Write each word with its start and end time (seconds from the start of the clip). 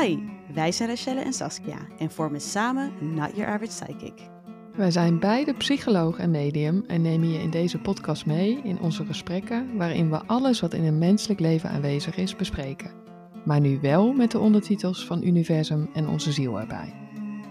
Hi, 0.00 0.18
wij 0.54 0.72
zijn 0.72 0.88
Rachelle 0.88 1.20
en 1.20 1.32
Saskia 1.32 1.78
en 1.98 2.10
vormen 2.10 2.40
samen 2.40 2.92
Not 3.14 3.36
Your 3.36 3.52
Average 3.52 3.84
Psychic. 3.84 4.28
Wij 4.76 4.90
zijn 4.90 5.18
beide 5.18 5.54
psycholoog 5.54 6.18
en 6.18 6.30
medium 6.30 6.84
en 6.86 7.02
nemen 7.02 7.28
je 7.28 7.38
in 7.38 7.50
deze 7.50 7.78
podcast 7.78 8.26
mee 8.26 8.60
in 8.62 8.80
onze 8.80 9.04
gesprekken 9.04 9.76
waarin 9.76 10.10
we 10.10 10.26
alles 10.26 10.60
wat 10.60 10.74
in 10.74 10.84
een 10.84 10.98
menselijk 10.98 11.40
leven 11.40 11.70
aanwezig 11.70 12.16
is 12.16 12.36
bespreken. 12.36 12.90
Maar 13.44 13.60
nu 13.60 13.80
wel 13.80 14.12
met 14.12 14.30
de 14.30 14.38
ondertitels 14.38 15.06
van 15.06 15.22
universum 15.22 15.90
en 15.92 16.08
onze 16.08 16.32
ziel 16.32 16.60
erbij. 16.60 16.94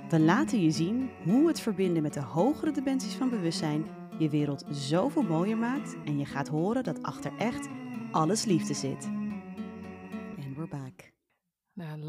We 0.10 0.20
laten 0.20 0.62
je 0.62 0.72
zien 0.72 1.10
hoe 1.24 1.48
het 1.48 1.60
verbinden 1.60 2.04
met 2.04 2.14
de 2.14 2.22
hogere 2.22 2.72
dimensies 2.72 3.14
van 3.14 3.30
bewustzijn 3.30 3.86
je 4.18 4.30
wereld 4.30 4.66
zoveel 4.70 5.24
mooier 5.24 5.58
maakt 5.58 5.96
en 6.06 6.20
je 6.20 6.26
gaat 6.26 6.48
horen 6.48 6.84
dat 6.84 7.04
achter 7.04 7.32
echt 7.38 7.68
alles 8.12 8.46
liefde 8.46 8.74
zit. 8.74 9.21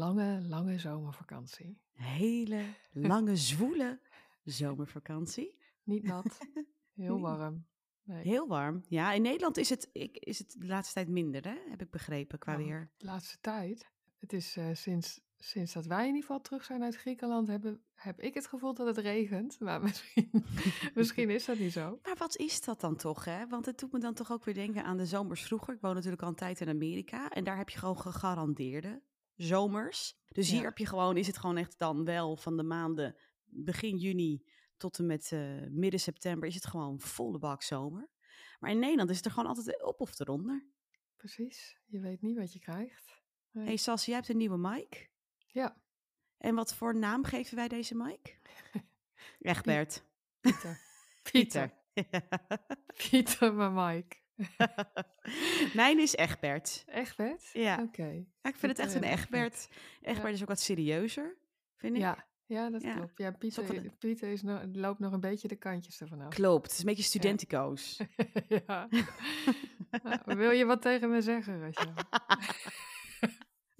Lange, 0.03 0.41
lange 0.41 0.79
zomervakantie. 0.79 1.81
Hele 1.93 2.63
lange, 2.91 3.35
zwoele 3.35 3.99
zomervakantie. 4.43 5.57
Niet 5.83 6.03
nat, 6.03 6.37
heel 6.95 7.19
warm. 7.19 7.65
Nee. 8.03 8.23
Heel 8.23 8.47
warm. 8.47 8.83
Ja, 8.87 9.11
in 9.11 9.21
Nederland 9.21 9.57
is 9.57 9.69
het, 9.69 9.89
ik, 9.91 10.17
is 10.17 10.39
het 10.39 10.55
de 10.57 10.67
laatste 10.67 10.93
tijd 10.93 11.07
minder, 11.07 11.43
hè? 11.43 11.55
heb 11.69 11.81
ik 11.81 11.89
begrepen, 11.89 12.39
qua 12.39 12.51
Nou, 12.51 12.65
weer. 12.65 12.91
De 12.97 13.05
laatste 13.05 13.37
tijd, 13.41 13.91
het 14.19 14.33
is 14.33 14.57
eh, 14.57 14.69
sinds, 14.73 15.21
sinds 15.37 15.73
dat 15.73 15.85
wij 15.85 16.01
in 16.01 16.05
ieder 16.05 16.21
geval 16.21 16.41
terug 16.41 16.63
zijn 16.63 16.83
uit 16.83 16.95
Griekenland, 16.95 17.47
hebben, 17.47 17.81
heb 17.93 18.19
ik 18.19 18.33
het 18.33 18.47
gevoel 18.47 18.73
dat 18.73 18.87
het 18.87 18.97
regent. 18.97 19.59
Maar 19.59 19.81
misschien, 19.87 20.45
misschien 20.93 21.29
is 21.29 21.45
dat 21.45 21.59
niet 21.59 21.71
zo. 21.71 21.99
Maar 22.03 22.17
wat 22.17 22.37
is 22.37 22.61
dat 22.61 22.81
dan 22.81 22.95
toch, 22.95 23.25
hè? 23.25 23.47
Want 23.47 23.65
het 23.65 23.79
doet 23.79 23.91
me 23.91 23.99
dan 23.99 24.13
toch 24.13 24.31
ook 24.31 24.45
weer 24.45 24.53
denken 24.53 24.83
aan 24.83 24.97
de 24.97 25.05
zomers 25.05 25.43
vroeger. 25.43 25.73
Ik 25.73 25.81
woon 25.81 25.93
natuurlijk 25.95 26.21
al 26.21 26.27
een 26.29 26.35
tijd 26.35 26.61
in 26.61 26.69
Amerika. 26.69 27.29
En 27.29 27.43
daar 27.43 27.57
heb 27.57 27.69
je 27.69 27.79
gewoon 27.79 27.99
gegarandeerde 27.99 29.01
zomers. 29.35 30.17
Dus 30.27 30.49
hier 30.49 30.59
Ja. 30.59 30.65
heb 30.65 30.77
je 30.77 30.85
gewoon, 30.85 31.17
is 31.17 31.27
het 31.27 31.37
gewoon 31.37 31.57
echt 31.57 31.79
dan 31.79 32.05
wel 32.05 32.37
van 32.37 32.57
de 32.57 32.63
maanden 32.63 33.15
begin 33.45 33.97
juni 33.97 34.43
tot 34.77 34.99
en 34.99 35.05
met 35.05 35.31
eh, 35.31 35.61
midden 35.69 35.99
september 35.99 36.47
is 36.49 36.55
het 36.55 36.65
gewoon 36.65 36.99
volle 36.99 37.39
bak 37.39 37.61
zomer. 37.63 38.09
Maar 38.59 38.71
in 38.71 38.79
Nederland 38.79 39.09
is 39.09 39.15
het 39.15 39.25
er 39.25 39.31
gewoon 39.31 39.49
altijd 39.49 39.83
op 39.83 40.01
of 40.01 40.19
eronder. 40.19 40.65
Precies, 41.15 41.77
je 41.85 41.99
weet 41.99 42.21
niet 42.21 42.37
wat 42.37 42.53
je 42.53 42.59
krijgt. 42.59 43.21
Nee. 43.51 43.65
hey 43.65 43.75
Sas, 43.75 44.05
jij 44.05 44.15
hebt 44.15 44.29
een 44.29 44.37
nieuwe 44.37 44.57
mic. 44.57 45.11
Ja, 45.47 45.81
En 46.37 46.55
wat 46.55 46.73
voor 46.75 46.95
naam 46.95 47.23
geven 47.23 47.55
wij 47.55 47.67
deze 47.67 47.95
mic? 47.95 48.39
Egbert. 49.39 50.03
Pieter. 50.41 50.81
Pieter. 51.31 51.73
Pieter, 53.09 53.53
maar 53.53 53.71
Mike. 53.71 54.15
Mijn 55.73 55.99
is 55.99 56.15
Egbert. 56.15 56.83
Vet? 56.87 57.49
Ja. 57.53 57.81
Oké. 57.81 58.07
Ja, 58.41 58.49
ik 58.49 58.55
vind 58.55 58.77
het 58.77 58.79
echt 58.79 58.93
een 58.95 59.03
eh, 59.03 59.11
Egbert. 59.11 59.67
Egbert 60.01 60.27
Ja. 60.27 60.33
is 60.33 60.41
ook 60.41 60.47
wat 60.47 60.59
serieuzer, 60.59 61.37
vind 61.75 61.95
ik. 61.95 62.01
Ja, 62.01 62.25
ja, 62.45 62.69
dat 62.69 62.81
Ja. 62.81 62.95
klopt. 62.95 63.17
Ja, 63.17 63.31
Pieter, 63.31 63.91
Pieter 63.99 64.31
is 64.31 64.41
nog, 64.41 64.61
loopt 64.71 64.99
nog 64.99 65.11
een 65.13 65.19
beetje 65.19 65.47
de 65.47 65.55
kantjes 65.55 66.01
ervan 66.01 66.21
af. 66.21 66.33
Klopt, 66.33 66.63
het 66.63 66.71
is 66.71 66.79
een 66.79 66.85
beetje 66.85 67.03
studentico's. 67.03 67.99
ja. 68.67 68.87
Nou, 70.03 70.37
wil 70.37 70.51
je 70.51 70.65
wat 70.65 70.81
tegen 70.81 71.09
me 71.09 71.21
zeggen, 71.21 71.59
Rachel? 71.61 71.93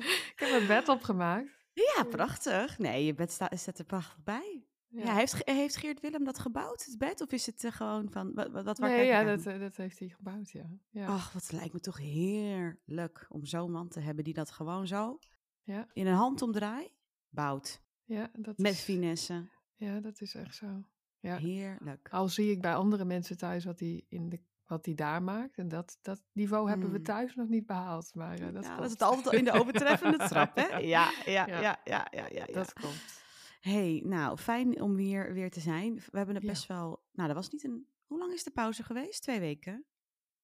ik 0.08 0.34
heb 0.36 0.62
een 0.62 0.68
bed 0.68 0.88
opgemaakt. 0.90 1.62
Ja, 1.74 2.04
prachtig. 2.04 2.78
Nee, 2.78 3.06
je 3.06 3.14
bed 3.14 3.32
sta, 3.32 3.50
staat 3.54 3.80
er 3.80 3.86
prachtig 3.86 4.24
bij. 4.24 4.64
Ja. 4.96 5.04
Ja. 5.06 5.16
heeft, 5.16 5.42
heeft 5.50 5.76
Geert 5.76 6.00
Willem 6.00 6.24
dat 6.24 6.40
gebouwd, 6.40 6.86
het 6.86 6.98
bed? 6.98 7.22
Of 7.22 7.32
is 7.32 7.46
het 7.46 7.64
eh, 7.64 7.72
gewoon 7.72 8.12
van, 8.12 8.34
wat, 8.34 8.52
wat, 8.52 8.78
waar 8.78 8.90
nee, 8.90 9.06
ja, 9.06 9.24
dat, 9.24 9.46
eh, 9.46 9.60
dat 9.60 9.76
heeft 9.76 10.00
hij 10.00 10.08
gebouwd, 10.10 10.52
ja. 10.52 10.66
Ja, 10.90 11.06
Ach, 11.08 11.34
wat 11.34 11.52
lijkt 11.52 11.74
me 11.74 11.80
toch 11.80 11.98
heerlijk 11.98 13.26
om 13.30 13.46
zo'n 13.46 13.72
man 13.72 13.88
te 13.90 14.00
hebben 14.00 14.24
die 14.24 14.34
dat 14.34 14.52
gewoon 14.52 14.88
zo 14.88 15.20
ja, 15.64 15.88
in 15.94 16.08
een 16.08 16.16
handomdraai 16.16 16.92
bouwt. 17.30 17.82
ja, 18.04 18.30
dat 18.34 18.58
Met 18.58 18.72
is, 18.74 18.80
finesse. 18.82 19.50
ja, 19.76 20.00
dat 20.00 20.22
is 20.22 20.36
echt 20.36 20.56
zo. 20.56 20.84
Ja. 21.20 21.38
Heerlijk. 21.38 22.08
Al 22.12 22.30
zie 22.30 22.52
ik 22.52 22.62
bij 22.62 22.76
andere 22.76 23.06
mensen 23.06 23.38
thuis 23.38 23.66
wat 23.66 23.80
hij 23.80 24.06
in 24.10 24.30
de 24.30 24.40
wat 24.68 24.86
hij 24.86 24.96
daar 24.96 25.24
maakt. 25.24 25.58
En 25.58 25.68
dat, 25.68 25.98
dat 26.02 26.22
niveau 26.32 26.70
hebben 26.70 26.92
we 26.92 26.98
Mm. 26.98 27.04
thuis 27.04 27.36
nog 27.36 27.48
niet 27.48 27.66
behaald. 27.66 28.12
Maar 28.16 28.40
eh, 28.40 28.54
dat 28.54 28.64
ja, 28.64 28.70
komt. 28.70 28.76
dat 28.78 28.86
is 28.86 28.92
het 28.92 29.02
altijd 29.02 29.28
al 29.28 29.34
in 29.34 29.44
de 29.44 29.52
overtreffende 29.52 30.18
trap, 30.18 30.56
hè? 30.56 30.78
Ja, 30.78 31.12
ja, 31.26 31.48
ja, 31.48 31.48
Ja. 31.48 31.62
ja, 31.62 31.80
ja, 31.84 32.08
ja. 32.12 32.28
ja, 32.32 32.46
Dat 32.54 32.74
komt. 32.74 33.23
Hey, 33.64 34.02
nou, 34.06 34.38
fijn 34.38 34.82
om 34.82 34.96
weer, 34.96 35.34
weer 35.34 35.50
te 35.52 35.60
zijn. 35.60 35.96
We 35.96 36.18
hebben 36.18 36.36
het 36.36 36.44
Ja. 36.44 36.50
best 36.50 36.68
wel... 36.68 37.04
Nou, 37.12 37.28
dat 37.28 37.38
was 37.38 37.50
niet 37.50 37.64
een... 37.64 37.88
Hoe 38.06 38.18
lang 38.20 38.34
is 38.34 38.44
de 38.44 38.52
pauze 38.52 38.84
geweest? 38.84 39.22
Twee 39.22 39.40
weken? 39.40 39.86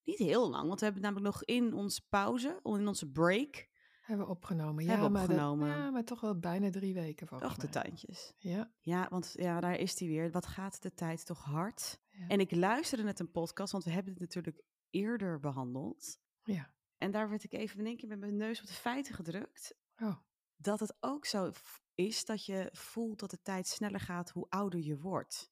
Niet 0.04 0.18
heel 0.18 0.50
lang, 0.50 0.68
want 0.68 0.80
we 0.80 0.86
hebben 0.86 1.04
namelijk 1.04 1.26
nog 1.34 1.44
in 1.44 1.74
onze 1.74 2.02
pauze, 2.10 2.60
in 2.64 2.88
onze 2.88 3.12
break, 3.12 3.68
Hebben 4.02 4.26
we 4.28 4.32
opgenomen. 4.34 4.84
Ja, 4.84 4.90
Hebben 4.90 5.08
we 5.08 5.14
maar 5.14 5.28
dat- 5.28 5.36
opgenomen. 5.38 5.68
ja, 5.68 5.90
maar 5.90 6.04
toch 6.04 6.22
wel 6.22 6.40
bijna 6.40 6.70
drie 6.70 6.94
weken 6.94 7.28
volgens 7.28 7.50
toch 7.54 7.60
de 7.62 7.70
tandjes. 7.70 8.34
Ja, 8.38 8.72
Ja, 8.80 9.08
want 9.10 9.34
ja, 9.36 9.60
daar 9.60 9.76
is 9.80 9.96
die 9.96 10.10
weer. 10.10 10.32
Wat 10.32 10.46
gaat 10.46 10.82
de 10.82 10.94
tijd 10.94 11.26
toch 11.26 11.44
hard? 11.44 12.00
ja. 12.10 12.28
En 12.28 12.40
ik 12.40 12.56
luisterde 12.56 13.04
net 13.04 13.20
een 13.20 13.32
podcast, 13.32 13.72
want 13.72 13.84
we 13.84 13.90
hebben 13.92 14.12
het 14.12 14.22
natuurlijk 14.22 14.62
eerder 14.90 15.40
behandeld. 15.40 16.20
ja. 16.44 16.74
En 16.98 17.12
daar 17.12 17.30
werd 17.30 17.44
ik 17.44 17.54
even 17.54 17.80
in 17.80 17.86
één 17.86 17.98
keer 17.98 18.10
met 18.10 18.20
mijn 18.20 18.36
neus 18.36 18.62
op 18.62 18.68
de 18.68 18.74
feiten 18.74 19.14
gedrukt. 19.16 19.76
Oh, 20.02 20.16
Dat 20.56 20.80
het 20.80 20.98
ook 21.00 21.26
zo 21.26 21.52
is 22.00 22.26
dat 22.26 22.46
je 22.46 22.70
voelt 22.72 23.20
dat 23.20 23.30
de 23.30 23.42
tijd 23.42 23.68
sneller 23.68 24.00
gaat 24.00 24.30
hoe 24.30 24.50
ouder 24.50 24.80
je 24.80 24.98
wordt. 24.98 25.52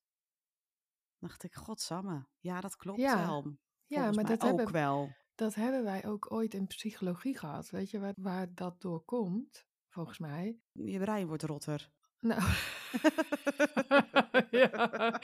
dacht 1.19 1.43
ik, 1.43 1.53
godsamme. 1.53 2.27
Ja, 2.39 2.61
dat 2.61 2.75
klopt 2.75 2.99
Ja, 2.99 3.25
wel. 3.25 3.57
ja 3.85 4.11
maar 4.11 4.25
dat 4.25 4.41
ook 4.43 4.57
hebben, 4.57 4.71
wel. 4.71 5.09
dat 5.35 5.55
hebben 5.55 5.83
wij 5.83 6.05
ook 6.05 6.31
ooit 6.31 6.53
in 6.53 6.67
psychologie 6.67 7.37
gehad. 7.37 7.69
Weet 7.69 7.89
je 7.89 7.99
waar, 7.99 8.13
waar 8.17 8.53
dat 8.53 8.81
door 8.81 9.01
komt? 9.05 9.65
Volgens 9.89 10.17
mij. 10.17 10.59
Je 10.71 10.99
brein 10.99 11.27
wordt 11.27 11.43
rotter. 11.43 11.91
Nou, 12.27 12.41
ja, 14.51 15.19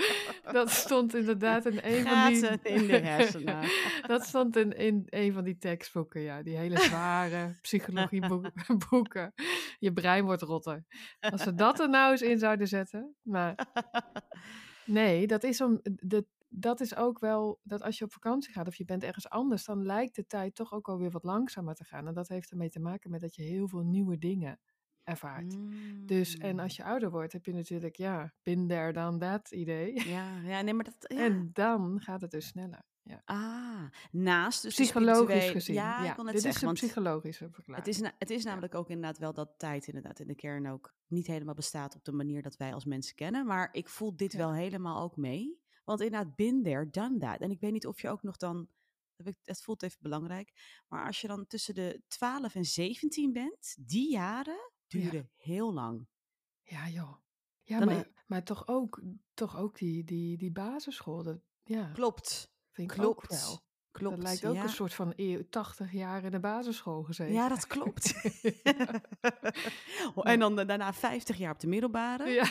dat 0.52 0.70
stond 0.70 1.16
inderdaad 1.16 1.66
in 1.66 1.80
een 1.84 2.08
van 2.08 2.34
die... 2.34 2.72
In 2.74 2.88
de 2.88 2.98
hersenen. 2.98 3.70
dat 4.08 4.26
stond 4.26 4.56
in, 4.56 4.72
in 4.72 5.04
een 5.10 5.34
van 5.34 5.44
die 5.44 5.58
tekstboeken, 5.58 6.22
ja. 6.22 6.44
Die 6.44 6.58
hele 6.58 6.78
zware 6.78 7.58
psychologieboeken. 7.62 9.34
Je 9.80 9.94
brein 9.94 10.26
wordt 10.26 10.42
rotter. 10.42 10.86
Als 11.20 11.44
we 11.44 11.54
dat 11.54 11.80
er 11.80 11.90
nou 11.90 12.12
eens 12.12 12.22
in 12.22 12.40
zouden 12.40 12.68
zetten. 12.68 13.16
Maar 13.22 13.68
nee, 14.86 15.28
dat 15.28 15.44
is, 15.44 15.62
om, 15.62 15.80
de, 15.84 16.26
dat 16.50 16.82
is 16.82 16.96
ook 16.96 17.20
wel... 17.20 17.60
Dat 17.64 17.82
als 17.82 17.98
je 17.98 18.06
op 18.06 18.12
vakantie 18.12 18.54
gaat 18.54 18.68
of 18.68 18.76
je 18.76 18.86
bent 18.86 19.04
ergens 19.04 19.30
anders... 19.30 19.66
dan 19.66 19.86
lijkt 19.86 20.16
de 20.16 20.26
tijd 20.26 20.56
toch 20.56 20.74
ook 20.74 20.88
alweer 20.88 21.12
wat 21.12 21.24
langzamer 21.24 21.76
te 21.76 21.84
gaan. 21.84 22.08
En 22.08 22.14
dat 22.14 22.28
heeft 22.28 22.52
ermee 22.52 22.70
te 22.70 22.80
maken 22.80 23.10
met 23.10 23.22
dat 23.22 23.36
je 23.36 23.44
heel 23.44 23.68
veel 23.68 23.84
nieuwe 23.84 24.18
dingen 24.18 24.60
ervaart. 25.04 25.58
Dus, 26.08 26.38
en 26.38 26.60
als 26.60 26.76
je 26.76 26.84
ouder 26.84 27.12
wordt, 27.12 27.34
heb 27.34 27.46
je 27.46 27.54
natuurlijk, 27.54 27.96
ja, 27.96 28.34
there, 28.44 28.94
done 28.94 29.18
that 29.18 29.52
idee. 29.52 30.10
Ja, 30.10 30.40
ja, 30.40 30.62
nee, 30.62 30.74
maar 30.74 30.86
dat... 30.86 30.96
Ja. 31.14 31.20
En 31.20 31.50
dan 31.54 32.02
gaat 32.02 32.22
het 32.22 32.32
dus 32.32 32.48
sneller. 32.48 32.86
Ja. 33.04 33.22
Ah, 33.26 33.84
naast 34.12 34.62
dus 34.62 34.74
Psychologisch 34.74 35.50
gezien. 35.50 35.76
Ja, 35.76 36.16
net 36.18 36.34
dit 36.34 36.42
zeggen, 36.42 36.62
is 36.62 36.68
een 36.82 36.88
psychologische 36.88 37.50
verklaring. 37.52 37.86
het 37.86 37.96
is, 37.96 38.10
het 38.18 38.30
is 38.30 38.44
namelijk 38.44 38.76
ook 38.76 38.90
inderdaad 38.90 39.18
wel 39.18 39.34
dat 39.34 39.54
tijd 39.58 39.88
inderdaad 39.88 40.20
in 40.20 40.28
de 40.28 40.36
kern 40.36 40.68
ook 40.68 40.96
niet 41.08 41.28
helemaal 41.28 41.54
bestaat 41.54 41.96
op 41.96 42.04
de 42.04 42.12
manier 42.12 42.42
dat 42.42 42.58
wij 42.58 42.74
als 42.74 42.86
mensen 42.86 43.16
kennen. 43.16 43.46
Maar 43.46 43.70
ik 43.72 43.90
voel 43.90 44.16
dit 44.16 44.34
wel 44.34 44.54
helemaal 44.54 45.02
ook 45.02 45.18
mee. 45.18 45.62
Want 45.84 46.02
inderdaad, 46.02 46.36
been 46.36 46.64
there, 46.64 46.90
done 46.90 47.18
that. 47.18 47.40
En 47.40 47.52
ik 47.52 47.60
weet 47.60 47.72
niet 47.72 47.88
of 47.88 48.02
je 48.02 48.10
ook 48.10 48.24
nog 48.24 48.38
dan, 48.38 48.68
het 49.44 49.62
voelt 49.62 49.84
even 49.84 49.98
belangrijk, 50.02 50.54
maar 50.88 51.06
als 51.06 51.22
je 51.22 51.28
dan 51.28 51.48
tussen 51.48 51.74
de 51.74 52.02
12 52.08 52.56
en 52.56 52.66
17 52.66 53.34
bent, 53.34 53.76
die 53.80 54.12
jaren 54.12 54.72
Ja. 54.94 55.10
duren 55.10 55.30
heel 55.36 55.74
lang. 55.74 56.08
Ja, 56.64 56.88
joh. 56.88 57.16
Ja, 57.64 57.80
Dan 57.80 57.88
maar, 57.88 58.08
maar 58.26 58.44
toch 58.44 58.68
ook, 58.68 59.02
toch 59.34 59.58
ook 59.58 59.78
die, 59.78 60.04
die, 60.04 60.38
die 60.38 60.52
basisschool. 60.52 61.24
Dat, 61.24 61.40
ja, 61.64 61.92
Klopt, 61.94 62.52
vind 62.72 62.92
ik 62.92 62.98
klopt. 62.98 63.24
ook 63.24 63.30
wel. 63.30 63.62
klopt. 63.92 64.16
dat 64.16 64.26
lijkt 64.26 64.46
ook 64.46 64.56
ja. 64.56 64.64
een 64.64 64.70
soort 64.70 64.94
van 64.94 65.14
eeuw, 65.16 65.42
80 65.50 65.92
jaar 65.92 66.24
in 66.24 66.32
de 66.32 66.40
basisschool 66.40 67.04
gezeten. 67.04 67.34
Ja, 67.34 67.50
dat 67.50 67.68
klopt. 67.68 68.14
Ja. 68.64 69.02
en 70.24 70.40
dan 70.40 70.56
daarna 70.56 70.94
50 70.94 71.38
jaar 71.38 71.54
op 71.54 71.60
de 71.60 71.68
middelbare. 71.68 72.30
Ja. 72.30 72.46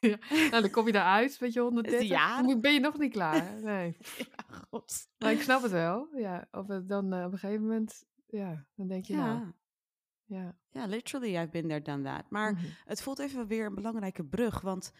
ja. 0.10 0.16
Nou, 0.30 0.62
dan 0.62 0.70
kom 0.70 0.86
je 0.86 0.92
daaruit, 0.92 1.38
weet 1.38 1.52
je, 1.52 1.60
130. 1.60 2.08
jaren. 2.08 2.46
Dan 2.46 2.60
ben 2.60 2.72
je 2.72 2.80
nog 2.80 2.98
niet 2.98 3.12
klaar. 3.12 3.54
Nee. 3.62 3.96
Ja, 4.16 4.56
god. 4.70 5.08
Maar 5.18 5.32
ik 5.32 5.42
snap 5.42 5.62
het 5.62 5.70
wel. 5.70 6.08
Ja, 6.16 6.48
of 6.50 6.66
dan 6.66 7.12
eh, 7.12 7.24
op 7.24 7.32
een 7.32 7.38
gegeven 7.38 7.62
moment, 7.62 8.04
ja, 8.26 8.66
dan 8.74 8.88
denk 8.88 9.04
je 9.04 9.14
nou, 9.14 9.52
Ja, 10.30 10.56
ja. 10.70 10.86
literally, 10.86 11.36
I've 11.36 11.50
been 11.50 11.68
there, 11.68 11.82
done 11.82 12.02
that. 12.02 12.30
Maar 12.30 12.52
mhm. 12.52 12.64
het 12.84 13.02
voelt 13.02 13.18
even 13.18 13.46
weer 13.46 13.66
een 13.66 13.74
belangrijke 13.74 14.24
brug, 14.24 14.60
want 14.60 14.92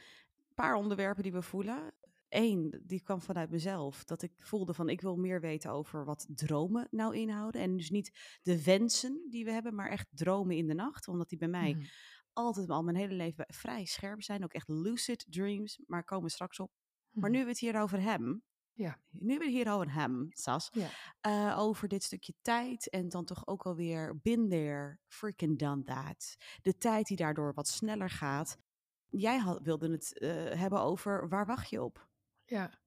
een 0.49 0.55
paar 0.55 0.75
onderwerpen 0.75 1.23
die 1.23 1.33
we 1.33 1.43
voelen. 1.43 1.93
Eén, 2.29 2.83
die 2.87 3.03
kwam 3.03 3.21
vanuit 3.21 3.51
mezelf. 3.51 4.05
Dat 4.05 4.23
ik 4.23 4.33
voelde 4.39 4.75
van, 4.75 4.89
ik 4.89 5.01
wil 5.01 5.17
meer 5.17 5.41
weten 5.41 5.71
over 5.71 6.05
wat 6.05 6.27
dromen 6.35 6.89
nou 6.91 7.17
inhouden. 7.17 7.61
En 7.61 7.77
dus 7.77 7.91
niet 7.91 8.39
de 8.43 8.65
wensen 8.65 9.27
die 9.31 9.45
we 9.45 9.51
hebben, 9.53 9.75
maar 9.75 9.89
echt 9.91 10.07
dromen 10.11 10.57
in 10.57 10.67
de 10.67 10.75
nacht. 10.75 11.09
Omdat 11.09 11.29
die 11.29 11.39
bij 11.39 11.49
mij 11.49 11.73
Mhm. 11.75 11.85
altijd 12.33 12.71
al 12.71 12.83
mijn 12.83 12.97
hele 12.97 13.15
leven 13.15 13.45
vrij 13.49 13.85
scherp 13.85 14.23
zijn. 14.23 14.45
Ook 14.45 14.53
echt 14.53 14.69
lucid 14.69 15.27
dreams, 15.29 15.81
maar 15.87 16.05
komen 16.05 16.31
straks 16.31 16.61
op. 16.61 16.71
Maar 17.11 17.31
Mhm. 17.31 17.39
nu 17.39 17.45
we 17.45 17.51
het 17.51 17.59
hier 17.59 17.81
over 17.81 18.01
hebben, 18.01 18.43
Ja. 18.73 18.99
Nu 19.11 19.39
we 19.39 19.49
hier 19.49 19.69
al 19.69 19.81
een 19.83 19.91
hem, 19.91 20.29
Sas. 20.31 20.71
Ja. 20.73 20.89
Uh, 21.27 21.59
over 21.59 21.89
dit 21.89 22.03
stukje 22.03 22.35
tijd 22.43 22.89
en 22.89 23.09
dan 23.09 23.25
toch 23.25 23.47
ook 23.47 23.63
alweer 23.63 24.21
been 24.23 24.49
there, 24.49 24.99
freaking 25.07 25.59
done 25.59 25.83
that. 25.83 26.37
De 26.63 26.79
tijd 26.79 27.07
die 27.07 27.17
daardoor 27.17 27.55
wat 27.55 27.69
sneller 27.69 28.11
gaat. 28.11 28.59
Jij 29.09 29.39
had, 29.39 29.61
wilde 29.63 29.91
het 29.91 30.11
uh, 30.15 30.31
hebben 30.33 30.81
over 30.81 31.29
waar 31.29 31.47
wacht 31.47 31.71
je 31.71 31.83
op? 31.83 32.09
Ja. 32.45 32.79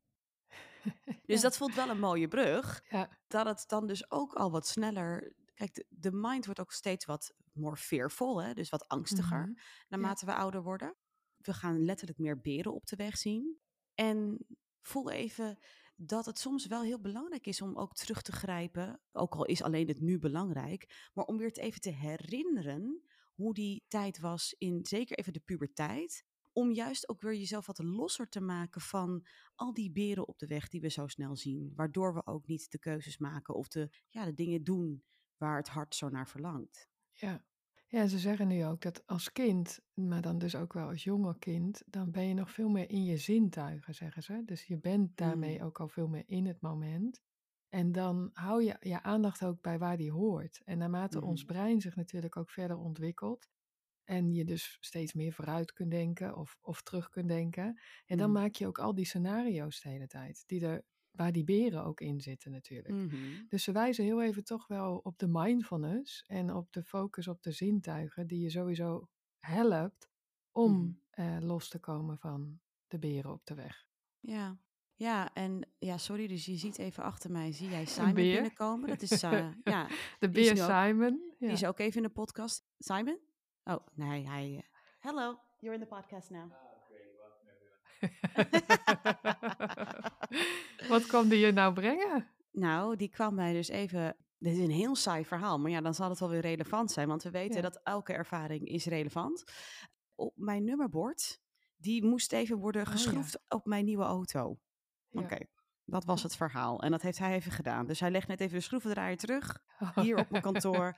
dus 1.25 1.35
ja. 1.35 1.41
dat 1.41 1.57
voelt 1.57 1.75
wel 1.75 1.89
een 1.89 1.99
mooie 1.99 2.27
brug. 2.27 2.83
Ja. 2.89 3.09
Dat 3.27 3.45
het 3.45 3.63
dan 3.67 3.87
dus 3.87 4.11
ook 4.11 4.33
al 4.33 4.51
wat 4.51 4.67
sneller. 4.67 5.35
Kijk, 5.53 5.73
de, 5.73 5.85
de 5.89 6.11
mind 6.11 6.45
wordt 6.45 6.59
ook 6.59 6.71
steeds 6.71 7.05
wat 7.05 7.33
more 7.53 7.75
fearful, 7.75 8.43
hè? 8.43 8.53
dus 8.53 8.69
wat 8.69 8.87
angstiger 8.87 9.39
Mhm. 9.47 9.53
naarmate 9.87 10.25
we 10.25 10.33
ouder 10.33 10.63
worden. 10.63 10.95
We 11.37 11.53
gaan 11.53 11.85
letterlijk 11.85 12.19
meer 12.19 12.41
beren 12.41 12.73
op 12.73 12.85
de 12.85 12.95
weg 12.95 13.17
zien. 13.17 13.57
En 13.95 14.45
voel 14.85 15.11
even 15.11 15.57
dat 15.95 16.25
het 16.25 16.39
soms 16.39 16.67
wel 16.67 16.81
heel 16.81 16.99
belangrijk 16.99 17.47
is 17.47 17.61
om 17.61 17.77
ook 17.77 17.93
terug 17.93 18.21
te 18.21 18.31
grijpen. 18.31 19.01
Ook 19.11 19.35
al 19.35 19.45
is 19.45 19.61
alleen 19.61 19.87
het 19.87 20.01
nu 20.01 20.19
belangrijk. 20.19 21.09
Maar 21.13 21.25
om 21.25 21.37
weer 21.37 21.47
het 21.47 21.57
even 21.57 21.81
te 21.81 21.89
herinneren 21.89 23.03
hoe 23.33 23.53
die 23.53 23.85
tijd 23.87 24.19
was 24.19 24.55
in 24.57 24.85
zeker 24.85 25.17
even 25.17 25.33
de 25.33 25.39
puberteit. 25.39 26.25
Om 26.51 26.71
juist 26.71 27.09
ook 27.09 27.21
weer 27.21 27.33
jezelf 27.33 27.65
wat 27.65 27.83
losser 27.83 28.29
te 28.29 28.41
maken 28.41 28.81
van 28.81 29.25
al 29.55 29.73
die 29.73 29.91
beren 29.91 30.27
op 30.27 30.39
de 30.39 30.47
weg 30.47 30.67
die 30.67 30.81
we 30.81 30.89
zo 30.89 31.07
snel 31.07 31.35
zien. 31.35 31.71
Waardoor 31.75 32.13
we 32.13 32.25
ook 32.25 32.47
niet 32.47 32.71
de 32.71 32.79
keuzes 32.79 33.17
maken 33.17 33.55
of 33.55 33.67
de, 33.67 33.89
ja, 34.09 34.25
de 34.25 34.33
dingen 34.33 34.63
doen 34.63 35.03
waar 35.37 35.57
het 35.57 35.67
hart 35.69 35.95
zo 35.95 36.09
naar 36.09 36.27
verlangt. 36.27 36.89
Ja. 37.11 37.45
Ja, 37.93 38.07
ze 38.07 38.19
zeggen 38.19 38.47
nu 38.47 38.65
ook 38.65 38.81
dat 38.81 39.07
als 39.07 39.31
kind, 39.31 39.79
maar 39.93 40.21
dan 40.21 40.37
dus 40.37 40.55
ook 40.55 40.73
wel 40.73 40.87
als 40.87 41.03
jonger 41.03 41.37
kind, 41.39 41.83
dan 41.85 42.11
ben 42.11 42.27
je 42.27 42.33
nog 42.33 42.51
veel 42.51 42.69
meer 42.69 42.89
in 42.89 43.03
je 43.03 43.17
zintuigen, 43.17 43.95
zeggen 43.95 44.23
ze. 44.23 44.41
Dus 44.45 44.63
je 44.65 44.79
bent 44.79 45.17
daarmee 45.17 45.55
Mm. 45.55 45.63
ook 45.63 45.79
al 45.79 45.87
veel 45.87 46.07
meer 46.07 46.23
in 46.25 46.45
het 46.45 46.61
moment. 46.61 47.21
En 47.69 47.91
dan 47.91 48.29
hou 48.33 48.63
je 48.63 48.75
je 48.79 49.01
aandacht 49.03 49.43
ook 49.45 49.61
bij 49.61 49.79
waar 49.79 49.97
die 49.97 50.11
hoort. 50.11 50.61
En 50.63 50.77
naarmate 50.77 51.21
ons 51.21 51.43
Mhm. 51.43 51.43
brein 51.43 51.81
zich 51.81 51.95
natuurlijk 51.95 52.37
ook 52.37 52.49
verder 52.49 52.77
ontwikkelt, 52.77 53.47
en 54.03 54.33
je 54.33 54.45
dus 54.45 54.77
steeds 54.79 55.13
meer 55.13 55.33
vooruit 55.33 55.73
kunt 55.73 55.91
denken 55.91 56.35
of, 56.37 56.57
of 56.61 56.81
terug 56.81 57.09
kunt 57.09 57.27
denken, 57.27 57.79
en 58.05 58.17
dan 58.17 58.31
Mhm. 58.31 58.33
maak 58.33 58.55
je 58.55 58.67
ook 58.67 58.79
al 58.79 58.95
die 58.95 59.05
scenario's 59.05 59.81
de 59.81 59.89
hele 59.89 60.07
tijd, 60.07 60.43
die 60.47 60.65
er, 60.67 60.85
waar 61.13 61.31
die 61.31 61.43
beren 61.43 61.83
ook 61.83 62.01
in 62.01 62.21
zitten 62.21 62.51
natuurlijk. 62.51 62.93
Mhm. 62.93 63.15
Dus 63.49 63.63
ze 63.63 63.71
wijzen 63.71 64.03
heel 64.03 64.21
even 64.21 64.43
toch 64.43 64.67
wel 64.67 64.97
op 64.97 65.17
de 65.17 65.27
mindfulness 65.27 66.23
en 66.27 66.53
op 66.53 66.71
de 66.73 66.83
focus 66.83 67.27
op 67.27 67.43
de 67.43 67.51
zintuigen, 67.51 68.27
die 68.27 68.39
je 68.39 68.49
sowieso 68.49 69.09
helpt 69.39 70.09
om 70.51 70.71
Mhm. 70.73 70.91
eh, 71.09 71.37
los 71.41 71.69
te 71.69 71.79
komen 71.79 72.17
van 72.17 72.59
de 72.87 72.99
beren 72.99 73.31
op 73.31 73.45
de 73.45 73.53
weg. 73.53 73.87
Ja. 74.19 74.57
Ja, 74.95 75.33
en 75.33 75.69
ja, 75.79 75.97
sorry, 75.97 76.27
dus 76.27 76.45
je 76.45 76.55
ziet 76.55 76.77
even 76.77 77.03
achter 77.03 77.31
mij, 77.31 77.51
zie 77.51 77.69
jij 77.69 77.85
Simon 77.85 78.13
binnenkomen? 78.13 78.87
Dat 78.89 79.01
is, 79.01 79.11
eh, 79.23 79.47
ja, 79.63 79.87
De 80.19 80.29
beer 80.29 80.57
Simon. 80.57 81.33
die 81.39 81.49
is 81.49 81.65
ook 81.65 81.79
even 81.79 81.97
in 81.97 82.03
de 82.07 82.13
podcast. 82.13 82.65
Simon? 82.77 83.19
Oh, 83.63 83.87
nee, 83.93 84.27
hij... 84.27 84.55
eh, 84.55 84.63
Hello, 84.99 85.39
you're 85.59 85.75
in 85.77 85.81
the 85.87 85.95
podcast 85.95 86.29
now. 86.29 86.51
Wat 90.89 91.05
kwam 91.05 91.29
die 91.29 91.39
je 91.39 91.51
nou 91.51 91.73
brengen? 91.73 92.27
Nou, 92.51 92.95
die 92.95 93.09
kwam 93.09 93.35
mij 93.35 93.53
dus 93.53 93.67
even. 93.67 94.15
Dit 94.37 94.53
is 94.53 94.59
een 94.63 94.71
heel 94.71 94.95
saai 94.95 95.25
verhaal, 95.25 95.59
maar 95.59 95.71
ja, 95.71 95.81
dan 95.81 95.93
zal 95.93 96.09
het 96.09 96.19
wel 96.19 96.29
weer 96.29 96.41
relevant 96.41 96.91
zijn, 96.91 97.07
want 97.07 97.23
we 97.23 97.31
weten 97.31 97.55
Ja. 97.55 97.61
dat 97.61 97.79
elke 97.83 98.13
ervaring 98.13 98.67
is 98.67 98.85
relevant. 98.85 99.43
Op 100.15 100.33
mijn 100.35 100.63
nummerbord, 100.63 101.39
die 101.75 102.05
moest 102.05 102.33
even 102.33 102.57
worden 102.57 102.81
Oh, 102.81 102.87
ja. 102.87 102.93
geschroefd 102.93 103.39
op 103.47 103.65
mijn 103.65 103.85
nieuwe 103.85 104.03
auto. 104.03 104.59
Ja. 105.09 105.21
Oké, 105.21 105.37
dat 105.85 106.05
was 106.05 106.23
het 106.23 106.35
verhaal. 106.35 106.81
En 106.81 106.91
dat 106.91 107.01
heeft 107.01 107.17
hij 107.17 107.33
even 107.35 107.51
gedaan. 107.51 107.85
Dus 107.87 107.99
hij 107.99 108.11
legt 108.11 108.27
net 108.27 108.39
even 108.39 108.57
de 108.57 108.63
schroevendraaier 108.63 109.17
terug, 109.17 109.63
Oh. 109.79 109.97
hier 110.03 110.17
op 110.17 110.29
mijn 110.29 110.43
kantoor. 110.43 110.97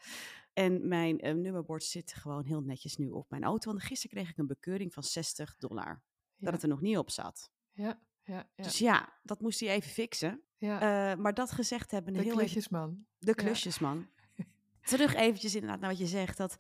En 0.54 0.88
mijn 0.88 1.20
eh, 1.20 1.34
nummerbord 1.34 1.84
zit 1.84 2.14
gewoon 2.14 2.46
heel 2.46 2.62
netjes 2.62 2.98
nu 2.98 3.10
op 3.10 3.30
mijn 3.30 3.44
auto. 3.44 3.70
Want 3.72 3.84
gisteren 3.84 4.18
kreeg 4.18 4.30
ik 4.30 4.38
een 4.38 4.48
bekeuring 4.48 4.94
van 4.94 5.04
60 5.04 5.56
dollar. 5.58 6.02
Dat 6.38 6.54
het 6.54 6.64
er 6.64 6.70
nog 6.70 6.82
niet 6.82 6.98
op 6.98 7.10
zat. 7.10 7.52
Ja, 7.72 8.00
ja, 8.22 8.50
ja. 8.56 8.64
Dus 8.64 8.78
ja, 8.78 9.14
dat 9.24 9.42
moest 9.42 9.60
hij 9.60 9.70
even 9.70 9.92
fixen. 9.92 10.42
ja. 10.58 11.12
Eh, 11.12 11.18
maar 11.20 11.34
dat 11.34 11.52
gezegd 11.52 11.92
hebben, 11.92 12.14
de 12.14 12.20
heel 12.20 12.28
even 12.28 12.38
klusjesman. 12.40 13.06
de 13.18 13.36
klusjesman. 13.36 14.10
Terug 14.82 15.14
eventjes 15.16 15.54
inderdaad 15.56 15.80
naar 15.80 15.90
wat 15.90 16.00
je 16.00 16.08
zegt, 16.08 16.38
dat 16.38 16.56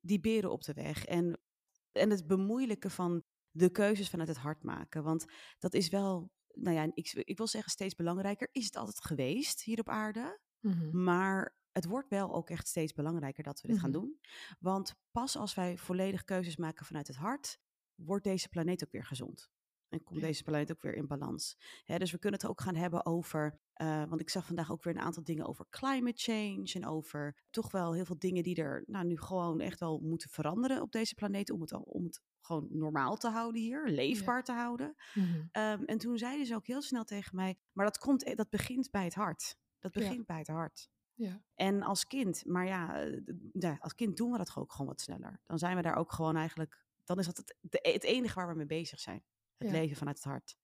die 0.00 0.20
beren 0.20 0.50
op 0.50 0.64
de 0.64 0.72
weg 0.72 1.04
en, 1.04 1.40
en 1.92 2.10
het 2.10 2.26
bemoeilijken 2.26 2.90
van 2.90 3.22
de 3.50 3.70
keuzes 3.70 4.08
vanuit 4.10 4.28
het 4.28 4.38
hart 4.38 4.62
maken. 4.62 5.02
Want 5.02 5.24
dat 5.58 5.74
is 5.74 5.88
wel, 5.88 6.30
nou 6.54 6.76
ja, 6.76 6.90
ik, 6.94 7.12
ik 7.12 7.36
wil 7.36 7.46
zeggen 7.46 7.70
steeds 7.70 7.94
belangrijker. 7.94 8.48
Is 8.52 8.64
het 8.64 8.76
altijd 8.76 9.04
geweest 9.04 9.62
hier 9.62 9.78
op 9.80 9.88
aarde? 9.88 10.40
Mhm. 10.60 11.02
Maar 11.04 11.56
het 11.72 11.84
wordt 11.84 12.08
wel 12.08 12.34
ook 12.34 12.50
echt 12.50 12.68
steeds 12.68 12.92
belangrijker 12.92 13.42
dat 13.42 13.60
we 13.60 13.68
dit 13.68 13.78
gaan 13.78 13.90
Mhm. 13.90 13.98
doen. 13.98 14.18
Want 14.58 14.94
pas 15.10 15.36
als 15.36 15.54
wij 15.54 15.78
volledig 15.78 16.24
keuzes 16.24 16.56
maken 16.56 16.86
vanuit 16.86 17.06
het 17.06 17.16
hart, 17.16 17.58
wordt 17.94 18.24
deze 18.24 18.48
planeet 18.48 18.84
ook 18.84 18.92
weer 18.92 19.04
gezond. 19.04 19.50
En 19.88 20.02
komt 20.02 20.20
Ja. 20.20 20.26
deze 20.26 20.42
planeet 20.42 20.70
ook 20.72 20.82
weer 20.82 20.94
in 20.94 21.06
balans. 21.06 21.56
Hè, 21.84 21.98
dus 21.98 22.10
we 22.12 22.18
kunnen 22.18 22.40
het 22.40 22.48
ook 22.50 22.60
gaan 22.60 22.74
hebben 22.74 23.06
over. 23.06 23.58
eh, 23.74 24.04
want 24.08 24.20
ik 24.20 24.30
zag 24.30 24.46
vandaag 24.46 24.70
ook 24.72 24.84
weer 24.84 24.94
een 24.94 25.00
aantal 25.00 25.24
dingen 25.24 25.46
over 25.46 25.66
climate 25.70 26.18
change. 26.22 26.70
En 26.74 26.86
over 26.86 27.42
toch 27.50 27.70
wel 27.70 27.92
heel 27.94 28.04
veel 28.04 28.18
dingen 28.18 28.42
die 28.42 28.56
er 28.56 28.82
nou, 28.86 29.06
nu 29.06 29.18
gewoon 29.18 29.60
echt 29.60 29.80
wel 29.80 29.98
moeten 30.00 30.30
veranderen 30.30 30.82
op 30.82 30.92
deze 30.92 31.14
planeet. 31.14 31.50
Om 31.50 31.60
het, 31.60 31.72
al- 31.72 31.80
om 31.82 32.04
het 32.04 32.20
gewoon 32.40 32.66
normaal 32.70 33.16
te 33.16 33.28
houden 33.28 33.60
hier, 33.60 33.88
leefbaar 33.88 34.42
te 34.44 34.52
houden. 34.52 34.94
Mhm. 35.14 35.42
Ehm, 35.50 35.82
en 35.84 35.98
toen 35.98 36.18
zeiden 36.18 36.46
ze 36.46 36.54
ook 36.54 36.66
heel 36.66 36.82
snel 36.82 37.04
tegen 37.04 37.36
mij. 37.36 37.56
Maar 37.72 37.84
dat, 37.86 37.98
komt, 37.98 38.36
dat 38.36 38.50
begint 38.50 38.90
bij 38.90 39.04
het 39.04 39.14
hart. 39.14 39.56
Dat 39.78 39.94
Ja. 39.94 40.00
begint 40.00 40.26
bij 40.26 40.38
het 40.38 40.48
hart. 40.48 40.88
Ja. 41.14 41.42
En 41.54 41.82
als 41.82 42.04
kind, 42.06 42.44
maar 42.46 42.66
ja, 42.66 43.02
eh, 43.04 43.20
ja, 43.52 43.76
als 43.80 43.94
kind 43.94 44.16
doen 44.16 44.30
we 44.30 44.38
dat 44.38 44.56
ook 44.56 44.72
gewoon 44.72 44.86
wat 44.86 45.00
sneller. 45.00 45.40
Dan 45.44 45.58
zijn 45.58 45.76
we 45.76 45.82
daar 45.82 45.96
ook 45.96 46.12
gewoon 46.12 46.36
eigenlijk, 46.36 46.83
dan 47.04 47.18
is 47.18 47.26
dat 47.26 47.36
het, 47.36 47.56
het 47.70 48.02
enige 48.04 48.34
waar 48.34 48.48
we 48.48 48.54
mee 48.54 48.66
bezig 48.66 49.00
zijn. 49.00 49.24
Het 49.56 49.68
Ja. 49.68 49.74
leven 49.74 49.96
vanuit 49.96 50.16
het 50.16 50.24
hart. 50.26 50.56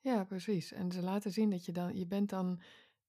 Ja, 0.00 0.24
precies. 0.24 0.72
En 0.72 0.92
ze 0.92 1.02
laten 1.02 1.32
zien 1.32 1.50
dat 1.50 1.64
je 1.64 1.72
dan, 1.72 1.96
je 1.96 2.06
bent 2.06 2.28
dan 2.30 2.60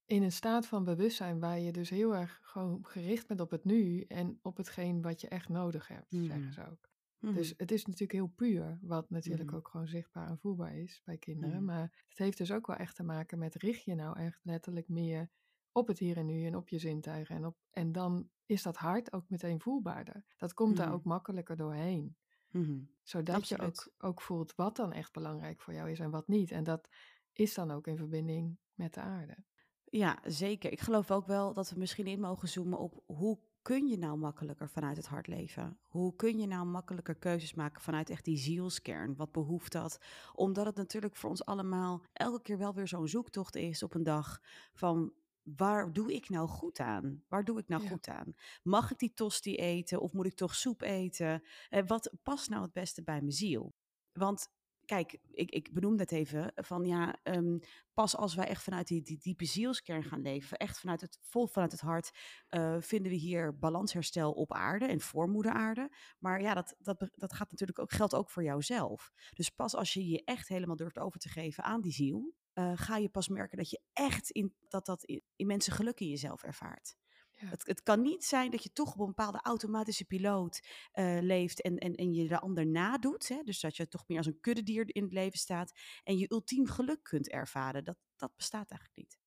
in 0.04 0.22
een 0.22 0.32
staat 0.32 0.66
van 0.66 0.84
bewustzijn 0.84 1.40
waar 1.40 1.58
je 1.58 1.72
dus 1.72 1.90
heel 1.90 2.14
erg 2.14 2.38
gewoon 2.42 2.86
gericht 2.86 3.26
bent 3.26 3.40
op 3.40 3.50
het 3.50 3.64
nu 3.64 4.00
en 4.00 4.38
op 4.42 4.56
hetgeen 4.56 5.02
wat 5.02 5.20
je 5.20 5.28
echt 5.28 5.48
nodig 5.48 5.88
hebt, 5.88 6.12
Mhm. 6.12 6.24
zeggen 6.24 6.52
ze 6.52 6.66
ook. 6.70 6.90
Mhm. 7.18 7.34
Dus 7.34 7.54
het 7.56 7.70
is 7.70 7.84
natuurlijk 7.84 8.12
heel 8.12 8.26
puur, 8.36 8.78
wat 8.82 9.10
natuurlijk 9.10 9.48
Mhm. 9.48 9.56
ook 9.58 9.68
gewoon 9.68 9.86
zichtbaar 9.88 10.28
en 10.28 10.38
voelbaar 10.38 10.76
is 10.76 11.02
bij 11.04 11.18
kinderen. 11.18 11.56
Mhm. 11.56 11.64
Maar 11.64 12.04
het 12.08 12.18
heeft 12.18 12.38
dus 12.38 12.52
ook 12.52 12.66
wel 12.66 12.76
echt 12.76 12.96
te 12.96 13.02
maken 13.02 13.38
met 13.38 13.54
richt 13.54 13.84
je 13.84 13.94
nou 13.94 14.18
echt 14.18 14.40
letterlijk 14.44 14.88
meer 14.88 15.30
op 15.72 15.86
het 15.88 15.98
hier 15.98 16.16
en 16.16 16.26
nu 16.26 16.46
en 16.46 16.56
op 16.56 16.68
je 16.68 16.78
zintuigen. 16.78 17.36
En, 17.36 17.46
op, 17.46 17.56
en 17.70 17.92
dan 17.92 18.30
is 18.46 18.62
dat 18.62 18.76
hart 18.76 19.12
ook 19.12 19.28
meteen 19.28 19.60
voelbaarder. 19.60 20.24
Dat 20.36 20.54
komt 20.54 20.76
daar 20.76 20.86
Mhm. 20.86 20.94
ook 20.96 21.04
makkelijker 21.04 21.56
doorheen. 21.56 22.16
Mhm. 22.58 22.78
Zodat 23.02 23.48
je 23.48 23.58
ook, 23.58 23.88
ook 23.98 24.20
voelt 24.20 24.54
wat 24.54 24.76
dan 24.76 24.92
echt 24.92 25.12
belangrijk 25.12 25.60
voor 25.60 25.74
jou 25.74 25.90
is 25.90 26.00
en 26.00 26.10
wat 26.10 26.28
niet. 26.28 26.50
En 26.50 26.64
dat 26.64 26.88
is 27.32 27.54
dan 27.54 27.70
ook 27.70 27.86
in 27.86 27.96
verbinding 27.96 28.58
met 28.74 28.94
de 28.94 29.00
aarde. 29.00 29.36
Ja, 29.84 30.18
zeker. 30.24 30.72
Ik 30.72 30.80
geloof 30.80 31.10
ook 31.10 31.26
wel 31.26 31.52
dat 31.52 31.70
we 31.70 31.78
misschien 31.78 32.06
in 32.06 32.20
mogen 32.20 32.48
zoomen 32.48 32.78
op 32.78 33.02
hoe 33.06 33.38
kun 33.62 33.86
je 33.86 33.98
nou 33.98 34.18
makkelijker 34.18 34.68
vanuit 34.68 34.96
het 34.96 35.06
hart 35.06 35.26
leven? 35.26 35.78
Hoe 35.82 36.16
kun 36.16 36.38
je 36.38 36.46
nou 36.46 36.66
makkelijker 36.66 37.14
keuzes 37.14 37.54
maken 37.54 37.82
vanuit 37.82 38.10
echt 38.10 38.24
die 38.24 38.36
zielskern? 38.36 39.16
Wat 39.16 39.32
behoeft 39.32 39.72
dat? 39.72 40.00
Omdat 40.34 40.66
het 40.66 40.76
natuurlijk 40.76 41.16
voor 41.16 41.30
ons 41.30 41.44
allemaal 41.44 42.02
elke 42.12 42.42
keer 42.42 42.58
wel 42.58 42.74
weer 42.74 42.88
zo'n 42.88 43.08
zoektocht 43.08 43.56
is 43.56 43.82
op 43.82 43.94
een 43.94 44.02
dag 44.02 44.40
van 44.72 45.12
waar 45.56 45.92
doe 45.92 46.14
ik 46.14 46.28
nou 46.28 46.48
goed 46.48 46.78
aan? 46.78 47.24
Waar 47.28 47.44
doe 47.44 47.58
ik 47.58 47.68
nou 47.68 47.82
Ja. 47.82 47.88
goed 47.88 48.08
aan? 48.08 48.34
Mag 48.62 48.90
ik 48.90 48.98
die 48.98 49.14
tosti 49.14 49.56
eten 49.56 50.00
of 50.00 50.12
moet 50.12 50.26
ik 50.26 50.34
toch 50.34 50.54
soep 50.54 50.82
eten? 50.82 51.42
Eh, 51.68 51.82
wat 51.86 52.12
past 52.22 52.48
nou 52.48 52.62
het 52.62 52.72
beste 52.72 53.02
bij 53.02 53.20
mijn 53.20 53.32
ziel? 53.32 53.74
Want 54.12 54.48
kijk, 54.84 55.18
ik, 55.30 55.50
ik 55.50 55.72
benoem 55.72 55.94
net 55.96 56.12
even 56.12 56.52
van 56.54 56.84
ja, 56.84 57.18
ehm, 57.22 57.58
pas 57.94 58.16
als 58.16 58.34
wij 58.34 58.46
echt 58.46 58.62
vanuit 58.62 58.86
die, 58.86 59.02
die 59.02 59.18
diepe 59.18 59.44
zielskern 59.44 60.02
gaan 60.02 60.20
leven, 60.22 60.56
echt 60.58 60.78
vanuit 60.80 61.00
het, 61.00 61.18
vol 61.20 61.46
vanuit 61.46 61.72
het 61.72 61.80
hart, 61.80 62.10
eh, 62.48 62.76
vinden 62.80 63.10
we 63.10 63.16
hier 63.18 63.58
balansherstel 63.58 64.32
op 64.32 64.52
aarde 64.52 64.86
en 64.86 65.00
voor 65.00 65.28
moeder 65.28 65.52
aarde. 65.52 65.90
Maar 66.18 66.40
ja, 66.42 66.54
dat, 66.54 66.74
dat, 66.78 67.10
dat 67.14 67.32
gaat 67.32 67.50
natuurlijk 67.50 67.78
ook, 67.78 67.92
geldt 67.92 68.14
ook 68.14 68.30
voor 68.30 68.42
jouzelf. 68.42 69.12
Dus 69.34 69.50
pas 69.50 69.74
als 69.74 69.92
je 69.92 70.08
je 70.08 70.24
echt 70.24 70.48
helemaal 70.48 70.76
durft 70.76 70.98
over 70.98 71.20
te 71.20 71.28
geven 71.28 71.64
aan 71.64 71.80
die 71.80 71.92
ziel, 71.92 72.34
eh, 72.56 72.72
ga 72.74 72.96
je 72.96 73.08
pas 73.08 73.28
merken 73.28 73.58
dat 73.58 73.70
je 73.70 73.80
echt 73.92 74.30
in, 74.30 74.54
dat 74.68 74.86
dat 74.86 75.04
in, 75.04 75.22
immense 75.36 75.70
geluk 75.70 76.00
in 76.00 76.08
jezelf 76.08 76.42
ervaart. 76.42 76.96
Ja. 77.30 77.46
Het, 77.46 77.66
het 77.66 77.82
kan 77.82 78.02
niet 78.02 78.24
zijn 78.24 78.50
dat 78.50 78.62
je 78.62 78.72
toch 78.72 78.92
op 78.94 79.00
een 79.00 79.06
bepaalde 79.06 79.40
automatische 79.42 80.04
piloot 80.04 80.66
eh, 80.92 81.18
leeft 81.20 81.62
en, 81.62 81.78
en, 81.78 81.94
en 81.94 82.12
je 82.14 82.28
de 82.28 82.40
ander 82.40 82.66
nadoet. 82.66 83.28
Hè? 83.28 83.42
Dus 83.42 83.60
dat 83.60 83.76
je 83.76 83.88
toch 83.88 84.04
meer 84.06 84.18
als 84.18 84.26
een 84.26 84.40
kuddedier 84.40 84.94
in 84.94 85.02
het 85.02 85.12
leven 85.12 85.38
staat 85.38 85.72
en 86.04 86.18
je 86.18 86.30
ultiem 86.32 86.66
geluk 86.66 87.02
kunt 87.02 87.28
ervaren. 87.28 87.84
Dat, 87.84 87.96
dat 88.16 88.32
bestaat 88.36 88.70
eigenlijk 88.70 89.00
niet. 89.00 89.18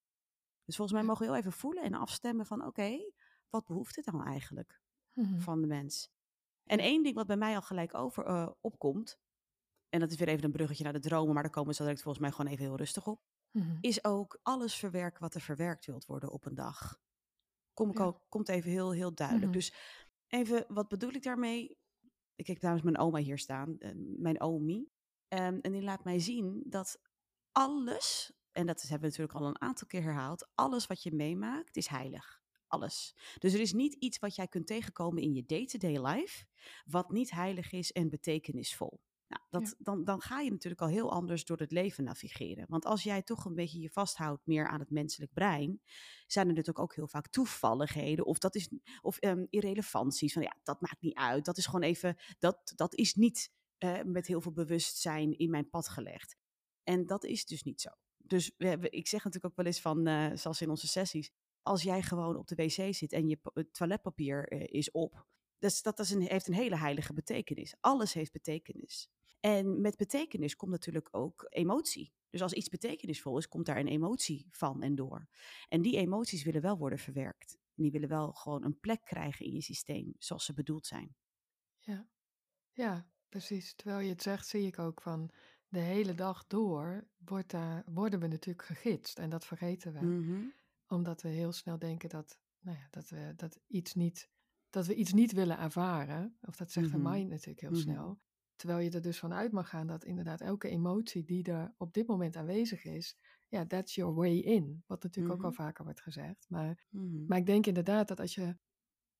Dus 0.66 0.76
volgens 0.76 0.98
mij 0.98 1.08
mogen 1.08 1.26
we 1.26 1.32
heel 1.32 1.40
even 1.42 1.52
voelen 1.60 1.84
en 1.84 1.94
afstemmen 1.94 2.46
van 2.46 2.66
oké, 2.66 2.98
wat 3.50 3.66
behoeft 3.66 3.96
het 3.96 4.06
dan 4.06 4.24
eigenlijk 4.26 4.82
Mhm. 5.14 5.40
van 5.40 5.62
de 5.62 5.68
mens? 5.68 6.10
En 6.64 6.80
één 6.80 7.04
ding 7.04 7.16
wat 7.16 7.28
bij 7.28 7.38
mij 7.38 7.56
al 7.56 7.62
gelijk 7.62 7.94
over 7.94 8.26
eh, 8.26 8.50
opkomt, 8.62 9.20
en 9.90 10.00
dat 10.00 10.12
is 10.12 10.18
weer 10.18 10.28
even 10.28 10.44
een 10.44 10.52
bruggetje 10.52 10.84
naar 10.84 10.94
de 10.94 11.00
dromen, 11.00 11.34
maar 11.34 11.44
daar 11.44 11.52
komen 11.52 11.76
zo 11.76 11.84
direct 11.84 12.02
volgens 12.02 12.24
mij 12.24 12.32
gewoon 12.34 12.52
even 12.52 12.66
heel 12.66 12.76
rustig 12.78 13.08
op. 13.08 13.22
Mhm. 13.52 13.78
is 13.82 14.04
ook 14.04 14.40
alles 14.44 14.76
verwerken 14.76 15.22
wat 15.22 15.36
er 15.36 15.42
verwerkt 15.42 15.86
wilt 15.86 16.06
worden 16.06 16.30
op 16.32 16.46
een 16.46 16.56
dag. 16.56 17.00
Kom 17.74 17.90
ik 17.90 17.98
Ja. 17.98 18.04
ook, 18.04 18.22
komt 18.30 18.50
even 18.50 18.72
heel, 18.72 18.92
heel 18.92 19.14
duidelijk. 19.14 19.46
Mhm. 19.48 19.56
Dus 19.58 19.74
even, 20.28 20.66
wat 20.68 20.88
bedoel 20.88 21.14
ik 21.14 21.24
daarmee? 21.24 21.78
Ik 22.36 22.48
heb 22.48 22.62
namens 22.62 22.84
mijn 22.84 22.98
oma 22.98 23.20
hier 23.20 23.38
staan, 23.38 23.78
eh, 23.78 23.92
mijn 23.96 24.42
omi. 24.42 24.90
Ehm, 25.28 25.60
en 25.62 25.72
die 25.72 25.82
laat 25.82 26.04
mij 26.04 26.20
zien 26.20 26.64
dat 26.66 27.00
alles, 27.52 28.34
en 28.52 28.66
dat 28.66 28.82
hebben 28.82 29.00
we 29.00 29.06
natuurlijk 29.18 29.40
al 29.40 29.48
een 29.48 29.62
aantal 29.62 29.88
keer 29.88 30.04
herhaald, 30.04 30.50
alles 30.56 30.88
wat 30.88 31.04
je 31.04 31.14
meemaakt 31.16 31.76
is 31.78 31.88
heilig. 31.88 32.42
Alles. 32.68 33.16
Dus 33.40 33.54
er 33.54 33.60
is 33.60 33.74
niet 33.74 33.94
iets 33.94 34.20
wat 34.20 34.36
jij 34.36 34.48
kunt 34.48 34.68
tegenkomen 34.68 35.22
in 35.22 35.34
je 35.34 35.46
day-to-day 35.46 36.06
life, 36.06 36.46
wat 36.86 37.10
niet 37.12 37.32
heilig 37.32 37.72
is 37.72 37.92
en 37.92 38.10
betekenisvol. 38.10 39.02
Nou, 39.30 39.42
dat, 39.50 39.62
Ja. 39.62 39.76
dan, 39.80 40.04
dan 40.04 40.22
ga 40.22 40.40
je 40.40 40.52
natuurlijk 40.52 40.82
al 40.82 40.88
heel 40.88 41.12
anders 41.12 41.46
door 41.46 41.58
het 41.58 41.72
leven 41.72 42.04
navigeren. 42.04 42.66
Want 42.70 42.86
als 42.86 43.04
jij 43.04 43.22
toch 43.22 43.46
een 43.46 43.54
beetje 43.56 43.80
je 43.80 43.90
vasthoudt 43.90 44.46
meer 44.46 44.68
aan 44.68 44.80
het 44.80 44.90
menselijk 44.90 45.34
brein, 45.34 45.82
zijn 46.28 46.48
er 46.48 46.52
natuurlijk 46.54 46.80
ook 46.80 46.96
heel 46.96 47.08
vaak 47.08 47.28
toevalligheden 47.28 48.26
of, 48.26 48.38
dat 48.38 48.56
is, 48.56 48.70
of 49.02 49.18
ehm, 49.18 49.46
irrelevanties. 49.50 50.34
Van 50.34 50.42
ja, 50.42 50.56
dat 50.64 50.82
maakt 50.82 51.02
niet 51.02 51.16
uit. 51.18 51.46
Dat 51.46 51.58
is 51.58 51.66
gewoon 51.66 51.82
even, 51.82 52.18
dat, 52.40 52.72
dat 52.76 52.96
is 52.96 53.14
niet 53.16 53.52
eh, 53.78 54.02
met 54.04 54.28
heel 54.28 54.42
veel 54.42 54.52
bewustzijn 54.52 55.38
in 55.38 55.50
mijn 55.50 55.70
pad 55.70 55.90
gelegd. 55.90 56.36
En 56.84 57.06
dat 57.06 57.24
is 57.24 57.46
dus 57.46 57.64
niet 57.64 57.82
zo. 57.82 57.90
Dus 58.18 58.52
we, 58.58 58.68
hebben- 58.68 58.92
ik 58.92 59.08
zeg 59.08 59.24
natuurlijk 59.24 59.52
ook 59.54 59.58
wel 59.58 59.66
eens 59.66 59.82
van, 59.82 60.08
eh, 60.08 60.32
zoals 60.36 60.62
in 60.62 60.70
onze 60.70 60.88
sessies, 60.88 61.32
als 61.62 61.84
jij 61.84 62.02
gewoon 62.02 62.38
op 62.38 62.48
de 62.48 62.56
wc 62.56 62.94
zit 62.96 63.12
en 63.14 63.28
je 63.28 63.40
toiletpapier 63.72 64.48
eh, 64.48 64.64
is 64.80 64.92
op, 64.92 65.26
dus 65.60 65.82
dat 65.82 66.00
is 66.00 66.12
een, 66.12 66.22
heeft 66.22 66.48
een 66.48 66.54
hele 66.54 66.78
heilige 66.78 67.14
betekenis. 67.14 67.76
Alles 67.80 68.14
heeft 68.14 68.32
betekenis. 68.32 69.10
En 69.40 69.82
met 69.82 69.98
betekenis 69.98 70.56
komt 70.56 70.72
natuurlijk 70.72 71.08
ook 71.12 71.46
emotie. 71.50 72.14
Dus 72.30 72.42
als 72.42 72.54
iets 72.54 72.70
betekenisvol 72.70 73.38
is, 73.38 73.48
komt 73.48 73.66
daar 73.66 73.78
een 73.78 73.88
emotie 73.88 74.48
van 74.52 74.82
en 74.82 74.96
door. 74.96 75.28
En 75.68 75.82
die 75.82 75.98
emoties 75.98 76.44
willen 76.44 76.62
wel 76.62 76.78
worden 76.78 77.00
verwerkt. 77.00 77.58
En 77.76 77.84
die 77.84 77.92
willen 77.92 78.10
wel 78.10 78.32
gewoon 78.32 78.64
een 78.64 78.80
plek 78.80 79.04
krijgen 79.04 79.46
in 79.46 79.54
je 79.54 79.62
systeem, 79.62 80.14
zoals 80.18 80.46
ze 80.46 80.54
bedoeld 80.54 80.86
zijn. 80.86 81.16
Ja. 81.80 82.08
ja, 82.72 83.10
precies. 83.30 83.74
Terwijl 83.76 84.00
je 84.00 84.10
het 84.10 84.22
zegt, 84.22 84.48
zie 84.48 84.66
ik 84.66 84.80
ook 84.80 85.02
van 85.02 85.32
de 85.68 85.80
hele 85.80 86.16
dag 86.16 86.48
door 86.48 87.08
wordt 87.18 87.52
daar, 87.52 87.84
worden 87.86 88.20
we 88.20 88.28
natuurlijk 88.28 88.66
gegidst. 88.66 89.20
En 89.20 89.30
dat 89.30 89.46
vergeten 89.46 89.94
we. 89.94 90.06
Mhm. 90.06 90.44
Omdat 90.88 91.22
we 91.22 91.30
heel 91.30 91.52
snel 91.52 91.80
denken 91.80 92.10
dat, 92.10 92.40
nou 92.60 92.78
ja, 92.78 92.88
dat, 92.90 93.10
we, 93.10 93.34
dat, 93.36 93.60
iets 93.68 93.94
niet, 93.94 94.30
dat 94.70 94.86
we 94.86 94.96
iets 94.96 95.14
niet 95.14 95.32
willen 95.32 95.58
ervaren. 95.60 96.38
Of 96.42 96.56
dat 96.56 96.72
zegt 96.72 96.88
Mhm. 96.88 96.96
de 97.04 97.10
mind 97.10 97.30
natuurlijk 97.30 97.60
heel 97.60 97.72
Mhm. 97.72 97.80
snel. 97.80 98.20
Terwijl 98.60 98.80
je 98.80 98.90
er 98.92 99.02
dus 99.02 99.20
van 99.20 99.34
uit 99.34 99.52
mag 99.52 99.70
gaan 99.70 99.88
dat 99.88 100.04
inderdaad 100.04 100.42
elke 100.42 100.68
emotie 100.70 101.24
die 101.24 101.44
er 101.52 101.74
op 101.78 101.94
dit 101.94 102.08
moment 102.08 102.36
aanwezig 102.36 102.84
is, 102.86 103.18
ja, 103.48 103.66
that's 103.66 103.96
your 103.96 104.14
way 104.16 104.38
in. 104.38 104.84
Wat 104.88 105.04
natuurlijk 105.04 105.36
ook 105.36 105.44
al 105.44 105.52
Mhm. 105.52 105.54
vaker 105.54 105.84
wordt 105.84 106.02
gezegd. 106.02 106.46
Maar, 106.50 106.88
Mhm. 106.92 107.26
maar 107.26 107.38
ik 107.38 107.46
denk 107.46 107.66
inderdaad 107.66 108.08
dat 108.08 108.20
als 108.20 108.36
je, 108.36 108.58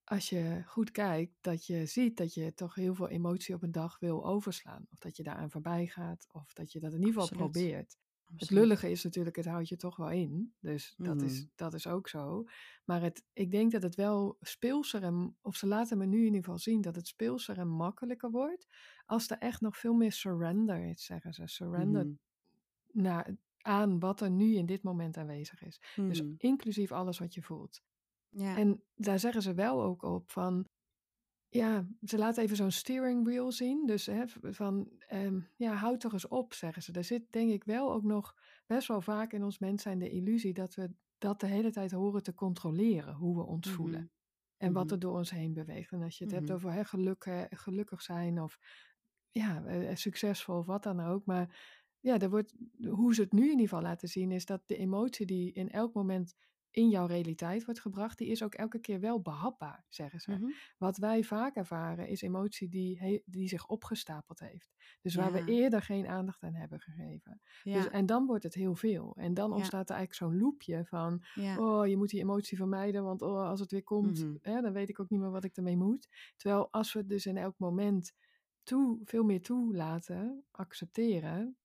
als 0.04 0.30
je 0.30 0.64
goed 0.66 0.92
kijkt, 0.92 1.34
dat 1.42 1.66
je 1.66 1.86
ziet 1.86 2.18
dat 2.18 2.34
je 2.34 2.54
toch 2.54 2.76
heel 2.76 2.96
veel 2.96 3.10
emotie 3.10 3.56
op 3.56 3.64
een 3.64 3.72
dag 3.72 4.00
wil 4.00 4.26
overslaan. 4.26 4.86
Of 4.92 5.00
dat 5.00 5.18
je 5.18 5.24
daaraan 5.24 5.52
voorbij 5.52 5.88
gaat. 5.88 6.28
Of 6.32 6.54
dat 6.54 6.72
je 6.72 6.80
dat 6.80 6.92
in 6.94 6.98
ieder 7.00 7.14
geval 7.14 7.30
Absoluut. 7.30 7.32
probeert. 7.32 7.98
Het 8.36 8.50
lullige 8.50 8.92
is 8.92 9.04
natuurlijk, 9.04 9.36
het 9.36 9.46
houdt 9.46 9.68
je 9.70 9.76
toch 9.76 9.96
wel 9.96 10.10
in. 10.10 10.54
Dus 10.60 10.94
dat, 10.98 11.22
is, 11.22 11.40
Mhm. 11.40 11.48
dat 11.56 11.74
is 11.74 11.88
ook 11.88 12.08
zo. 12.08 12.44
Maar 12.86 13.02
het, 13.02 13.26
ik 13.34 13.52
denk 13.52 13.72
dat 13.72 13.84
het 13.84 13.96
wel 13.96 14.38
speelser 14.40 15.04
en, 15.04 15.38
of 15.42 15.56
ze 15.56 15.68
laten 15.68 15.98
me 15.98 16.06
nu 16.06 16.18
in 16.18 16.24
ieder 16.26 16.40
geval 16.40 16.58
zien 16.58 16.82
dat 16.82 16.96
het 16.96 17.08
speelser 17.08 17.58
en 17.58 17.68
makkelijker 17.68 18.32
wordt. 18.32 18.68
Als 19.06 19.30
er 19.30 19.38
echt 19.38 19.62
nog 19.62 19.78
veel 19.78 19.94
meer 19.94 20.12
surrender 20.12 20.86
is, 20.90 21.06
zeggen 21.06 21.34
ze. 21.34 21.48
Surrender 21.48 22.06
Mhm. 22.06 22.16
naar, 23.04 23.36
aan 23.58 24.00
wat 24.00 24.22
er 24.22 24.32
nu 24.32 24.56
in 24.56 24.66
dit 24.66 24.84
moment 24.84 25.18
aanwezig 25.18 25.62
is. 25.64 25.82
Dus 25.96 26.22
Mhm. 26.22 26.34
inclusief 26.38 26.92
alles 26.92 27.20
wat 27.20 27.34
je 27.34 27.42
voelt. 27.42 27.82
Ja. 28.30 28.58
En 28.58 28.84
daar 28.96 29.20
zeggen 29.20 29.42
ze 29.42 29.54
wel 29.54 29.84
ook 29.84 30.04
op 30.04 30.32
van. 30.32 30.66
Ja, 31.52 31.88
ze 32.04 32.18
laten 32.18 32.44
even 32.44 32.56
zo'n 32.56 32.72
steering 32.72 33.24
wheel 33.24 33.52
zien. 33.52 33.86
Dus 33.86 34.06
hè, 34.06 34.24
van, 34.42 34.90
ehm, 35.08 35.40
ja, 35.56 35.74
houd 35.74 36.00
toch 36.00 36.14
eens 36.14 36.28
op, 36.28 36.54
zeggen 36.54 36.82
ze. 36.84 36.92
Er 36.92 37.04
zit 37.04 37.32
denk 37.32 37.52
ik 37.52 37.64
wel 37.64 37.92
ook 37.94 38.04
nog 38.04 38.36
best 38.68 38.88
wel 38.88 39.02
vaak 39.02 39.34
in 39.34 39.44
ons 39.44 39.60
mens 39.60 39.82
zijn 39.82 40.00
de 40.00 40.10
illusie 40.10 40.54
dat 40.54 40.76
we 40.76 40.90
dat 41.18 41.40
de 41.40 41.48
hele 41.48 41.72
tijd 41.72 41.92
horen 41.92 42.24
te 42.24 42.34
controleren, 42.36 43.14
hoe 43.14 43.36
we 43.36 43.44
ons 43.44 43.70
voelen. 43.70 44.12
En 44.58 44.74
wat 44.74 44.84
Mhm. 44.86 44.94
er 44.94 45.00
door 45.00 45.18
ons 45.18 45.30
heen 45.30 45.54
beweegt. 45.54 45.92
En 45.92 46.02
als 46.02 46.18
je 46.18 46.24
het 46.24 46.34
hebt 46.34 46.46
Mhm. 46.48 46.54
over 46.56 46.72
hè, 46.72 46.86
geluk, 46.86 47.26
hè, 47.26 47.46
gelukkig 47.50 48.02
zijn 48.02 48.42
of 48.42 48.60
ja, 49.32 49.66
eh, 49.66 49.96
succesvol 49.96 50.58
of 50.58 50.66
wat 50.66 50.84
dan 50.84 51.00
ook. 51.00 51.26
Maar 51.26 51.60
ja, 52.00 52.20
er 52.20 52.30
wordt, 52.30 52.54
hoe 52.90 53.14
ze 53.14 53.22
het 53.22 53.32
nu 53.32 53.44
in 53.44 53.50
ieder 53.50 53.62
geval 53.68 53.82
laten 53.82 54.08
zien, 54.08 54.32
is 54.32 54.46
dat 54.46 54.62
de 54.68 54.78
emotie 54.78 55.26
die 55.26 55.52
in 55.54 55.70
elk 55.70 55.94
moment 55.94 56.36
in 56.72 56.90
jouw 56.90 57.06
realiteit 57.06 57.66
wordt 57.66 57.80
gebracht, 57.80 58.18
die 58.18 58.28
is 58.28 58.44
ook 58.44 58.54
elke 58.54 58.80
keer 58.80 59.00
wel 59.00 59.22
behapbaar, 59.22 59.86
zeggen 59.90 60.20
ze. 60.20 60.32
Mhm. 60.32 60.50
Wat 60.78 60.98
wij 60.98 61.24
vaak 61.24 61.56
ervaren 61.56 62.08
is 62.08 62.22
emotie 62.22 62.70
die, 62.70 63.22
die 63.26 63.48
zich 63.48 63.68
opgestapeld 63.68 64.40
heeft. 64.40 64.74
Dus 65.02 65.16
waar 65.16 65.36
Ja. 65.38 65.44
we 65.46 65.52
eerder 65.52 65.82
geen 65.82 66.08
aandacht 66.08 66.44
aan 66.44 66.54
hebben 66.54 66.80
gegeven. 66.80 67.42
Ja. 67.64 67.74
Dus, 67.74 67.88
en 67.90 68.06
dan 68.06 68.26
wordt 68.26 68.44
het 68.44 68.54
heel 68.54 68.76
veel. 68.76 69.16
En 69.16 69.34
dan 69.34 69.54
ontstaat 69.54 69.90
er 69.90 69.96
eigenlijk 69.96 70.32
zo'n 70.32 70.42
loopje 70.42 70.86
van, 70.86 71.24
oh, 71.58 71.88
je 71.88 71.98
moet 71.98 72.10
die 72.10 72.20
emotie 72.22 72.58
vermijden, 72.58 73.04
want 73.04 73.22
oh, 73.22 73.48
als 73.48 73.60
het 73.60 73.72
weer 73.72 73.84
komt, 73.84 74.24
Mhm. 74.24 74.36
hè, 74.42 74.62
dan 74.62 74.74
weet 74.74 74.90
ik 74.90 75.00
ook 75.00 75.10
niet 75.10 75.20
meer 75.20 75.32
wat 75.32 75.44
ik 75.44 75.56
ermee 75.58 75.78
moet. 75.78 76.08
Terwijl 76.36 76.72
als 76.72 76.94
we 76.94 77.00
het 77.00 77.10
dus 77.10 77.26
in 77.26 77.38
elk 77.38 77.58
moment 77.58 78.14
toe, 78.64 79.00
veel 79.04 79.24
meer 79.24 79.42
toelaten, 79.42 80.44
accepteren, 80.52 81.58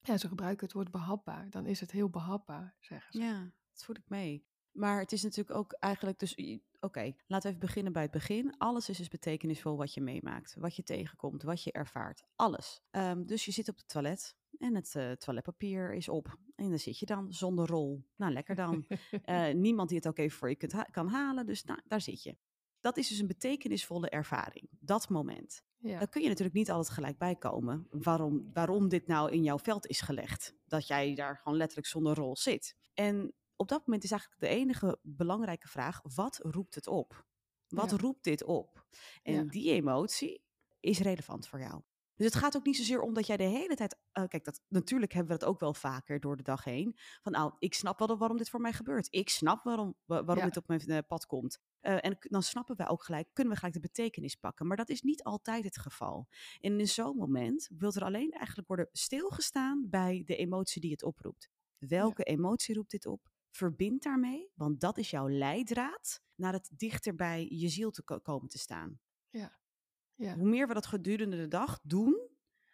ja, 0.00 0.16
ze 0.16 0.28
gebruiken 0.28 0.64
het 0.66 0.74
woord 0.74 0.90
behapbaar, 0.90 1.50
dan 1.50 1.66
is 1.66 1.80
het 1.80 1.90
heel 1.90 2.08
behapbaar, 2.10 2.76
zeggen 2.78 3.12
ze. 3.12 3.18
Ja, 3.18 3.52
dat 3.72 3.84
voel 3.84 3.96
ik 3.96 4.08
mee. 4.08 4.46
Maar 4.78 5.00
het 5.00 5.12
is 5.12 5.22
natuurlijk 5.22 5.56
ook 5.56 5.72
eigenlijk 5.72 6.18
dus... 6.18 6.60
Oké, 6.80 7.14
laten 7.26 7.42
we 7.50 7.56
even 7.56 7.58
beginnen 7.66 7.92
bij 7.92 8.02
het 8.02 8.10
begin. 8.10 8.54
Alles 8.58 8.88
is 8.88 8.96
dus 8.96 9.08
betekenisvol 9.08 9.76
wat 9.76 9.94
je 9.94 10.00
meemaakt, 10.00 10.54
wat 10.58 10.76
je 10.76 10.82
tegenkomt, 10.82 11.42
wat 11.42 11.62
je 11.62 11.72
ervaart. 11.72 12.24
Alles. 12.36 12.82
Ehm, 12.90 13.24
dus 13.24 13.44
je 13.44 13.52
zit 13.52 13.68
op 13.68 13.76
het 13.76 13.88
toilet 13.88 14.36
en 14.58 14.74
het 14.74 14.94
eh, 14.94 15.10
toiletpapier 15.12 15.94
is 15.94 16.08
op. 16.08 16.38
En 16.56 16.68
dan 16.68 16.78
zit 16.78 16.98
je 16.98 17.06
dan 17.06 17.32
zonder 17.32 17.66
rol. 17.66 18.04
Nou, 18.16 18.32
lekker 18.32 18.54
dan. 18.54 18.86
Eh, 19.22 19.54
niemand 19.54 19.88
die 19.88 19.98
het 19.98 20.08
ook 20.08 20.18
even 20.18 20.38
voor 20.38 20.48
je 20.48 20.56
kunt 20.56 20.72
ha- 20.72 20.88
kan 20.90 21.08
halen, 21.08 21.46
dus 21.46 21.64
nou, 21.64 21.80
daar 21.84 22.00
zit 22.00 22.22
je. 22.22 22.36
Dat 22.80 22.96
is 22.96 23.08
dus 23.08 23.18
een 23.18 23.26
betekenisvolle 23.26 24.08
ervaring, 24.08 24.68
dat 24.70 25.08
moment. 25.08 25.62
ja, 25.76 25.98
Daar 25.98 26.08
kun 26.08 26.22
je 26.22 26.28
natuurlijk 26.28 26.56
niet 26.56 26.70
altijd 26.70 26.94
gelijk 26.94 27.18
bij 27.18 27.36
komen 27.36 27.86
waarom, 27.90 28.50
waarom 28.52 28.88
dit 28.88 29.06
nou 29.06 29.30
in 29.32 29.42
jouw 29.42 29.58
veld 29.58 29.86
is 29.86 30.00
gelegd. 30.00 30.54
Dat 30.66 30.86
jij 30.86 31.14
daar 31.14 31.36
gewoon 31.36 31.58
letterlijk 31.58 31.88
zonder 31.88 32.14
rol 32.14 32.36
zit. 32.36 32.76
En 32.94 33.32
op 33.58 33.68
dat 33.68 33.86
moment 33.86 34.04
is 34.04 34.10
eigenlijk 34.10 34.40
de 34.40 34.48
enige 34.48 34.98
belangrijke 35.02 35.68
vraag, 35.68 36.00
wat 36.14 36.38
roept 36.42 36.74
het 36.74 36.86
op? 36.86 37.26
Wat 37.68 37.90
Ja. 37.90 37.96
roept 37.96 38.24
dit 38.24 38.44
op? 38.44 38.86
En 39.22 39.32
Ja. 39.34 39.42
die 39.44 39.70
emotie 39.72 40.42
is 40.80 40.98
relevant 40.98 41.48
voor 41.48 41.60
jou. 41.60 41.82
Dus 42.14 42.26
het 42.26 42.36
gaat 42.36 42.56
ook 42.56 42.64
niet 42.64 42.76
zozeer 42.76 43.00
om 43.00 43.14
dat 43.14 43.26
jij 43.26 43.36
de 43.36 43.42
hele 43.42 43.74
tijd. 43.74 43.96
eh, 44.12 44.24
kijk, 44.28 44.44
dat, 44.44 44.60
natuurlijk 44.68 45.12
hebben 45.12 45.32
we 45.32 45.38
dat 45.38 45.48
ook 45.48 45.60
wel 45.60 45.74
vaker 45.74 46.20
door 46.20 46.36
de 46.36 46.42
dag 46.42 46.64
heen. 46.64 46.96
Van 47.22 47.32
nou, 47.32 47.52
ik 47.58 47.74
snap 47.74 47.98
wel 47.98 48.18
waarom 48.18 48.36
dit 48.36 48.50
voor 48.50 48.60
mij 48.60 48.72
gebeurt. 48.72 49.06
Ik 49.10 49.28
snap 49.28 49.64
waarom, 49.64 49.94
wa- 50.04 50.24
waarom 50.24 50.44
Ja. 50.44 50.50
dit 50.50 50.56
op 50.56 50.68
mijn 50.68 50.80
eh, 50.80 50.98
pad 51.08 51.26
komt. 51.26 51.60
Eh, 51.80 52.04
en 52.04 52.16
dan 52.20 52.42
snappen 52.42 52.76
we 52.76 52.88
ook 52.88 53.02
gelijk, 53.04 53.28
kunnen 53.32 53.52
we 53.52 53.58
gelijk 53.58 53.74
de 53.76 53.80
betekenis 53.88 54.34
pakken. 54.34 54.66
Maar 54.66 54.76
dat 54.76 54.88
is 54.88 55.02
niet 55.02 55.22
altijd 55.22 55.64
het 55.64 55.78
geval. 55.78 56.28
En 56.60 56.78
in 56.80 56.88
zo'n 56.88 57.16
moment 57.16 57.68
wil 57.78 57.92
er 57.92 58.04
alleen 58.04 58.30
eigenlijk 58.30 58.68
worden 58.68 58.88
stilgestaan 58.92 59.86
bij 59.90 60.22
de 60.26 60.36
emotie 60.36 60.80
die 60.80 60.90
het 60.90 61.02
oproept. 61.02 61.48
Welke 61.78 62.22
emotie 62.22 62.74
roept 62.74 62.90
dit 62.90 63.06
op? 63.06 63.30
Verbind 63.58 64.02
daarmee, 64.02 64.50
want 64.54 64.80
dat 64.80 64.98
is 64.98 65.10
jouw 65.10 65.28
leidraad 65.28 66.22
naar 66.34 66.52
het 66.52 66.70
dichter 66.76 67.14
bij 67.14 67.46
je 67.50 67.68
ziel 67.68 67.90
te 67.90 68.02
ko- 68.02 68.20
komen 68.20 68.48
te 68.48 68.58
staan. 68.58 69.00
ja, 69.30 70.34
Hoe 70.34 70.48
meer 70.48 70.68
we 70.68 70.74
dat 70.74 70.86
gedurende 70.86 71.36
de 71.36 71.48
dag 71.48 71.80
doen, 71.82 72.28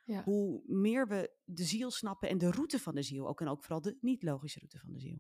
ja. 0.04 0.22
hoe 0.24 0.62
meer 0.66 1.08
we 1.08 1.34
de 1.44 1.64
ziel 1.64 1.90
snappen 1.90 2.28
en 2.28 2.38
de 2.38 2.50
route 2.50 2.78
van 2.78 2.94
de 2.94 3.02
ziel. 3.02 3.28
Ook 3.28 3.40
en 3.40 3.48
ook 3.48 3.62
vooral 3.62 3.80
de 3.80 3.96
niet-logische 4.00 4.58
route 4.58 4.78
van 4.78 4.92
de 4.92 4.98
ziel. 4.98 5.18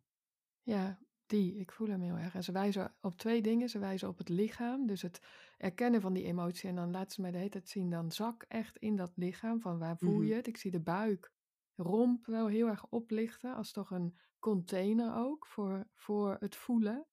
Ja, 0.62 0.98
die, 1.26 1.54
ik 1.56 1.72
voel 1.72 1.88
hem 1.88 2.00
heel 2.00 2.16
erg. 2.16 2.34
En 2.34 2.44
ze 2.44 2.52
wijzen 2.52 2.94
op 3.00 3.16
twee 3.18 3.42
dingen. 3.42 3.68
Ze 3.68 3.78
wijzen 3.78 4.08
op 4.08 4.18
het 4.18 4.28
lichaam, 4.28 4.86
dus 4.86 5.02
het 5.02 5.20
erkennen 5.58 6.00
van 6.00 6.12
die 6.12 6.24
emotie. 6.24 6.68
En 6.68 6.74
dan 6.76 6.90
laten 6.90 7.10
ze 7.12 7.20
mij 7.20 7.30
de 7.30 7.36
hele 7.38 7.50
tijd 7.50 7.68
zien, 7.68 7.90
dan 7.90 8.12
zak 8.12 8.42
echt 8.48 8.78
in 8.78 8.96
dat 8.96 9.12
lichaam. 9.16 9.60
Van 9.60 9.78
waar 9.78 9.98
voel 9.98 10.16
Mhm. 10.18 10.24
je 10.26 10.34
het? 10.34 10.46
Ik 10.46 10.56
zie 10.56 10.70
de 10.70 10.80
buik, 10.80 11.32
romp 11.76 12.26
wel 12.26 12.46
heel 12.46 12.66
erg 12.66 12.86
oplichten. 12.88 13.54
Als 13.54 13.72
toch 13.72 13.90
een 13.90 14.16
container 14.38 15.14
ook 15.14 15.46
voor, 15.46 15.88
voor 15.94 16.36
het 16.40 16.56
voelen. 16.56 17.06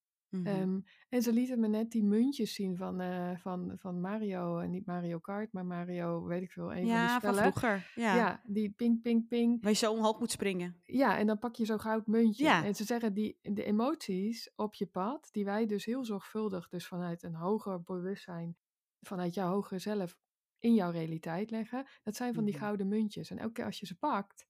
Ehm, 0.43 0.79
en 1.09 1.21
ze 1.21 1.33
lieten 1.33 1.59
me 1.59 1.67
net 1.67 1.91
die 1.91 2.03
muntjes 2.03 2.53
zien 2.53 2.77
van, 2.77 2.99
eh, 3.01 3.37
van, 3.37 3.71
van 3.75 4.01
Mario. 4.01 4.57
En 4.59 4.69
niet 4.69 4.85
Mario 4.85 5.19
Kart, 5.19 5.53
maar 5.53 5.65
Mario, 5.65 6.23
weet 6.23 6.41
ik 6.41 6.51
veel, 6.51 6.63
een 6.63 6.75
van 6.75 6.81
die 6.83 6.91
ja, 6.91 7.07
van 7.19 7.33
spellen. 7.33 7.53
vroeger. 7.53 7.91
Ja. 7.95 8.15
Ja, 8.15 8.41
die 8.45 8.69
ping, 8.69 9.01
ping, 9.01 9.27
ping. 9.27 9.61
Waar 9.61 9.71
je 9.71 9.77
zo 9.77 9.91
omhoog 9.93 10.19
moet 10.19 10.31
springen. 10.31 10.81
Ja, 10.83 11.17
en 11.17 11.27
dan 11.27 11.39
pak 11.39 11.55
je 11.55 11.65
zo'n 11.65 11.79
goud 11.79 12.07
muntje. 12.07 12.43
Ja. 12.43 12.63
En 12.65 12.75
ze 12.75 12.83
zeggen 12.83 13.13
die 13.13 13.37
de 13.41 13.63
emoties 13.63 14.51
op 14.55 14.73
je 14.73 14.85
pad, 14.85 15.27
die 15.31 15.45
wij 15.45 15.65
dus 15.65 15.85
heel 15.85 16.05
zorgvuldig, 16.05 16.67
dus 16.67 16.87
vanuit 16.87 17.23
een 17.23 17.35
hoger 17.35 17.81
bewustzijn, 17.83 18.57
vanuit 19.01 19.33
jouw 19.33 19.49
hogere 19.51 19.79
zelf 19.79 20.17
in 20.59 20.73
jouw 20.73 20.91
realiteit 20.91 21.51
leggen, 21.51 21.85
dat 22.03 22.15
zijn 22.15 22.33
van 22.33 22.43
die 22.43 22.53
Mhm. 22.53 22.63
gouden 22.63 22.87
muntjes. 22.87 23.29
En 23.29 23.37
elke 23.37 23.53
keer 23.53 23.65
als 23.65 23.79
je 23.79 23.85
ze 23.85 23.97
pakt, 23.97 24.47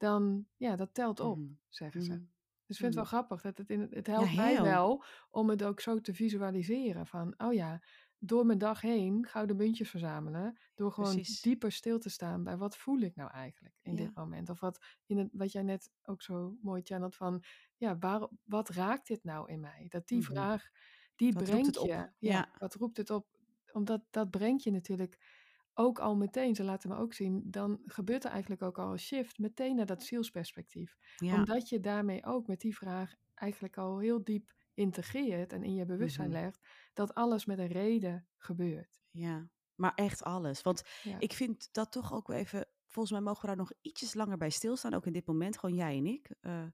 dan, 0.00 0.46
ja, 0.56 0.76
dat 0.76 0.94
telt 0.94 1.20
op, 1.20 1.38
Mhm. 1.38 1.52
zeggen 1.68 2.02
ze. 2.02 2.12
Mhm. 2.12 2.24
Dus 2.66 2.78
ik 2.78 2.84
vind 2.84 2.94
het 2.94 2.94
wel 2.94 3.04
Mhm. 3.04 3.04
grappig 3.04 3.40
dat 3.42 3.58
het 3.58 3.70
in 3.70 3.80
het, 3.80 3.94
het 3.94 4.06
helpt 4.06 4.32
mij 4.32 4.60
wel 4.60 5.04
om 5.30 5.48
het 5.50 5.62
ook 5.62 5.80
zo 5.80 6.00
te 6.00 6.14
visualiseren 6.14 7.06
van, 7.06 7.34
oh 7.36 7.52
ja, 7.52 7.82
door 8.18 8.46
mijn 8.46 8.58
dag 8.58 8.80
heen 8.80 9.26
gouden 9.26 9.56
muntjes 9.56 9.90
verzamelen, 9.90 10.58
door 10.74 10.92
gewoon 10.92 11.26
Precies. 11.26 11.40
dieper 11.40 11.72
stil 11.72 11.98
te 11.98 12.10
staan 12.10 12.44
bij 12.44 12.56
wat 12.56 12.76
voel 12.76 12.98
ik 13.00 13.16
nou 13.16 13.30
eigenlijk 13.30 13.74
in 13.82 13.94
Ja. 13.94 13.96
dit 13.96 14.14
moment? 14.14 14.48
Of 14.50 14.60
wat, 14.60 14.84
in 15.06 15.18
het, 15.18 15.28
wat 15.32 15.52
jij 15.52 15.62
net 15.62 15.90
ook 16.02 16.22
zo 16.22 16.56
mooi 16.62 16.82
channelt 16.82 17.16
van, 17.16 17.42
ja, 17.76 17.98
waar, 17.98 18.28
wat 18.44 18.68
raakt 18.68 19.06
dit 19.06 19.24
nou 19.24 19.50
in 19.50 19.60
mij? 19.60 19.86
Dat 19.88 20.08
die 20.08 20.24
vraag, 20.24 20.70
die 21.16 21.32
Wat 21.32 21.42
brengt 21.44 21.80
je, 21.80 22.12
ja, 22.18 22.48
Ja. 22.48 22.54
wat 22.58 22.74
roept 22.74 22.96
het 22.96 23.10
op? 23.10 23.26
Omdat 23.72 24.02
dat 24.10 24.30
brengt 24.30 24.62
je 24.62 24.70
natuurlijk 24.70 25.39
ook 25.80 25.98
al 25.98 26.16
meteen, 26.16 26.54
ze 26.54 26.64
laten 26.64 26.88
me 26.90 26.96
ook 26.96 27.12
zien, 27.12 27.42
dan 27.50 27.80
gebeurt 27.84 28.24
er 28.24 28.30
eigenlijk 28.30 28.62
ook 28.62 28.78
al 28.78 28.92
een 28.92 28.98
shift 28.98 29.38
meteen 29.38 29.76
naar 29.76 29.86
dat 29.86 30.02
zielsperspectief. 30.02 30.96
Ja. 31.16 31.34
Omdat 31.34 31.68
je 31.68 31.80
daarmee 31.80 32.24
ook 32.24 32.46
met 32.46 32.60
die 32.60 32.76
vraag 32.76 33.14
eigenlijk 33.34 33.76
al 33.78 33.98
heel 33.98 34.24
diep 34.24 34.52
integreert 34.74 35.52
en 35.52 35.62
in 35.64 35.74
je 35.74 35.84
bewustzijn 35.84 36.30
Mhm. 36.30 36.40
legt 36.40 36.58
dat 36.92 37.14
alles 37.14 37.44
met 37.44 37.58
een 37.58 37.66
reden 37.66 38.26
gebeurt. 38.36 39.00
Ja, 39.10 39.48
maar 39.74 39.94
echt 39.94 40.22
alles. 40.22 40.62
Want 40.62 40.82
Ja, 41.02 41.16
ik 41.18 41.32
vind 41.32 41.68
dat 41.72 41.92
toch 41.92 42.12
ook 42.12 42.30
even. 42.30 42.66
Volgens 42.88 43.14
mij 43.14 43.22
mogen 43.24 43.40
we 43.40 43.46
daar 43.46 43.56
nog 43.56 43.72
ietsjes 43.80 44.14
langer 44.14 44.36
bij 44.36 44.50
stilstaan. 44.50 44.94
Ook 44.94 45.06
in 45.06 45.12
dit 45.12 45.26
moment, 45.26 45.58
gewoon 45.58 45.76
jij 45.76 45.96
en 45.96 46.06
ik. 46.06 46.30
eh, 46.40 46.66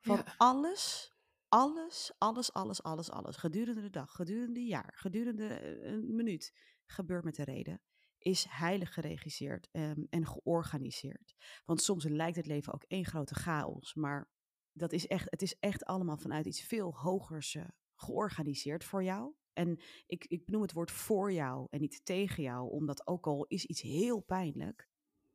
van 0.00 0.16
ja, 0.16 0.24
alles, 0.36 1.12
alles, 1.48 2.12
alles, 2.18 2.52
alles, 2.52 2.82
alles, 2.82 3.10
alles. 3.10 3.36
Gedurende 3.36 3.80
de 3.80 3.90
dag, 3.90 4.12
gedurende 4.12 4.60
een 4.60 4.66
jaar, 4.66 4.92
gedurende 4.96 5.46
eh, 5.48 5.92
een 5.92 6.14
minuut. 6.14 6.52
Gebeurt 6.86 7.24
met 7.24 7.34
de 7.34 7.44
reden. 7.44 7.80
Is 8.24 8.46
heilig 8.48 8.94
geregisseerd 8.94 9.68
ehm, 9.72 10.04
en 10.10 10.26
georganiseerd. 10.26 11.34
Want 11.64 11.82
soms 11.82 12.04
lijkt 12.04 12.36
het 12.36 12.46
leven 12.46 12.72
ook 12.72 12.82
één 12.82 13.04
grote 13.04 13.34
chaos. 13.34 13.94
Maar 13.94 14.30
dat 14.72 14.92
is 14.92 15.06
echt, 15.06 15.30
het 15.30 15.42
is 15.42 15.58
echt 15.58 15.84
allemaal 15.84 16.16
vanuit 16.16 16.46
iets 16.46 16.62
veel 16.62 16.94
hogers 16.94 17.54
eh, 17.54 17.64
georganiseerd 17.94 18.84
voor 18.84 19.04
jou. 19.04 19.34
En 19.52 19.80
ik, 20.06 20.24
ik 20.24 20.44
benoem 20.44 20.62
het 20.62 20.72
woord 20.72 20.90
voor 20.90 21.32
jou 21.32 21.66
en 21.70 21.80
niet 21.80 22.04
tegen 22.04 22.42
jou, 22.42 22.70
omdat 22.70 23.06
ook 23.06 23.26
al 23.26 23.44
is 23.44 23.64
iets 23.64 23.80
heel 23.80 24.20
pijnlijk, 24.20 24.88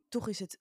toch 0.10 0.28
is 0.28 0.40
het, 0.40 0.60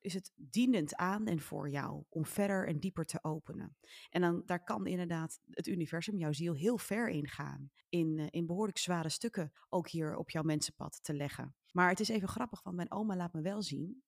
is 0.00 0.14
het 0.14 0.32
dienend 0.34 0.94
aan 0.96 1.26
en 1.26 1.40
voor 1.40 1.70
jou 1.70 2.04
om 2.08 2.26
verder 2.26 2.66
en 2.66 2.78
dieper 2.78 3.04
te 3.04 3.24
openen. 3.24 3.76
En 4.10 4.20
dan, 4.20 4.42
daar 4.46 4.64
kan 4.64 4.86
inderdaad 4.86 5.40
het 5.50 5.66
universum, 5.66 6.18
jouw 6.18 6.32
ziel, 6.32 6.54
heel 6.54 6.78
ver 6.78 7.08
in 7.08 7.28
gaan. 7.28 7.70
In, 7.88 8.18
eh, 8.18 8.26
in 8.30 8.46
behoorlijk 8.46 8.78
zware 8.78 9.08
stukken 9.08 9.52
ook 9.68 9.88
hier 9.88 10.16
op 10.16 10.30
jouw 10.30 10.42
mensenpad 10.42 11.02
te 11.02 11.14
leggen. 11.14 11.54
Maar 11.72 11.88
het 11.88 12.00
is 12.00 12.08
even 12.08 12.28
grappig, 12.28 12.62
want 12.62 12.76
mijn 12.76 12.92
oma 12.92 13.16
laat 13.16 13.32
me 13.32 13.40
wel 13.40 13.62
zien. 13.62 14.02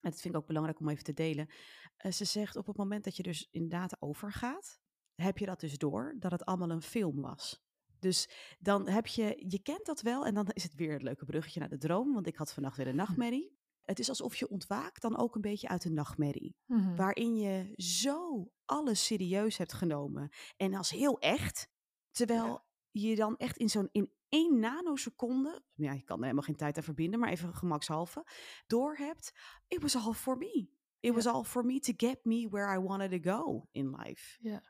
En 0.00 0.10
dat 0.10 0.20
vind 0.20 0.34
ik 0.34 0.40
ook 0.40 0.46
belangrijk 0.46 0.80
om 0.80 0.88
even 0.88 1.04
te 1.04 1.12
delen. 1.12 1.48
eh, 1.96 2.12
ze 2.12 2.24
zegt 2.24 2.56
op 2.56 2.66
het 2.66 2.76
moment 2.76 3.04
dat 3.04 3.16
je 3.16 3.22
dus 3.22 3.48
inderdaad 3.50 3.96
overgaat, 4.00 4.80
heb 5.14 5.38
je 5.38 5.46
dat 5.46 5.60
dus 5.60 5.78
door 5.78 6.16
dat 6.18 6.30
het 6.30 6.44
allemaal 6.44 6.70
een 6.70 6.82
film 6.82 7.20
was. 7.20 7.62
Dus 7.98 8.28
dan 8.58 8.88
heb 8.88 9.06
je, 9.06 9.44
je 9.48 9.62
kent 9.62 9.86
dat 9.86 10.00
wel 10.00 10.26
en 10.26 10.34
dan 10.34 10.46
is 10.52 10.62
het 10.62 10.74
weer 10.74 10.92
het 10.92 11.02
leuke 11.02 11.24
bruggetje 11.24 11.60
naar 11.60 11.68
de 11.68 11.78
droom, 11.78 12.12
want 12.12 12.26
ik 12.26 12.36
had 12.36 12.52
vannacht 12.52 12.76
weer 12.76 12.86
een 12.86 12.96
nachtmerrie. 13.04 13.60
Het 13.84 13.98
is 13.98 14.08
alsof 14.08 14.36
je 14.36 14.48
ontwaakt 14.48 15.02
dan 15.02 15.16
ook 15.16 15.34
een 15.34 15.40
beetje 15.40 15.68
uit 15.68 15.84
een 15.84 15.94
nachtmerrie, 15.94 16.56
Mhm. 16.66 16.96
waarin 16.96 17.36
je 17.36 17.72
zo 17.76 18.50
alles 18.64 19.04
serieus 19.04 19.56
hebt 19.56 19.72
genomen 19.72 20.30
en 20.56 20.74
als 20.74 20.90
heel 20.90 21.18
echt, 21.18 21.68
terwijl 22.10 22.46
ja, 22.46 22.64
je 22.90 23.16
dan 23.16 23.36
echt 23.36 23.56
in 23.56 23.68
zo'n 23.68 23.88
in 23.92 24.12
één 24.28 24.58
nanoseconde, 24.58 25.64
ja, 25.74 25.92
je 25.92 26.02
kan 26.02 26.16
er 26.16 26.22
helemaal 26.22 26.44
geen 26.44 26.56
tijd 26.56 26.76
aan 26.76 26.82
verbinden, 26.82 27.20
maar 27.20 27.30
even 27.30 27.54
gemakshalve, 27.54 28.26
doorhebt, 28.66 29.32
it 29.68 29.82
was 29.82 29.96
all 29.96 30.12
for 30.12 30.36
me. 30.36 30.68
It 31.00 31.14
was 31.14 31.26
all 31.26 31.44
for 31.44 31.64
me 31.64 31.78
to 31.80 31.92
get 31.96 32.24
me 32.24 32.48
where 32.48 32.74
I 32.78 32.78
wanted 32.82 33.22
to 33.22 33.30
go 33.32 33.68
in 33.70 33.90
life. 33.90 34.38
ja, 34.48 34.62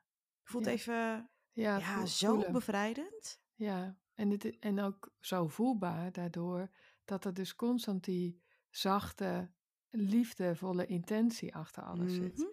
Voelt 0.42 0.64
ja, 0.64 0.70
even, 0.70 1.30
ja, 1.52 2.06
zo 2.06 2.32
voelen. 2.34 2.52
bevrijdend. 2.52 3.40
Ja, 3.54 3.98
en, 4.14 4.30
het, 4.30 4.58
en 4.58 4.80
ook 4.80 5.14
zo 5.20 5.48
voelbaar 5.48 6.12
daardoor 6.12 6.70
dat 7.04 7.24
er 7.24 7.34
dus 7.34 7.54
constant 7.54 8.04
die 8.04 8.42
zachte, 8.76 9.50
liefdevolle 9.90 10.86
intentie 10.86 11.54
achter 11.54 11.82
alles 11.82 12.14
zit. 12.14 12.38
Mhm, 12.38 12.46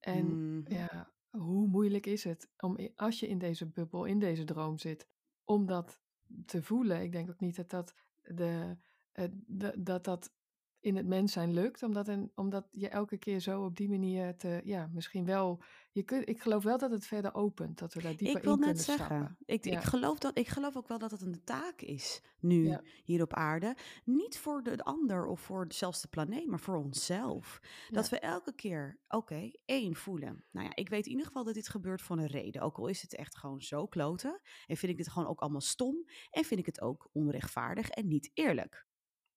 En 0.00 0.26
mhm. 0.58 0.72
ja, 0.74 1.12
hoe 1.30 1.66
moeilijk 1.66 2.06
is 2.06 2.24
het 2.24 2.50
om 2.56 2.78
als 2.96 3.20
je 3.20 3.28
in 3.28 3.38
deze 3.38 3.66
bubbel, 3.66 4.04
in 4.04 4.18
deze 4.18 4.44
droom 4.44 4.78
zit, 4.78 5.08
om 5.44 5.66
dat 5.66 6.00
te 6.46 6.62
voelen? 6.62 7.02
Ik 7.02 7.12
denk 7.12 7.30
ook 7.30 7.40
niet 7.40 7.56
dat 7.56 7.70
dat, 7.70 7.94
de, 8.22 8.76
eh, 9.12 9.24
de- 9.32 9.74
dat, 9.82 10.04
dat 10.04 10.32
in 10.80 10.96
het 10.96 11.06
mens 11.06 11.32
zijn 11.32 11.52
lukt, 11.52 11.82
omdat, 11.82 12.08
een, 12.08 12.32
omdat 12.34 12.68
je 12.70 12.88
elke 12.88 13.18
keer 13.18 13.40
zo 13.40 13.64
op 13.64 13.76
die 13.76 13.88
manier 13.88 14.36
te, 14.36 14.60
ja, 14.64 14.90
misschien 14.92 15.24
wel, 15.24 15.62
je 15.92 16.02
kunt, 16.02 16.28
ik 16.28 16.40
geloof 16.40 16.62
wel 16.62 16.78
dat 16.78 16.90
het 16.90 17.06
verder 17.06 17.34
opent, 17.34 17.78
dat 17.78 17.94
we 17.94 18.02
daar 18.02 18.16
dieper 18.16 18.36
Ik 18.36 18.42
wil 18.42 18.52
in 18.54 18.58
net 18.58 18.68
kunnen 18.68 18.84
zeggen, 18.84 19.06
stappen. 19.06 19.36
ik, 19.44 19.64
ik, 19.64 19.82
geloof 19.82 20.18
dat, 20.18 20.38
ik 20.38 20.48
geloof 20.48 20.76
ook 20.76 20.88
wel 20.88 20.98
dat 20.98 21.10
het 21.10 21.20
een 21.20 21.44
taak 21.44 21.80
is 21.80 22.22
nu 22.38 22.66
ja, 22.66 22.82
hier 23.02 23.22
op 23.22 23.34
aarde. 23.34 23.76
Niet 24.04 24.38
voor 24.38 24.62
de 24.62 24.84
ander 24.84 25.26
of 25.26 25.40
voor 25.40 25.64
zelfs 25.68 26.00
de 26.00 26.08
planeet, 26.08 26.46
maar 26.46 26.60
voor 26.60 26.76
onszelf. 26.76 27.60
Dat 27.88 28.08
ja, 28.08 28.10
we 28.10 28.18
elke 28.18 28.54
keer, 28.54 28.98
oké, 29.08 29.50
één 29.64 29.96
voelen. 29.96 30.44
Nou 30.50 30.66
ja, 30.66 30.74
ik 30.74 30.88
weet 30.88 31.04
in 31.04 31.10
ieder 31.10 31.26
geval 31.26 31.44
dat 31.44 31.54
dit 31.54 31.68
gebeurt 31.68 32.02
voor 32.02 32.18
een 32.18 32.26
reden. 32.26 32.62
Ook 32.62 32.78
al 32.78 32.86
is 32.86 33.02
het 33.02 33.14
echt 33.14 33.36
gewoon 33.36 33.60
zo 33.60 33.86
kloten. 33.86 34.40
En 34.66 34.76
vind 34.76 34.92
ik 34.92 34.98
dit 34.98 35.08
gewoon 35.08 35.28
ook 35.28 35.40
allemaal 35.40 35.60
stom. 35.60 36.04
En 36.30 36.44
vind 36.44 36.60
ik 36.60 36.66
het 36.66 36.80
ook 36.80 37.08
onrechtvaardig 37.12 37.88
en 37.88 38.08
niet 38.08 38.30
eerlijk. 38.34 38.88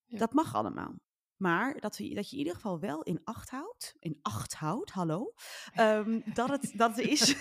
Dat 0.06 0.32
mag 0.32 0.54
allemaal. 0.54 0.94
Maar 1.36 1.80
dat, 1.80 1.96
we, 1.96 2.14
dat 2.14 2.26
je 2.26 2.32
in 2.32 2.38
ieder 2.38 2.54
geval 2.54 2.80
wel 2.80 3.02
in 3.02 3.20
acht 3.24 3.50
houdt, 3.50 3.94
in 4.00 4.18
acht 4.22 4.54
houdt, 4.54 4.90
hallo, 4.90 5.32
ehm, 5.74 6.20
dat, 6.24 6.48
het, 6.48 6.72
dat 6.76 6.98
er 6.98 7.08
is. 7.08 7.36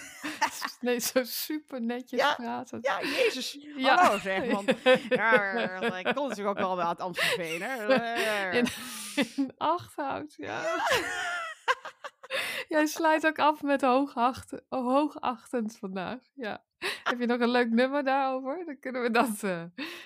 Nee, 0.82 1.00
zo 1.00 1.24
super 1.24 1.82
netjes 1.82 2.20
ja, 2.20 2.34
praten. 2.34 2.80
ja, 2.82 3.02
Jezus, 3.02 3.58
Ja. 3.78 3.96
hallo 4.04 4.18
zeg, 4.20 4.46
man. 4.52 4.66
Ja, 5.10 5.52
ik 5.98 6.16
kom 6.16 6.28
natuurlijk 6.28 6.60
ook 6.60 6.76
wel 6.76 6.82
uit 6.82 7.00
Amstelveen, 7.00 7.62
hè. 7.68 8.52
In, 8.52 8.66
in 9.36 9.54
acht 9.58 9.96
houdt, 9.96 10.34
ja. 10.38 10.62
Jij 12.68 12.86
sluit 12.86 13.26
ook 13.26 13.40
af 13.40 13.62
met 13.62 13.82
hoogacht, 13.82 14.54
hoogachtend 14.70 15.78
vandaag. 15.78 16.20
Ja. 16.34 16.64
Heb 17.04 17.20
je 17.20 17.26
nog 17.26 17.40
een 17.40 17.50
leuk 17.52 17.70
nummer 17.70 18.04
daarover? 18.04 18.66
Dan 18.66 18.80
kunnen 18.80 19.02
we 19.02 19.12
dat. 19.12 19.44
eh, 19.44 19.64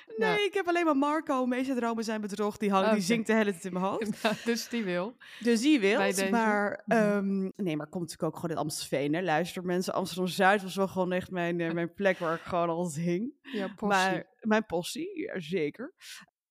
Nee, 0.17 0.29
nou, 0.29 0.41
ik 0.41 0.53
heb 0.53 0.67
alleen 0.67 0.85
maar 0.85 0.97
Marco, 0.97 1.45
meeste 1.45 1.75
dromen 1.75 2.03
zijn 2.03 2.21
bedrog, 2.21 2.57
die, 2.57 2.69
hangt, 2.71 2.85
die 2.85 2.95
oké. 2.95 3.05
zingt 3.05 3.27
de 3.27 3.33
hele 3.33 3.51
tijd 3.51 3.65
in 3.65 3.73
mijn 3.73 3.85
hoofd. 3.85 4.21
Nou, 4.23 4.35
dus 4.45 4.69
die 4.69 4.83
wil. 4.83 5.15
Dus 5.39 5.61
die 5.61 5.79
deze. 5.79 6.29
maar 6.29 6.83
Mhm. 6.85 6.97
ehm, 6.97 7.49
nee, 7.55 7.75
maar 7.77 7.87
komt 7.87 8.03
natuurlijk 8.03 8.23
ook 8.23 8.35
gewoon 8.35 8.55
in 8.55 8.61
Amstelveen. 8.61 9.13
Hè. 9.13 9.21
Luister 9.21 9.63
mensen, 9.63 9.93
Amsterdam-Zuid 9.93 10.61
was 10.61 10.75
wel 10.75 10.87
gewoon 10.87 11.11
echt 11.11 11.31
mijn, 11.31 11.59
eh, 11.59 11.71
mijn 11.73 11.93
plek 11.93 12.17
waar 12.17 12.35
ik 12.35 12.41
gewoon 12.41 12.69
altijd 12.69 13.05
hing. 13.05 13.33
Ja, 13.41 13.67
possie. 13.67 13.87
Maar 13.87 14.35
mijn 14.39 14.65
possie, 14.65 15.19
ja, 15.19 15.39
zeker. 15.39 15.93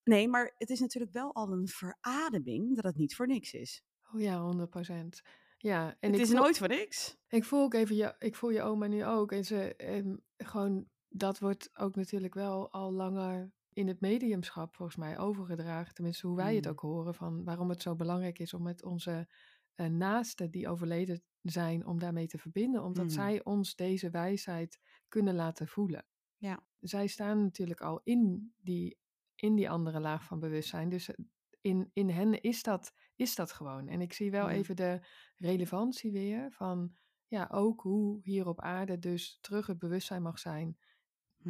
Nee, 0.04 0.28
maar 0.28 0.54
het 0.58 0.70
is 0.70 0.80
natuurlijk 0.80 1.12
wel 1.12 1.34
al 1.34 1.52
een 1.52 1.68
verademing 1.68 2.74
dat 2.74 2.84
het 2.84 2.96
niet 2.96 3.14
voor 3.16 3.26
niks 3.26 3.52
is. 3.52 3.82
Oh 4.14 4.20
ja, 4.20 4.40
100 4.40 4.70
procent. 4.70 5.22
Ja, 5.58 5.96
en 6.00 6.10
Het 6.10 6.20
is 6.20 6.28
voel, 6.30 6.38
nooit 6.40 6.58
voor 6.58 6.68
niks. 6.68 7.16
ik 7.28 7.44
voel 7.44 7.62
ook 7.62 7.74
even, 7.74 7.96
je, 7.96 8.14
ik 8.18 8.34
voel 8.34 8.50
je 8.50 8.62
oma 8.62 8.86
nu 8.86 9.04
ook. 9.04 9.32
En 9.32 9.44
ze, 9.44 9.74
ehm, 9.76 10.14
gewoon, 10.36 10.86
dat 11.16 11.38
wordt 11.38 11.70
ook 11.78 11.96
natuurlijk 11.96 12.34
wel 12.34 12.72
al 12.72 12.92
langer 12.92 13.52
in 13.72 13.88
het 13.88 14.00
mediumschap 14.00 14.74
volgens 14.74 14.96
mij 14.96 15.18
overgedragen. 15.18 15.94
Tenminste, 15.94 16.26
hoe 16.26 16.36
wij 16.36 16.54
het 16.54 16.64
Mm. 16.64 16.70
ook 16.70 16.80
horen, 16.80 17.14
van 17.14 17.44
waarom 17.44 17.68
het 17.68 17.82
zo 17.82 17.94
belangrijk 17.94 18.38
is 18.38 18.54
om 18.54 18.62
met 18.62 18.84
onze 18.84 19.28
eh, 19.74 19.86
naasten 19.86 20.50
die 20.50 20.68
overleden 20.68 21.22
zijn, 21.42 21.86
om 21.86 21.98
daarmee 21.98 22.26
te 22.26 22.38
verbinden. 22.38 22.82
Omdat 22.82 23.04
Mhm. 23.04 23.14
zij 23.14 23.44
ons 23.44 23.74
deze 23.74 24.10
wijsheid 24.10 24.78
kunnen 25.08 25.34
laten 25.34 25.68
voelen. 25.68 26.06
Ja. 26.36 26.66
Zij 26.80 27.06
staan 27.06 27.42
natuurlijk 27.42 27.80
al 27.80 28.00
in 28.04 28.52
die, 28.56 28.98
in 29.34 29.54
die 29.54 29.70
andere 29.70 30.00
laag 30.00 30.24
van 30.24 30.40
bewustzijn. 30.40 30.88
Dus 30.88 31.08
eh, 31.08 31.24
in, 31.60 31.90
in 31.92 32.08
hen 32.10 32.40
is 32.40 32.62
dat, 32.62 32.92
is 33.16 33.34
dat 33.34 33.52
gewoon. 33.52 33.88
En 33.88 34.00
ik 34.00 34.12
zie 34.12 34.30
wel 34.30 34.48
even 34.48 34.76
de 34.76 35.00
relevantie 35.36 36.12
weer 36.12 36.52
van 36.52 36.94
ja, 37.26 37.48
ook 37.52 37.80
hoe 37.82 38.20
hier 38.22 38.46
op 38.46 38.60
aarde 38.60 38.98
dus 38.98 39.38
terug 39.40 39.66
het 39.66 39.78
bewustzijn 39.78 40.22
mag 40.22 40.38
zijn. 40.38 40.78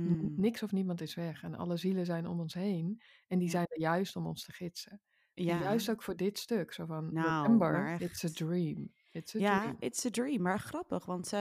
Hmm. 0.03 0.33
Niks 0.37 0.63
of 0.63 0.73
niemand 0.73 1.01
is 1.01 1.15
weg 1.15 1.43
en 1.43 1.55
alle 1.55 1.77
zielen 1.77 2.07
zijn 2.07 2.27
om 2.27 2.41
ons 2.41 2.55
heen. 2.55 3.01
En 3.29 3.39
die 3.39 3.47
Ja. 3.47 3.53
zijn 3.53 3.67
er 3.69 3.81
juist 3.81 4.17
om 4.17 4.27
ons 4.27 4.45
te 4.45 4.53
gidsen. 4.53 5.01
Ja. 5.35 5.61
juist 5.61 5.91
ook 5.91 6.03
voor 6.03 6.17
dit 6.17 6.39
stuk. 6.39 6.73
Zo 6.73 6.85
van, 6.87 7.13
Nou, 7.13 7.43
remember, 7.43 7.97
it's 8.01 8.25
a 8.25 8.29
dream. 8.29 8.93
It's 9.13 9.35
a 9.35 9.39
Ja, 9.39 9.61
dream. 9.61 9.77
it's 9.79 10.07
a 10.07 10.11
dream. 10.11 10.43
Maar 10.43 10.59
grappig, 10.61 11.05
want 11.05 11.33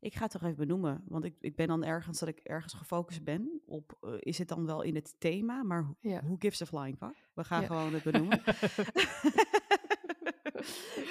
ik 0.00 0.14
ga 0.14 0.22
het 0.22 0.30
toch 0.30 0.42
even 0.42 0.56
benoemen. 0.56 1.02
Want 1.06 1.24
ik, 1.24 1.34
ik 1.40 1.56
ben 1.56 1.66
dan 1.68 1.84
ergens 1.84 2.18
dat 2.18 2.28
ik 2.28 2.38
ergens 2.38 2.74
gefocust 2.74 3.24
ben 3.24 3.60
op, 3.66 3.96
eh, 4.00 4.12
is 4.18 4.38
het 4.38 4.48
dan 4.48 4.66
wel 4.66 4.82
in 4.82 4.94
het 4.94 5.14
thema? 5.20 5.62
Maar 5.62 5.94
Ja. 6.00 6.22
who 6.24 6.36
gives 6.38 6.62
a 6.62 6.66
flying 6.66 6.96
fuck? 6.98 7.28
We 7.34 7.44
gaan 7.44 7.64
gewoon 7.66 7.92
het 7.94 8.02
benoemen. 8.10 8.40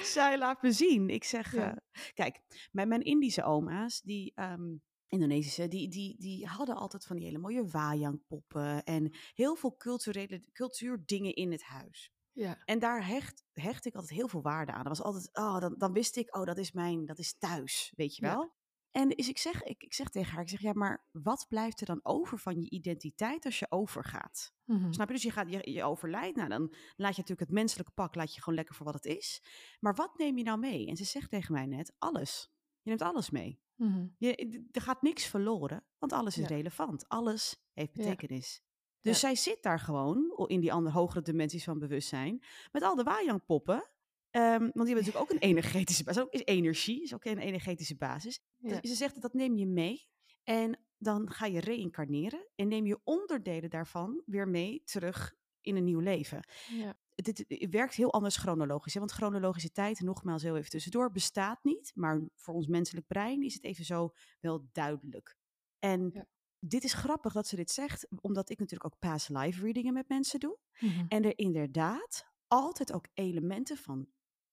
Zij 0.02 0.38
laat 0.38 0.62
me 0.62 0.72
zien. 0.72 1.10
Ik 1.10 1.24
zeg, 1.24 1.54
eh, 1.54 1.72
kijk, 2.14 2.40
mijn, 2.72 2.88
mijn 2.88 3.02
Indische 3.02 3.42
oma's, 3.42 4.02
die 4.02 4.32
ehm, 4.34 4.74
Indonesische, 5.08 5.68
die, 5.68 5.88
die, 5.88 6.16
die 6.18 6.46
hadden 6.46 6.76
altijd 6.76 7.06
van 7.06 7.16
die 7.16 7.24
hele 7.24 7.38
mooie 7.38 7.66
wayang 7.66 8.26
poppen 8.26 8.84
en 8.84 9.14
heel 9.34 9.54
veel 9.56 9.76
culturele 9.76 10.42
cultuurdingen 10.52 11.34
in 11.34 11.52
het 11.52 11.62
huis. 11.62 12.12
Ja. 12.32 12.58
En 12.64 12.78
daar 12.78 13.06
hecht, 13.06 13.44
hecht 13.52 13.86
ik 13.86 13.94
altijd 13.94 14.12
heel 14.12 14.28
veel 14.28 14.42
waarde 14.42 14.72
aan. 14.72 14.84
Dat 14.84 14.96
was 14.96 15.06
altijd, 15.06 15.36
oh, 15.36 15.60
dan, 15.60 15.74
dan 15.78 15.92
wist 15.92 16.16
ik, 16.16 16.36
oh, 16.36 16.44
dat 16.44 16.58
is 16.58 16.72
mijn, 16.72 17.06
dat 17.06 17.18
is 17.18 17.38
thuis, 17.38 17.92
weet 17.96 18.16
je 18.16 18.24
Ja. 18.24 18.34
wel. 18.34 18.56
En 18.90 19.08
dus 19.08 19.28
ik 19.28 19.38
zeg, 19.38 19.62
ik, 19.62 19.82
ik 19.82 19.94
zeg 19.94 20.08
tegen 20.08 20.32
haar, 20.32 20.42
ik 20.42 20.48
zeg, 20.48 20.60
ja, 20.60 20.72
maar 20.72 21.04
wat 21.12 21.46
blijft 21.48 21.80
er 21.80 21.86
dan 21.86 22.00
over 22.02 22.38
van 22.38 22.60
je 22.60 22.70
identiteit 22.70 23.44
als 23.44 23.58
je 23.58 23.70
overgaat? 23.70 24.52
Mhm. 24.64 24.92
Snap 24.92 25.06
je? 25.08 25.14
Dus 25.14 25.22
je, 25.22 25.30
gaat, 25.30 25.50
je, 25.50 25.70
je 25.72 25.84
overlijdt, 25.84 26.36
nou 26.36 26.48
dan 26.48 26.62
laat 26.96 27.14
je 27.14 27.20
natuurlijk 27.20 27.40
het 27.40 27.50
menselijke 27.50 27.92
pak, 27.92 28.14
laat 28.14 28.34
je 28.34 28.40
gewoon 28.40 28.58
lekker 28.58 28.74
voor 28.74 28.86
wat 28.86 28.94
het 28.94 29.04
is. 29.04 29.42
Maar 29.80 29.94
wat 29.94 30.18
neem 30.18 30.38
je 30.38 30.44
nou 30.44 30.58
mee? 30.58 30.86
En 30.86 30.96
ze 30.96 31.04
zegt 31.04 31.30
tegen 31.30 31.52
mij 31.52 31.66
net, 31.66 31.94
alles. 31.98 32.50
Je 32.82 32.88
neemt 32.90 33.02
alles 33.02 33.30
mee. 33.30 33.60
Mhm. 33.78 34.06
Je, 34.18 34.64
er 34.70 34.80
gaat 34.80 35.02
niks 35.02 35.26
verloren, 35.26 35.84
want 35.98 36.12
alles 36.12 36.36
is 36.38 36.48
Ja. 36.48 36.56
relevant. 36.56 37.08
Alles 37.08 37.62
heeft 37.72 37.90
Ja. 37.96 38.02
betekenis. 38.02 38.62
Dus 39.00 39.20
zij 39.20 39.34
zit 39.34 39.62
daar 39.62 39.80
gewoon 39.80 40.44
in 40.46 40.60
die 40.60 40.72
andere 40.72 40.96
hogere 40.96 41.22
dimensies 41.22 41.64
van 41.64 41.78
bewustzijn 41.78 42.42
met 42.72 42.82
al 42.82 42.94
de 42.94 43.02
Wajang-poppen. 43.02 43.90
Ehm, 44.30 44.58
want 44.60 44.60
die 44.60 44.72
hebben 44.72 44.94
natuurlijk 45.04 45.24
ook 45.24 45.30
een 45.30 45.48
energetische 45.48 46.04
basis. 46.04 46.22
Ook 46.22 46.32
is 46.32 46.44
energie, 46.44 47.02
is 47.02 47.14
ook 47.14 47.24
een 47.24 47.38
energetische 47.38 47.96
basis. 47.96 48.40
Dus 48.56 48.78
ze 48.80 48.94
zegt 48.94 49.20
dat 49.20 49.32
neem 49.32 49.56
je 49.56 49.66
mee 49.66 50.06
en 50.42 50.78
dan 50.98 51.30
ga 51.30 51.46
je 51.46 51.60
reïncarneren 51.60 52.48
en 52.54 52.68
neem 52.68 52.86
je 52.86 53.00
onderdelen 53.04 53.70
daarvan 53.70 54.22
weer 54.26 54.48
mee 54.48 54.82
terug 54.84 55.34
in 55.60 55.76
een 55.76 55.84
nieuw 55.84 56.00
leven 56.00 56.48
Ja. 56.68 56.98
Dit 57.22 57.44
het 57.48 57.70
werkt 57.70 57.94
heel 57.94 58.12
anders 58.12 58.36
chronologisch. 58.36 58.92
Hè? 58.94 58.98
Want 58.98 59.12
chronologische 59.12 59.72
tijd, 59.72 60.00
nogmaals 60.00 60.42
heel 60.42 60.56
even 60.56 60.70
tussendoor, 60.70 61.10
bestaat 61.10 61.64
niet. 61.64 61.92
Maar 61.94 62.20
voor 62.34 62.54
ons 62.54 62.66
menselijk 62.66 63.06
brein 63.06 63.42
is 63.42 63.54
het 63.54 63.64
even 63.64 63.84
zo 63.84 64.12
wel 64.40 64.68
duidelijk. 64.72 65.36
En 65.78 66.10
Ja. 66.12 66.26
dit 66.58 66.84
is 66.84 66.92
grappig 66.92 67.32
dat 67.32 67.46
ze 67.46 67.56
dit 67.56 67.70
zegt, 67.70 68.06
omdat 68.20 68.50
ik 68.50 68.58
natuurlijk 68.58 68.92
ook 68.92 68.98
past 69.00 69.28
life 69.28 69.60
readingen 69.62 69.92
met 69.94 70.08
mensen 70.08 70.40
doe. 70.40 70.58
Mhm. 70.78 71.04
En 71.08 71.24
er 71.24 71.38
inderdaad 71.38 72.26
altijd 72.46 72.92
ook 72.92 73.06
elementen 73.14 73.76
van 73.76 74.08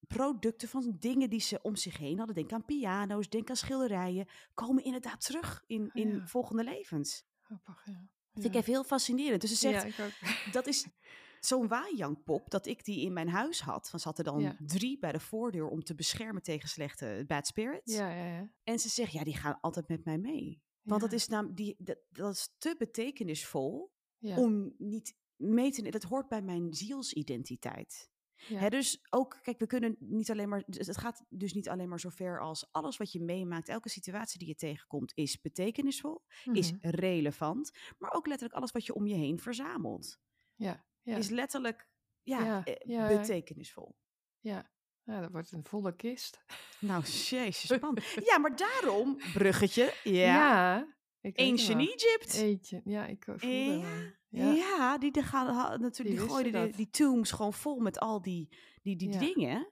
producten, 0.07 0.67
van 0.67 0.95
dingen 0.99 1.29
die 1.29 1.39
ze 1.39 1.59
om 1.61 1.75
zich 1.75 1.97
heen 1.97 2.17
hadden. 2.17 2.35
Denk 2.35 2.51
aan 2.51 2.65
piano's, 2.65 3.29
denk 3.29 3.49
aan 3.49 3.55
schilderijen. 3.55 4.27
Komen 4.53 4.83
inderdaad 4.83 5.25
terug 5.25 5.63
in, 5.65 5.89
in 5.93 6.09
Ja. 6.15 6.27
volgende 6.27 6.63
levens. 6.63 7.23
Grappig, 7.41 7.85
ja. 7.85 7.91
Dat 8.31 8.43
vind 8.43 8.55
ik 8.55 8.59
even 8.61 8.73
heel 8.73 8.83
fascinerend. 8.83 9.41
Dus 9.41 9.49
ze 9.49 9.55
zegt, 9.55 9.95
Ja, 9.95 10.07
dat 10.51 10.67
is 10.67 10.87
zo'n 11.45 11.67
Wajang-pop 11.67 12.49
dat 12.49 12.65
ik 12.65 12.85
die 12.85 13.01
in 13.01 13.13
mijn 13.13 13.29
huis 13.29 13.61
had. 13.61 13.89
Van 13.89 13.99
ze 13.99 14.07
had 14.07 14.17
er 14.17 14.23
dan 14.23 14.39
Ja. 14.39 14.55
drie 14.65 14.99
bij 14.99 15.11
de 15.11 15.19
voordeur 15.19 15.67
om 15.67 15.83
te 15.83 15.95
beschermen 15.95 16.41
tegen 16.41 16.69
slechte 16.69 17.23
bad 17.27 17.47
spirits. 17.47 17.93
Ja, 17.95 18.09
ja, 18.09 18.25
ja. 18.25 18.49
En 18.63 18.79
ze 18.79 18.89
zegt, 18.89 19.11
ja, 19.11 19.23
die 19.23 19.35
gaan 19.37 19.59
altijd 19.61 19.87
met 19.87 20.05
mij 20.05 20.17
mee. 20.17 20.61
Want 20.81 21.01
dat 21.01 21.11
is, 21.11 21.27
nam, 21.27 21.53
die, 21.55 21.75
dat, 21.79 21.97
dat 22.09 22.33
is 22.33 22.53
te 22.57 22.75
betekenisvol 22.77 23.93
om 24.37 24.73
niet 24.77 25.15
mee 25.35 25.71
te... 25.71 25.89
Dat 25.89 26.03
hoort 26.03 26.27
bij 26.27 26.41
mijn 26.41 26.73
zielsidentiteit. 26.73 28.09
Ja. 28.47 28.69
Dus 28.69 29.05
ook, 29.09 29.39
kijk, 29.41 29.59
we 29.59 29.65
kunnen 29.67 29.95
niet 29.99 30.31
alleen 30.31 30.49
maar... 30.49 30.63
dus 30.67 30.87
Het 30.87 30.97
gaat 30.97 31.25
dus 31.29 31.53
niet 31.53 31.69
alleen 31.69 31.89
maar 31.89 31.99
zover 31.99 32.39
als 32.41 32.67
alles 32.71 32.97
wat 32.97 33.11
je 33.11 33.21
meemaakt, 33.21 33.69
elke 33.69 33.89
situatie 33.89 34.39
die 34.39 34.47
je 34.47 34.55
tegenkomt, 34.55 35.11
is 35.15 35.41
betekenisvol, 35.41 36.23
is 36.51 36.71
Mhm. 36.71 36.87
relevant. 36.89 37.71
Maar 37.97 38.11
ook 38.13 38.27
letterlijk 38.27 38.57
alles 38.57 38.71
wat 38.71 38.85
je 38.85 38.93
om 38.95 39.07
je 39.07 39.15
heen 39.15 39.39
verzamelt 39.39 40.19
Ja, 40.55 40.85
ja, 41.05 41.17
is 41.17 41.29
letterlijk 41.29 41.87
ja, 42.21 42.43
Ja, 42.43 42.63
eh, 42.63 42.75
ja, 42.89 43.07
betekenisvol. 43.07 43.95
ja. 44.39 44.73
Ja, 45.03 45.21
dat 45.21 45.31
wordt 45.31 45.51
een 45.51 45.65
volle 45.65 45.95
kist. 45.95 46.43
Nou, 46.79 47.03
jezus 47.03 47.69
man. 47.79 47.97
ja, 48.23 48.37
maar 48.37 48.55
daarom, 48.55 49.17
bruggetje, 49.33 49.93
ja, 50.03 50.75
Ancient. 51.35 51.81
Egypt. 51.81 52.33
Eentje. 52.33 52.81
Ja, 52.83 53.05
ik 53.05 53.23
voelde 53.23 53.47
Ja. 54.29 54.51
Ja, 54.51 54.97
die, 54.97 55.11
die, 55.11 55.23
gaan, 55.23 55.45
natuurlijk, 55.81 55.97
Die 55.97 56.07
die 56.07 56.19
gooiden 56.29 56.63
die, 56.63 56.75
die 56.75 56.89
tombs 56.89 57.31
gewoon 57.31 57.53
vol 57.53 57.79
met 57.79 57.99
al 57.99 58.21
die, 58.21 58.57
die, 58.81 58.95
die 58.95 59.17
dingen. 59.17 59.71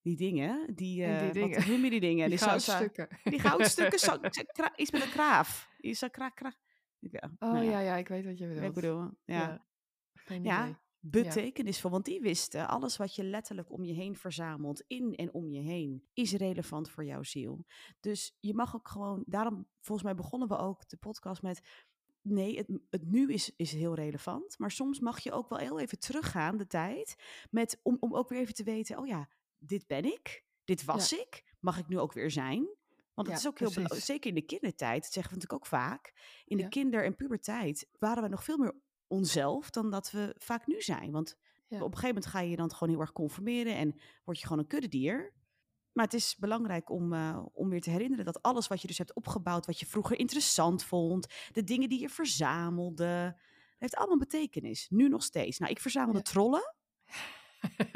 Die 0.00 0.16
dingen, 0.16 0.66
die, 0.74 1.06
die 1.18 1.30
dingen. 1.30 1.56
wat 1.58 1.66
noem 1.66 1.84
je 1.84 1.90
die 1.90 2.00
dingen? 2.00 2.28
Die 2.34 2.38
sa- 2.38 2.48
goudstukken. 2.48 3.08
Die 3.24 3.38
goudstukken, 3.38 3.98
kra- 4.52 4.76
iets 4.76 4.90
met 4.90 5.02
een 5.02 5.10
kraaf. 5.10 5.68
Is 5.76 5.98
dat 5.98 6.10
kra, 6.10 6.28
kra, 6.28 6.52
ja, 6.98 7.30
Oh 7.38 7.52
nou 7.52 7.64
ja, 7.64 7.80
ja, 7.80 7.96
ik 7.96 8.08
weet 8.08 8.24
wat 8.24 8.38
je 8.38 8.46
bedoelt. 8.46 8.64
Ik 8.64 8.72
bedoel, 8.72 9.10
ja. 9.24 9.66
Geen 10.28 10.42
Ja, 10.44 10.62
idee. 10.62 10.76
betekenisvol. 11.00 11.90
Want 11.90 12.04
die 12.04 12.20
wisten, 12.20 12.68
alles 12.68 12.96
wat 12.96 13.14
je 13.14 13.24
letterlijk 13.24 13.70
om 13.72 13.84
je 13.84 13.92
heen 13.92 14.16
verzamelt, 14.16 14.84
in 14.86 15.14
en 15.16 15.32
om 15.34 15.48
je 15.48 15.60
heen, 15.60 16.08
is 16.12 16.32
relevant 16.32 16.90
voor 16.90 17.04
jouw 17.04 17.22
ziel. 17.22 17.64
Dus 18.00 18.36
je 18.40 18.54
mag 18.54 18.74
ook 18.74 18.88
gewoon, 18.88 19.22
daarom 19.26 19.66
volgens 19.80 20.06
mij 20.06 20.14
begonnen 20.16 20.48
we 20.48 20.56
ook 20.56 20.88
de 20.88 20.96
podcast 20.96 21.42
met, 21.42 21.60
nee, 22.22 22.56
het, 22.56 22.68
het 22.90 23.06
nu 23.06 23.32
is, 23.32 23.52
is 23.56 23.72
heel 23.72 23.94
relevant. 23.94 24.58
Maar 24.58 24.70
soms 24.70 25.00
mag 25.00 25.20
je 25.20 25.32
ook 25.32 25.48
wel 25.48 25.58
heel 25.58 25.78
even 25.80 25.98
teruggaan, 25.98 26.56
de 26.56 26.66
tijd, 26.66 27.14
met, 27.50 27.80
om, 27.82 27.96
om 28.00 28.14
ook 28.14 28.28
weer 28.28 28.40
even 28.40 28.54
te 28.54 28.64
weten, 28.64 28.98
oh 28.98 29.06
ja, 29.06 29.28
dit 29.58 29.86
ben 29.86 30.04
ik, 30.04 30.44
dit 30.64 30.84
was 30.84 31.12
ik, 31.12 31.56
mag 31.60 31.78
ik 31.78 31.88
nu 31.88 31.98
ook 31.98 32.12
weer 32.12 32.30
zijn? 32.30 32.76
Want 33.14 33.30
dat 33.30 33.40
Ja, 33.42 33.42
is 33.42 33.52
ook 33.52 33.58
heel 33.58 33.68
belangrijk, 33.72 34.02
zeker 34.04 34.28
in 34.28 34.34
de 34.34 34.42
kindertijd, 34.46 35.02
dat 35.02 35.12
zeggen 35.12 35.32
we 35.34 35.38
natuurlijk 35.38 35.64
ook 35.64 35.80
vaak. 35.80 36.12
In 36.44 36.56
de 36.56 36.62
Ja. 36.62 36.68
kinder- 36.68 37.04
en 37.04 37.16
puberteit 37.16 37.88
waren 37.98 38.22
we 38.22 38.28
nog 38.28 38.44
veel 38.44 38.56
meer 38.58 38.74
onszelf 39.08 39.70
dan 39.70 39.90
dat 39.90 40.10
we 40.10 40.34
vaak 40.38 40.66
nu 40.66 40.80
zijn. 40.82 41.10
Want 41.10 41.36
Ja. 41.68 41.76
op 41.76 41.82
een 41.82 41.98
gegeven 41.98 42.08
moment 42.14 42.26
ga 42.26 42.40
je 42.40 42.50
je 42.50 42.56
dan 42.56 42.72
gewoon 42.72 42.88
heel 42.94 43.00
erg 43.02 43.12
conformeren 43.12 43.74
en 43.76 43.94
word 44.24 44.38
je 44.40 44.46
gewoon 44.46 44.62
een 44.62 44.68
kuddedier. 44.68 45.32
Maar 45.92 46.04
het 46.04 46.14
is 46.14 46.36
belangrijk 46.36 46.90
om, 46.90 47.12
eh, 47.12 47.38
om 47.52 47.68
weer 47.68 47.80
te 47.80 47.90
herinneren 47.90 48.24
dat 48.24 48.42
alles 48.42 48.66
wat 48.68 48.80
je 48.80 48.86
dus 48.86 48.98
hebt 48.98 49.14
opgebouwd, 49.14 49.66
wat 49.66 49.80
je 49.80 49.86
vroeger 49.86 50.18
interessant 50.18 50.84
vond, 50.84 51.26
de 51.52 51.64
dingen 51.64 51.88
die 51.88 52.00
je 52.00 52.08
verzamelde, 52.08 53.36
heeft 53.78 53.96
allemaal 53.96 54.18
betekenis. 54.18 54.86
Nu 54.90 55.08
nog 55.08 55.22
steeds. 55.22 55.58
Nou, 55.58 55.70
ik 55.72 55.80
verzamelde 55.80 56.18
Ja. 56.18 56.24
trollen. 56.24 56.74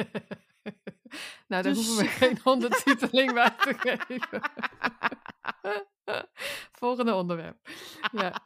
nou, 1.49 1.63
daar 1.63 1.63
Dus- 1.63 1.77
hoeven 1.87 2.05
we 2.05 2.11
geen 2.27 2.39
ondertiteling 2.45 3.33
bij 3.33 3.51
te 3.51 3.75
geven. 3.79 4.41
Volgende 6.83 7.15
onderwerp. 7.15 7.69
Ja. 8.13 8.43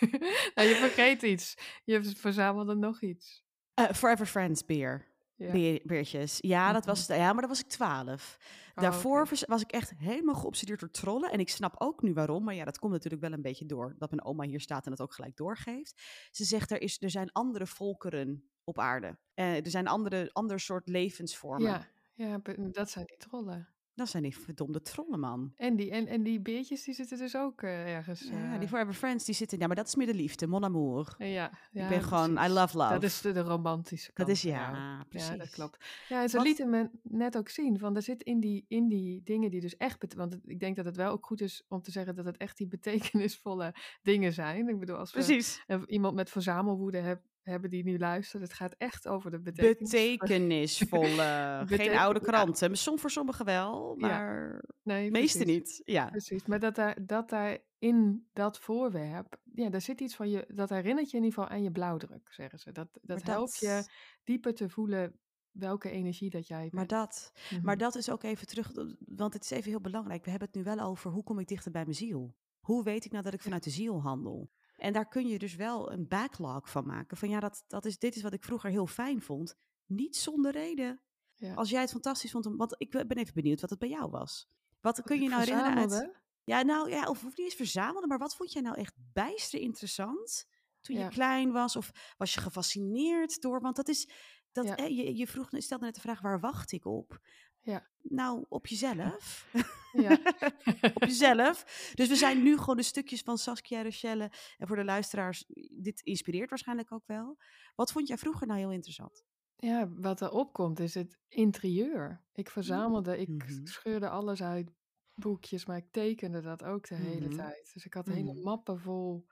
nou, 0.54 0.68
je 0.68 0.74
vergeet 0.80 1.22
iets. 1.22 1.54
Je 1.84 2.02
verzamelde 2.16 2.74
nog 2.74 3.00
iets. 3.02 3.44
Eh, 3.74 3.90
Forever 3.92 4.26
Friends 4.26 4.64
beer. 4.64 5.06
Ja. 5.34 5.50
Beer- 5.52 5.80
beertjes. 5.84 6.38
Ja, 6.40 6.72
dat 6.72 6.80
Mhm. 6.80 6.90
was, 6.90 7.06
ja, 7.06 7.32
maar 7.32 7.40
dat 7.40 7.50
was 7.50 7.60
ik 7.60 7.68
twaalf. 7.68 8.38
Oh, 8.74 8.82
Daarvoor 8.82 9.28
was 9.46 9.62
ik 9.62 9.72
echt 9.72 9.92
helemaal 9.96 10.34
geobsedeerd 10.34 10.80
door 10.80 10.90
trollen. 10.90 11.30
En 11.30 11.40
ik 11.40 11.48
snap 11.48 11.74
ook 11.78 12.02
nu 12.02 12.12
waarom. 12.12 12.44
Maar 12.44 12.54
ja, 12.54 12.64
dat 12.64 12.78
komt 12.78 12.92
natuurlijk 12.92 13.22
wel 13.22 13.32
een 13.32 13.42
beetje 13.42 13.66
door. 13.66 13.94
Dat 13.98 14.10
mijn 14.10 14.24
oma 14.24 14.44
hier 14.44 14.60
staat 14.60 14.84
en 14.84 14.90
dat 14.90 15.00
ook 15.00 15.14
gelijk 15.14 15.36
doorgeeft. 15.36 16.02
Ze 16.30 16.44
zegt, 16.44 16.70
er, 16.70 16.80
is, 16.80 17.02
er 17.02 17.10
zijn 17.10 17.32
andere 17.32 17.66
volkeren 17.66 18.50
op 18.64 18.78
aarde. 18.78 19.18
Eh, 19.34 19.56
er 19.56 19.70
zijn 19.70 19.86
andere, 19.88 20.30
ander 20.32 20.60
soort 20.60 20.88
levensvormen. 20.88 21.70
Ja, 21.70 21.86
ja, 22.14 22.40
dat 22.70 22.90
zijn 22.90 23.04
die 23.06 23.16
trollen. 23.16 23.68
Dat 23.98 24.08
zijn 24.08 24.22
die 24.22 24.38
verdomde 24.38 24.82
trollen, 24.82 25.20
man. 25.20 25.52
En 25.56 25.76
die, 25.76 25.90
en, 25.90 26.06
en 26.06 26.22
die 26.22 26.40
beertjes 26.40 26.84
die 26.84 26.94
zitten 26.94 27.18
dus 27.18 27.36
ook 27.36 27.62
eh, 27.62 27.94
ergens. 27.96 28.20
Ja, 28.30 28.52
eh, 28.54 28.58
die 28.58 28.68
Forever 28.68 28.94
Friends, 28.94 29.24
die 29.24 29.34
zitten... 29.34 29.58
Ja, 29.58 29.66
maar 29.66 29.76
dat 29.76 29.86
is 29.86 29.94
meer 29.94 30.06
de 30.06 30.14
liefde, 30.14 30.46
mon 30.46 30.64
amour. 30.64 31.14
ja, 31.18 31.26
ja, 31.70 31.82
ik 31.82 31.88
ben 31.88 32.02
gewoon, 32.02 32.30
I 32.30 32.48
love 32.48 32.76
love. 32.76 32.92
Dat 32.92 33.02
is 33.02 33.20
de, 33.20 33.32
de 33.32 33.40
romantische 33.40 34.06
Dat 34.14 34.26
kant. 34.26 34.28
is, 34.28 34.40
van 34.40 34.50
ja, 34.50 34.70
jou. 34.72 35.04
precies. 35.08 35.28
Ja, 35.28 35.36
dat 35.36 35.50
klopt. 35.50 35.84
Ja, 36.08 36.26
en 36.26 36.42
lieten 36.42 36.70
me 36.70 36.90
net 37.02 37.36
ook 37.36 37.48
zien, 37.48 37.78
van 37.78 37.96
er 37.96 38.02
zit 38.02 38.22
in 38.22 38.40
die, 38.40 38.64
in 38.68 38.88
die 38.88 39.22
dingen 39.24 39.50
die 39.50 39.60
dus 39.60 39.76
echt, 39.76 40.14
want 40.14 40.32
het- 40.32 40.42
ik 40.46 40.60
denk 40.60 40.76
dat 40.76 40.84
het 40.84 40.96
wel 40.96 41.10
ook 41.12 41.26
goed 41.26 41.40
is 41.40 41.64
om 41.68 41.82
te 41.82 41.90
zeggen 41.90 42.14
dat 42.14 42.24
het 42.24 42.36
echt 42.36 42.56
die 42.56 42.66
betekenisvolle 42.76 43.74
dingen 44.02 44.32
zijn. 44.32 44.68
Ik 44.68 44.78
bedoel, 44.78 44.96
als 44.96 45.12
we 45.12 45.18
Precies. 45.24 45.62
eh, 45.66 45.82
iemand 45.86 46.14
met 46.14 46.30
verzamelwoede 46.30 46.98
heb- 46.98 47.22
hebben 47.48 47.70
die 47.70 47.84
nu 47.84 47.98
luistert, 47.98 48.42
het 48.42 48.52
gaat 48.52 48.74
echt 48.78 49.08
over 49.08 49.30
de 49.30 49.40
betekenis. 49.40 49.90
Betekenisvolle. 49.90 51.64
Bete- 51.68 51.82
Geen 51.82 51.96
oude 51.98 52.20
ja. 52.22 52.26
kranten. 52.26 52.76
Som 52.76 52.98
voor 52.98 53.10
sommigen 53.10 53.44
wel, 53.44 53.94
Ja, 53.98 54.06
maar 54.06 54.64
Nee, 54.82 55.10
meeste 55.10 55.44
niet. 55.44 55.80
Ja. 55.84 56.06
Precies, 56.10 56.46
maar 56.46 56.58
dat 56.60 56.74
daar, 56.74 57.06
dat 57.06 57.28
daar 57.28 57.58
in 57.78 58.28
dat 58.32 58.58
voorwerp, 58.58 59.40
ja, 59.54 59.68
daar 59.70 59.80
zit 59.80 60.00
iets 60.00 60.14
van 60.16 60.30
je, 60.30 60.44
dat 60.54 60.68
herinnert 60.68 61.10
je 61.10 61.16
in 61.16 61.22
ieder 61.24 61.38
geval 61.38 61.56
aan 61.56 61.62
je 61.62 61.70
blauwdruk, 61.70 62.32
zeggen 62.32 62.58
ze. 62.58 62.72
Dat, 62.72 62.88
dat 63.02 63.24
Maar 63.24 63.34
helpt 63.34 63.58
je 63.58 63.84
dieper 64.24 64.54
te 64.54 64.68
voelen 64.68 65.18
welke 65.50 65.90
energie 65.90 66.30
dat 66.30 66.46
jij 66.46 66.68
Maar 66.70 66.86
bent. 66.86 66.90
dat, 66.90 67.32
Mhm. 67.50 67.64
maar 67.64 67.76
dat 67.76 67.94
is 67.94 68.10
ook 68.10 68.22
even 68.22 68.46
terug, 68.46 68.72
want 68.98 69.32
het 69.32 69.42
is 69.42 69.50
even 69.50 69.70
heel 69.70 69.80
belangrijk. 69.80 70.24
We 70.24 70.30
hebben 70.30 70.48
het 70.52 70.56
nu 70.56 70.62
wel 70.74 70.80
over 70.86 71.10
hoe 71.10 71.22
kom 71.22 71.38
ik 71.38 71.46
dichter 71.48 71.70
bij 71.70 71.82
mijn 71.84 71.94
ziel? 71.96 72.34
Hoe 72.58 72.84
weet 72.84 73.04
ik 73.04 73.10
nou 73.12 73.24
dat 73.24 73.32
ik 73.34 73.40
vanuit 73.40 73.64
de 73.64 73.70
ziel 73.70 74.00
handel? 74.02 74.50
En 74.78 74.92
daar 74.92 75.08
kun 75.08 75.26
je 75.26 75.38
dus 75.38 75.54
wel 75.54 75.92
een 75.92 76.08
backlog 76.08 76.70
van 76.70 76.86
maken. 76.86 77.16
Van 77.16 77.28
ja, 77.28 77.40
dat, 77.40 77.64
dat 77.66 77.84
is, 77.84 77.98
dit 77.98 78.16
is 78.16 78.22
wat 78.22 78.32
ik 78.32 78.44
vroeger 78.44 78.70
heel 78.70 78.86
fijn 78.86 79.22
vond. 79.22 79.56
Niet 79.86 80.16
zonder 80.16 80.52
reden. 80.52 81.00
Ja. 81.34 81.54
Als 81.54 81.70
jij 81.70 81.80
het 81.80 81.90
fantastisch 81.90 82.30
vond, 82.30 82.44
want 82.56 82.74
ik 82.78 82.90
ben 82.90 83.16
even 83.16 83.34
benieuwd 83.34 83.60
wat 83.60 83.70
het 83.70 83.78
bij 83.78 83.88
jou 83.88 84.10
was. 84.10 84.48
Wat 84.80 85.02
kun 85.02 85.22
je 85.22 85.28
nou 85.28 85.40
herinneren 85.40 85.76
uit... 85.76 86.16
Ja, 86.44 86.62
nou 86.62 86.90
ja, 86.90 87.04
of 87.04 87.22
hoeft 87.22 87.36
niet 87.36 87.46
eens 87.46 87.54
verzamelen, 87.54 88.08
maar 88.08 88.18
wat 88.18 88.36
vond 88.36 88.52
jij 88.52 88.62
nou 88.62 88.76
echt 88.76 88.94
bijster 89.12 89.60
interessant 89.60 90.46
toen 90.80 90.96
Ja. 90.96 91.04
je 91.04 91.10
klein 91.10 91.52
was? 91.52 91.76
Of 91.76 92.14
was 92.16 92.34
je 92.34 92.40
gefascineerd 92.40 93.40
door? 93.40 93.60
Want 93.60 93.76
dat 93.76 93.88
is, 93.88 94.10
dat, 94.52 94.64
Ja. 94.64 94.74
hè, 94.74 94.84
je, 94.84 95.16
je 95.16 95.26
vroeg, 95.26 95.48
stelde 95.50 95.84
net 95.84 95.94
de 95.94 96.00
vraag, 96.00 96.20
waar 96.20 96.40
wacht 96.40 96.72
ik 96.72 96.84
op? 96.84 97.18
Ja. 97.60 97.88
Nou, 98.02 98.44
op 98.48 98.66
jezelf. 98.66 99.46
Ja. 99.92 100.18
op 100.94 101.02
jezelf. 101.04 101.64
Dus 101.94 102.08
we 102.08 102.16
zijn 102.16 102.42
nu 102.42 102.58
gewoon 102.58 102.76
de 102.76 102.82
stukjes 102.82 103.20
van 103.20 103.38
Saskia 103.38 103.82
Rochelle. 103.82 104.30
En 104.56 104.66
voor 104.66 104.76
de 104.76 104.84
luisteraars, 104.84 105.44
dit 105.82 106.00
inspireert 106.00 106.48
waarschijnlijk 106.50 106.92
ook 106.92 107.06
wel. 107.06 107.36
Wat 107.74 107.92
vond 107.92 108.08
jij 108.08 108.18
vroeger 108.18 108.46
nou 108.46 108.58
heel 108.58 108.72
interessant? 108.72 109.24
Ja, 109.56 109.88
wat 109.88 110.20
er 110.20 110.30
opkomt 110.30 110.80
is 110.80 110.94
het 110.94 111.18
interieur. 111.28 112.24
Ik 112.32 112.50
verzamelde, 112.50 113.18
ik 113.18 113.28
Mhm. 113.28 113.66
scheurde 113.66 114.08
alles 114.08 114.42
uit 114.42 114.70
boekjes, 115.14 115.66
maar 115.66 115.76
ik 115.76 115.90
tekende 115.90 116.40
dat 116.40 116.62
ook 116.64 116.88
de 116.88 116.94
hele 116.94 117.26
Mhm. 117.26 117.36
tijd. 117.36 117.70
Dus 117.72 117.84
ik 117.84 117.94
had 117.94 118.06
hele 118.06 118.32
Mhm. 118.32 118.42
mappen 118.42 118.80
vol 118.80 119.26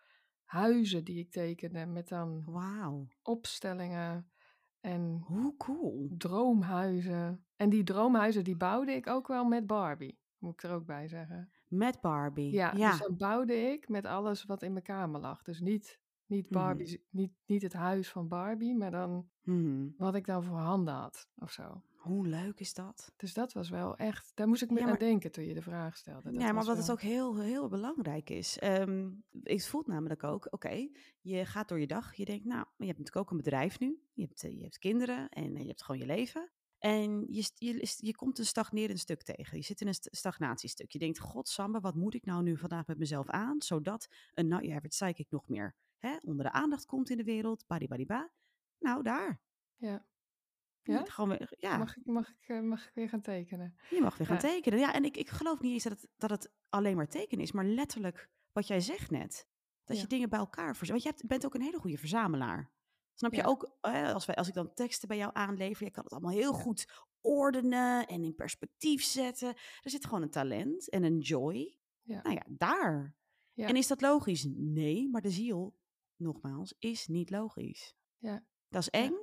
huizen 0.44 1.04
die 1.04 1.18
ik 1.18 1.30
tekende 1.30 1.86
met 1.86 2.08
dan 2.08 2.42
Wauw. 2.46 3.06
opstellingen 3.22 4.30
en 4.80 5.22
Hoe 5.26 5.56
cool. 5.56 6.08
droomhuizen. 6.18 7.46
En 7.56 7.70
die 7.70 7.84
droomhuizen 7.84 8.44
die 8.44 8.56
bouwde 8.56 8.92
ik 8.92 9.06
ook 9.06 9.26
wel 9.28 9.44
met 9.44 9.66
Barbie, 9.66 10.18
moet 10.46 10.62
ik 10.62 10.70
er 10.70 10.74
ook 10.76 10.87
bij 10.87 11.09
zeggen. 11.09 11.50
Met 11.68 12.00
Barbie. 12.00 12.52
Ja, 12.52 12.70
dus 12.70 12.80
Ja. 12.80 12.96
dan 12.96 13.16
bouwde 13.16 13.54
ik 13.54 13.88
met 13.88 14.04
alles 14.04 14.44
wat 14.44 14.62
in 14.62 14.72
mijn 14.72 14.85
kamer 14.85 15.20
lag. 15.20 15.42
Dus 15.42 15.61
niet, 15.61 16.00
niet, 16.26 16.44
Mhm. 16.50 16.54
Barbie, 16.59 17.04
niet, 17.11 17.32
niet 17.46 17.62
het 17.62 17.72
huis 17.72 18.09
van 18.11 18.28
Barbie, 18.28 18.76
maar 18.76 18.90
dan 18.90 19.28
Mhm. 19.42 19.88
wat 19.96 20.14
ik 20.14 20.26
dan 20.26 20.44
voor 20.44 20.56
handen 20.59 20.94
had 20.94 21.28
of 21.38 21.50
zo. 21.52 21.82
Hoe 21.96 22.26
leuk 22.26 22.61
is 22.61 22.74
dat? 22.74 23.12
Dus 23.16 23.35
dat 23.35 23.52
was 23.52 23.70
wel 23.70 23.96
echt, 23.96 24.32
daar 24.35 24.48
moest 24.48 24.62
ik 24.62 24.70
me 24.70 24.80
Ja, 24.80 24.87
aan 24.88 24.98
denken 24.98 25.32
toen 25.32 25.44
je 25.44 25.54
de 25.54 25.62
vraag 25.62 25.96
stelde. 25.96 26.30
Dat 26.32 26.40
ja, 26.42 26.52
maar 26.52 26.64
wat 26.64 26.76
het 26.76 26.90
ook 26.90 27.00
heel, 27.00 27.40
heel 27.40 27.68
belangrijk 27.68 28.30
is. 28.30 28.59
ehm 28.59 29.11
het 29.42 29.66
voelt 29.66 29.87
namelijk 29.87 30.24
ook, 30.24 30.46
oké, 30.50 30.88
je 31.20 31.44
gaat 31.44 31.68
door 31.68 31.80
je 31.80 31.87
dag. 31.87 32.14
Je 32.14 32.24
denkt, 32.24 32.44
nou, 32.44 32.64
je 32.76 32.87
hebt 32.87 32.98
natuurlijk 32.98 33.16
ook 33.16 33.30
een 33.30 33.37
bedrijf 33.44 33.78
nu. 33.80 34.00
Je 34.12 34.22
hebt, 34.22 34.44
eh, 34.44 34.56
je 34.56 34.62
hebt 34.62 34.78
kinderen 34.78 35.28
en 35.28 35.54
eh, 35.56 35.61
je 35.62 35.66
hebt 35.68 35.82
gewoon 35.82 36.00
je 36.00 36.06
leven. 36.06 36.50
En 36.87 37.25
je, 37.29 37.51
je, 37.55 37.94
je 37.96 38.14
komt 38.14 38.38
een 38.38 38.46
stagnerend 38.46 38.99
stuk 38.99 39.22
tegen. 39.22 39.57
Je 39.57 39.62
zit 39.64 39.81
in 39.81 39.87
een 39.87 39.94
st- 39.94 40.09
stagnatiestuk. 40.11 40.90
Je 40.90 40.99
denkt, 40.99 41.18
godsamme, 41.18 41.81
wat 41.81 41.94
moet 41.94 42.14
ik 42.14 42.25
nou 42.25 42.42
nu 42.42 42.57
vandaag 42.57 42.87
met 42.87 42.99
mezelf 42.99 43.29
aan? 43.29 43.62
Zodat 43.62 44.09
een 44.35 44.49
nou, 44.49 44.66
ja, 44.66 44.79
psychic 44.88 45.31
nog 45.31 45.49
meer 45.49 45.75
hè, 45.99 46.16
onder 46.22 46.44
de 46.44 46.53
aandacht 46.53 46.87
komt 46.87 47.11
in 47.11 47.16
de 47.16 47.25
wereld. 47.25 47.66
Badibadiba. 47.66 48.31
Nou, 48.79 49.03
daar. 49.03 49.40
Ja, 49.77 50.07
Je 50.83 50.92
Ja? 50.92 50.99
moet 50.99 51.11
Gewoon, 51.11 51.29
weer- 51.31 51.53
ja, 51.59 51.77
mag, 51.77 51.96
ik, 51.96 52.07
mag, 52.07 52.29
ik, 52.31 52.49
eh, 52.49 52.61
mag 52.61 52.87
ik 52.87 52.94
weer 52.94 53.09
gaan 53.09 53.20
tekenen? 53.20 53.77
je 53.90 54.01
mag 54.01 54.16
weer 54.16 54.27
gaan 54.27 54.37
Ja. 54.37 54.42
tekenen. 54.42 54.79
Ja, 54.79 54.92
en 54.94 55.05
ik, 55.05 55.16
ik 55.16 55.29
geloof 55.29 55.61
niet 55.61 55.72
eens 55.72 55.83
dat 55.85 56.01
het, 56.01 56.09
dat 56.16 56.31
het 56.31 56.53
alleen 56.68 56.96
maar 56.96 57.09
tekenen 57.09 57.44
is, 57.44 57.53
maar 57.53 57.64
letterlijk 57.64 58.31
wat 58.53 58.66
jij 58.66 58.81
zegt 58.81 59.11
net. 59.11 59.46
Dat 59.85 59.96
Ja. 59.96 60.03
je 60.03 60.09
dingen 60.09 60.29
bij 60.29 60.38
elkaar 60.38 60.77
verzamelt. 60.77 61.03
Want 61.03 61.03
jij 61.03 61.12
hebt- 61.16 61.27
bent 61.29 61.44
ook 61.46 61.55
een 61.55 61.66
hele 61.66 61.81
goede 61.81 61.99
verzamelaar. 61.99 62.70
Snap 63.18 63.33
je 63.35 63.40
Ja. 63.40 63.46
ook, 63.46 63.76
als, 63.81 64.26
wij, 64.26 64.35
als 64.35 64.48
ik 64.48 64.55
dan 64.55 64.74
teksten 64.74 65.09
bij 65.09 65.16
jou 65.16 65.31
aanlever, 65.35 65.85
je 65.85 65.90
kan 65.90 66.02
het 66.05 66.12
allemaal 66.12 66.31
heel 66.33 66.52
goed 66.52 67.07
ordenen 67.20 68.07
en 68.07 68.24
in 68.24 68.35
perspectief 68.35 69.05
zetten. 69.05 69.48
Er 69.83 69.90
zit 69.90 70.05
gewoon 70.05 70.22
een 70.22 70.31
talent 70.31 70.88
en 70.90 71.02
een 71.02 71.18
joy. 71.18 71.79
Ja. 72.02 72.22
Nou 72.22 72.35
ja, 72.35 72.44
daar. 72.48 73.14
Ja. 73.52 73.68
En 73.68 73.76
is 73.76 73.87
dat 73.87 74.00
logisch? 74.00 74.44
Nee, 74.55 75.09
maar 75.09 75.20
de 75.22 75.31
ziel, 75.31 75.79
nogmaals, 76.16 76.74
is 76.79 77.07
niet 77.07 77.31
logisch. 77.31 77.96
Ja. 78.18 78.44
Dat 78.68 78.83
is 78.83 78.90
eng, 78.90 79.14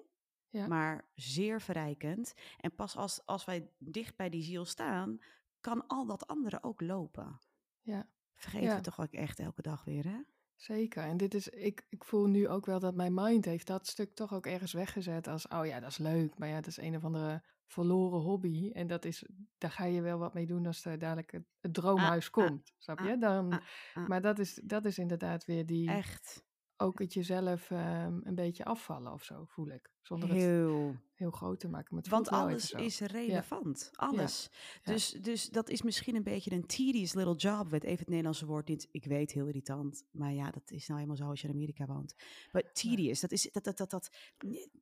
Ja. 0.50 0.68
maar 0.68 1.10
zeer 1.16 1.62
verrijkend. 1.62 2.34
En 2.58 2.76
pas 2.76 2.96
als, 2.96 3.26
als 3.26 3.46
wij 3.46 3.70
dicht 3.78 4.16
bij 4.16 4.30
die 4.30 4.44
ziel 4.44 4.66
staan, 4.66 5.20
kan 5.60 5.88
al 5.88 6.06
dat 6.06 6.28
andere 6.28 6.64
ook 6.64 6.82
lopen. 6.82 7.40
Ja. 7.82 8.10
Vergeten 8.36 8.68
Ja. 8.70 8.76
we 8.76 8.82
toch 8.82 9.00
ook 9.00 9.12
echt 9.14 9.40
elke 9.40 9.62
dag 9.62 9.84
weer, 9.84 10.04
hè? 10.08 10.20
Zeker. 10.56 11.04
En 11.04 11.18
dit 11.18 11.34
is, 11.34 11.48
ik, 11.48 11.86
ik 11.90 12.04
voel 12.04 12.26
nu 12.26 12.48
ook 12.48 12.66
wel 12.66 12.80
dat 12.80 12.96
mijn 12.96 13.14
mind 13.14 13.46
heeft 13.46 13.68
dat 13.68 13.88
stuk 13.88 14.16
toch 14.16 14.34
ook 14.34 14.46
ergens 14.46 14.74
weggezet 14.74 15.28
als, 15.28 15.48
oh 15.48 15.66
ja, 15.66 15.80
dat 15.80 15.90
is 15.90 15.98
leuk, 15.98 16.38
maar 16.38 16.48
ja, 16.48 16.56
dat 16.56 16.68
is 16.68 16.78
een 16.78 16.96
of 16.96 17.04
andere 17.04 17.44
verloren 17.66 18.20
hobby. 18.20 18.72
En 18.74 18.88
dat 18.88 19.06
is, 19.06 19.26
daar 19.58 19.72
ga 19.72 19.86
je 19.86 20.02
wel 20.02 20.18
wat 20.18 20.34
mee 20.34 20.46
doen 20.46 20.66
als 20.66 20.86
er 20.86 21.00
dadelijk 21.00 21.32
het, 21.32 21.44
het 21.60 21.74
droomhuis 21.74 22.26
ah, 22.26 22.32
komt, 22.32 22.74
snap 22.78 23.00
ah, 23.00 23.08
je? 23.08 23.18
Dan, 23.18 23.52
ah, 23.52 23.60
ah. 23.94 24.08
maar 24.08 24.22
dat 24.22 24.40
is, 24.40 24.62
dat 24.64 24.86
is 24.86 24.98
inderdaad 24.98 25.46
weer 25.46 25.66
die, 25.66 25.90
Echt 25.90 26.44
ook 26.78 27.00
het 27.00 27.14
jezelf 27.14 27.72
ehm, 27.72 28.20
een 28.24 28.36
beetje 28.36 28.66
afvallen 28.66 29.12
of 29.14 29.24
zo, 29.24 29.46
voel 29.46 29.68
ik. 29.68 29.92
Zonder 30.02 30.30
het 30.30 30.38
heel. 30.38 30.96
heel 31.14 31.32
groot 31.32 31.60
te 31.60 31.68
maken. 31.70 31.98
Het 31.98 32.08
Want 32.08 32.30
alles 32.30 32.72
is 32.72 33.00
relevant. 33.00 33.90
Alles. 33.94 34.50
Ja. 34.84 34.92
Dus, 34.92 35.10
dus 35.10 35.50
dat 35.50 35.70
is 35.70 35.82
misschien 35.82 36.16
een 36.16 36.24
beetje 36.24 36.52
een 36.52 36.66
tedious 36.66 37.14
little 37.14 37.36
job. 37.36 37.70
Weet 37.70 37.84
even 37.84 38.00
het 38.00 38.08
Nederlandse 38.08 38.46
woord 38.46 38.68
niet. 38.68 38.88
Ik 38.92 39.06
weet, 39.06 39.32
heel 39.32 39.48
irritant. 39.48 40.06
Maar 40.12 40.34
ja, 40.34 40.52
dat 40.52 40.72
is 40.72 40.88
nou 40.88 41.00
helemaal 41.00 41.22
zo 41.22 41.30
als 41.30 41.42
je 41.42 41.48
in 41.48 41.54
Amerika 41.54 41.86
woont. 41.86 42.16
Maar 42.52 42.72
tedious, 42.74 43.20
dat 43.20 43.32
is 43.32 43.50
dat, 43.52 43.64
dat, 43.64 43.78
dat, 43.78 43.90
dat, 43.90 44.10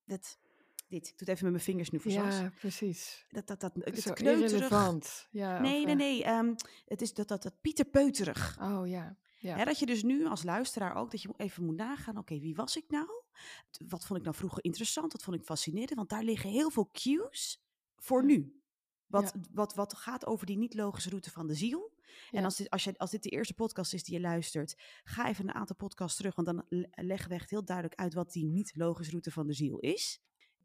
dat, 0.05 0.39
dit. 0.91 1.09
Ik 1.09 1.17
doe 1.17 1.27
het 1.27 1.27
even 1.27 1.43
met 1.43 1.51
mijn 1.51 1.63
vingers 1.63 1.89
nu 1.89 1.99
voor. 1.99 2.11
Ja, 2.11 2.51
precies. 2.59 3.25
Dat, 3.29 3.47
dat, 3.47 3.59
dat, 3.59 3.71
het 3.75 4.01
Zo 4.01 4.13
kneuterig. 4.13 4.51
irrelevant. 4.51 5.27
Ja, 5.31 5.59
Nee, 5.59 5.79
of, 5.79 5.85
nee, 5.85 5.93
eh, 5.93 5.95
nee. 5.95 6.23
ehm, 6.23 6.55
het 6.85 7.01
is 7.01 7.13
dat, 7.13 7.27
dat, 7.27 7.43
dat 7.43 7.61
pieterpeuterig. 7.61 8.57
Oh 8.61 8.87
ja, 8.87 9.17
ja. 9.41 9.55
Hè, 9.57 9.63
dat 9.65 9.79
je 9.79 9.85
dus 9.85 10.03
nu 10.03 10.25
als 10.25 10.43
luisteraar 10.43 10.95
ook, 10.95 11.11
dat 11.11 11.21
je 11.21 11.33
even 11.37 11.63
moet 11.65 11.75
nagaan, 11.75 12.17
oké, 12.17 12.39
wie 12.39 12.55
was 12.55 12.77
ik 12.77 12.85
nou? 12.87 13.07
Wat 13.87 14.05
vond 14.05 14.19
ik 14.19 14.25
nou 14.25 14.35
vroeger 14.35 14.63
interessant? 14.63 15.11
Wat 15.11 15.23
vond 15.23 15.37
ik 15.37 15.43
fascinerend? 15.43 15.93
Want 15.93 16.09
daar 16.09 16.23
liggen 16.23 16.49
heel 16.49 16.69
veel 16.69 16.89
cues 16.91 17.63
voor 17.95 18.25
nu. 18.25 18.61
Wat, 19.07 19.33
wat, 19.51 19.73
wat 19.73 19.93
gaat 19.93 20.25
over 20.25 20.45
die 20.45 20.57
niet-logische 20.57 21.09
route 21.09 21.31
van 21.31 21.47
de 21.47 21.55
ziel. 21.55 21.93
En 22.31 22.43
als 22.43 22.55
dit, 22.57 22.69
als, 22.69 22.83
je, 22.83 22.97
als 22.97 23.11
dit 23.11 23.23
de 23.23 23.29
eerste 23.29 23.53
podcast 23.53 23.93
is 23.93 24.03
die 24.03 24.13
je 24.13 24.21
luistert, 24.21 24.75
ga 25.03 25.27
even 25.27 25.47
een 25.47 25.53
aantal 25.53 25.75
podcasts 25.75 26.17
terug, 26.17 26.35
want 26.35 26.47
dan 26.47 26.65
le- 26.69 26.89
leggen 26.91 27.29
we 27.29 27.35
echt 27.35 27.49
heel 27.49 27.65
duidelijk 27.65 27.99
uit 27.99 28.13
wat 28.13 28.31
die 28.31 28.45
niet-logische 28.45 29.11
route 29.11 29.31
van 29.31 29.47
de 29.47 29.53
ziel 29.53 29.77
is. 29.79 30.21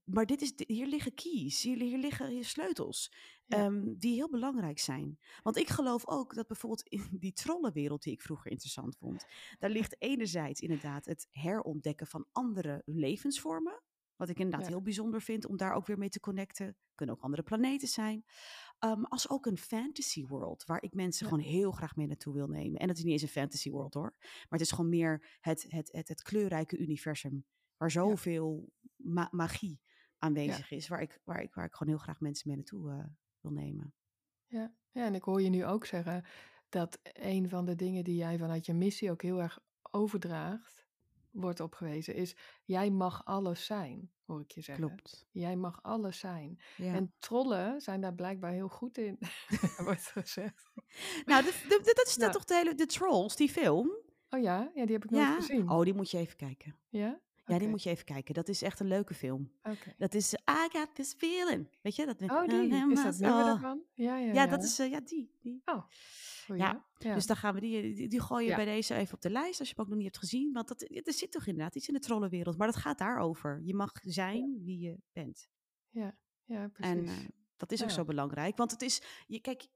Maar 0.06 0.26
dit 0.26 0.42
is, 0.42 0.52
hier 0.56 0.86
liggen 0.86 1.14
keys, 1.14 1.62
hier, 1.62 1.76
hier 1.78 1.98
liggen 1.98 2.28
hier 2.28 2.44
sleutels, 2.44 3.12
Ja. 3.44 3.56
ehm, 3.64 3.94
die 3.98 4.14
heel 4.14 4.30
belangrijk 4.30 4.78
zijn. 4.78 5.18
Want 5.42 5.56
ik 5.56 5.68
geloof 5.68 6.06
ook 6.06 6.34
dat 6.34 6.46
bijvoorbeeld 6.46 6.82
in 6.88 7.06
die 7.20 7.32
trollenwereld 7.32 8.02
die 8.02 8.12
ik 8.12 8.22
vroeger 8.22 8.50
interessant 8.50 8.96
vond, 8.96 9.26
daar 9.58 9.70
ligt 9.70 10.02
enerzijds 10.02 10.60
inderdaad 10.60 11.04
het 11.04 11.28
herontdekken 11.30 12.06
van 12.06 12.26
andere 12.32 12.82
levensvormen. 12.84 13.82
Wat 14.16 14.28
ik 14.28 14.36
inderdaad 14.38 14.66
Ja. 14.66 14.68
heel 14.72 14.82
bijzonder 14.82 15.22
vind 15.22 15.46
om 15.46 15.56
daar 15.56 15.72
ook 15.74 15.86
weer 15.86 15.98
mee 15.98 16.08
te 16.08 16.20
connecten. 16.20 16.76
Kunnen 16.94 17.14
ook 17.14 17.22
andere 17.22 17.42
planeten 17.42 17.88
zijn. 17.88 18.24
Ehm, 18.78 19.02
als 19.02 19.28
ook 19.28 19.46
een 19.46 19.58
fantasy 19.58 20.24
world, 20.26 20.64
waar 20.64 20.82
ik 20.82 20.94
mensen 20.94 21.26
Ja. 21.26 21.32
gewoon 21.32 21.48
heel 21.48 21.70
graag 21.70 21.96
mee 21.96 22.06
naartoe 22.06 22.34
wil 22.34 22.46
nemen. 22.48 22.80
En 22.80 22.86
dat 22.86 22.96
is 22.96 23.02
niet 23.02 23.12
eens 23.12 23.22
een 23.22 23.28
fantasy 23.28 23.70
world 23.70 23.94
hoor. 23.94 24.14
Maar 24.20 24.46
het 24.48 24.60
is 24.60 24.70
gewoon 24.70 24.90
meer 24.90 25.36
het, 25.40 25.64
het, 25.68 25.92
het, 25.92 26.08
het 26.08 26.22
kleurrijke 26.22 26.76
universum. 26.78 27.44
Waar 27.76 27.90
zoveel 27.90 28.72
ma- 28.96 29.28
magie 29.30 29.80
aanwezig 30.26 30.70
is. 30.70 30.88
Waar 30.88 31.00
ik, 31.02 31.20
waar, 31.24 31.42
ik, 31.42 31.54
waar 31.54 31.64
ik 31.64 31.74
gewoon 31.74 31.94
heel 31.94 32.02
graag 32.02 32.20
mensen 32.20 32.48
mee 32.48 32.56
naartoe 32.56 32.90
eh, 32.90 33.04
wil 33.40 33.50
nemen. 33.52 33.94
Ja. 34.46 34.74
ja, 34.90 35.04
en 35.04 35.14
ik 35.14 35.22
hoor 35.22 35.42
je 35.42 35.48
nu 35.48 35.64
ook 35.66 35.86
zeggen 35.86 36.24
dat 36.68 36.98
een 37.02 37.48
van 37.48 37.64
de 37.64 37.74
dingen 37.74 38.04
die 38.04 38.16
jij 38.16 38.38
vanuit 38.38 38.66
je 38.66 38.74
missie 38.74 39.10
ook 39.10 39.22
heel 39.22 39.42
erg 39.42 39.58
overdraagt, 39.90 40.86
wordt 41.30 41.60
opgewezen, 41.60 42.14
is 42.14 42.36
jij 42.64 42.90
mag 42.90 43.24
alles 43.24 43.64
zijn, 43.66 44.10
hoor 44.24 44.40
ik 44.40 44.50
je 44.50 44.60
zeggen. 44.60 44.86
Klopt. 44.86 45.26
Jij 45.30 45.56
mag 45.56 45.82
alles 45.82 46.18
zijn. 46.18 46.60
Ja. 46.76 46.94
En 46.94 47.14
trollen 47.18 47.80
zijn 47.80 48.00
daar 48.00 48.14
blijkbaar 48.14 48.52
heel 48.52 48.68
goed 48.68 48.98
in, 48.98 49.18
wordt 49.84 50.06
gezegd. 50.06 50.70
nou, 51.24 51.44
de, 51.44 51.64
de- 51.68 51.80
de- 51.84 51.92
dat 51.94 52.06
is 52.06 52.16
Nou. 52.16 52.32
toch 52.32 52.44
de 52.44 52.54
hele 52.54 52.74
de 52.74 52.86
Trolls, 52.86 53.36
die 53.36 53.48
film. 53.50 53.90
Oh 54.30 54.40
ja, 54.42 54.70
ja 54.74 54.84
die 54.84 54.94
heb 54.94 55.04
ik 55.04 55.10
Ja. 55.10 55.34
gezien. 55.34 55.70
Oh, 55.70 55.82
die 55.84 55.94
moet 55.94 56.10
je 56.10 56.18
even 56.18 56.36
kijken. 56.36 56.78
Ja? 56.88 57.20
Ja, 57.46 57.58
die 57.58 57.68
moet 57.68 57.82
je 57.82 57.90
even 57.90 58.04
kijken. 58.04 58.34
Dat 58.34 58.48
is 58.48 58.62
echt 58.62 58.80
een 58.80 58.86
leuke 58.86 59.14
film. 59.14 59.50
oké. 59.62 59.94
Dat 59.98 60.14
is 60.14 60.34
eh, 60.34 60.54
I 60.66 60.78
got 60.78 60.94
this 60.94 61.14
feeling. 61.18 61.68
Weet 61.82 61.96
je 61.96 62.06
dat? 62.06 62.22
Oh, 62.22 62.46
die. 62.48 62.74
Is 62.92 63.02
dat 63.02 63.18
nummer 63.18 63.40
Oh. 63.40 63.46
daarvan? 63.46 63.82
Ja, 63.94 64.16
ja, 64.18 64.32
Ja, 64.32 64.46
dat 64.46 64.64
is 64.64 64.78
eh, 64.78 64.90
ja 64.90 65.00
die. 65.00 65.30
die. 65.40 65.62
Oh, 65.64 65.84
goeie, 66.46 66.60
Ja, 66.62 66.84
ja. 66.98 67.14
Dus 67.14 67.26
dan 67.26 67.36
gaan 67.36 67.54
we 67.54 67.60
die, 67.60 67.94
die, 67.94 68.08
die 68.08 68.20
gooien 68.20 68.48
Ja. 68.48 68.56
bij 68.56 68.64
deze 68.64 68.94
even 68.94 69.14
op 69.14 69.20
de 69.20 69.30
lijst 69.30 69.58
als 69.60 69.68
je 69.68 69.74
hem 69.74 69.84
ook 69.84 69.90
nog 69.90 69.98
niet 70.00 70.06
hebt 70.12 70.18
gezien. 70.24 70.52
Want 70.52 70.68
dat, 70.68 70.82
er 70.82 71.12
zit 71.12 71.30
toch 71.32 71.46
inderdaad 71.46 71.74
iets 71.74 71.88
in 71.88 71.94
de 71.94 72.00
trollenwereld. 72.00 72.56
Maar 72.56 72.66
dat 72.66 72.76
gaat 72.76 72.98
daarover. 72.98 73.60
Je 73.64 73.74
mag 73.74 73.92
zijn 74.02 74.62
wie 74.64 74.78
je 74.80 74.98
bent. 75.12 75.48
ja, 75.90 76.16
ja, 76.44 76.62
En 76.62 76.70
precies. 76.72 77.10
eh, 77.22 77.28
dat 77.56 77.72
is 77.72 77.82
ook 77.82 77.90
zo 77.90 78.04
belangrijk. 78.04 78.56
Want 78.56 78.70
het 78.70 78.82
is, 78.82 79.02
je, 79.26 79.40
kijk, 79.40 79.66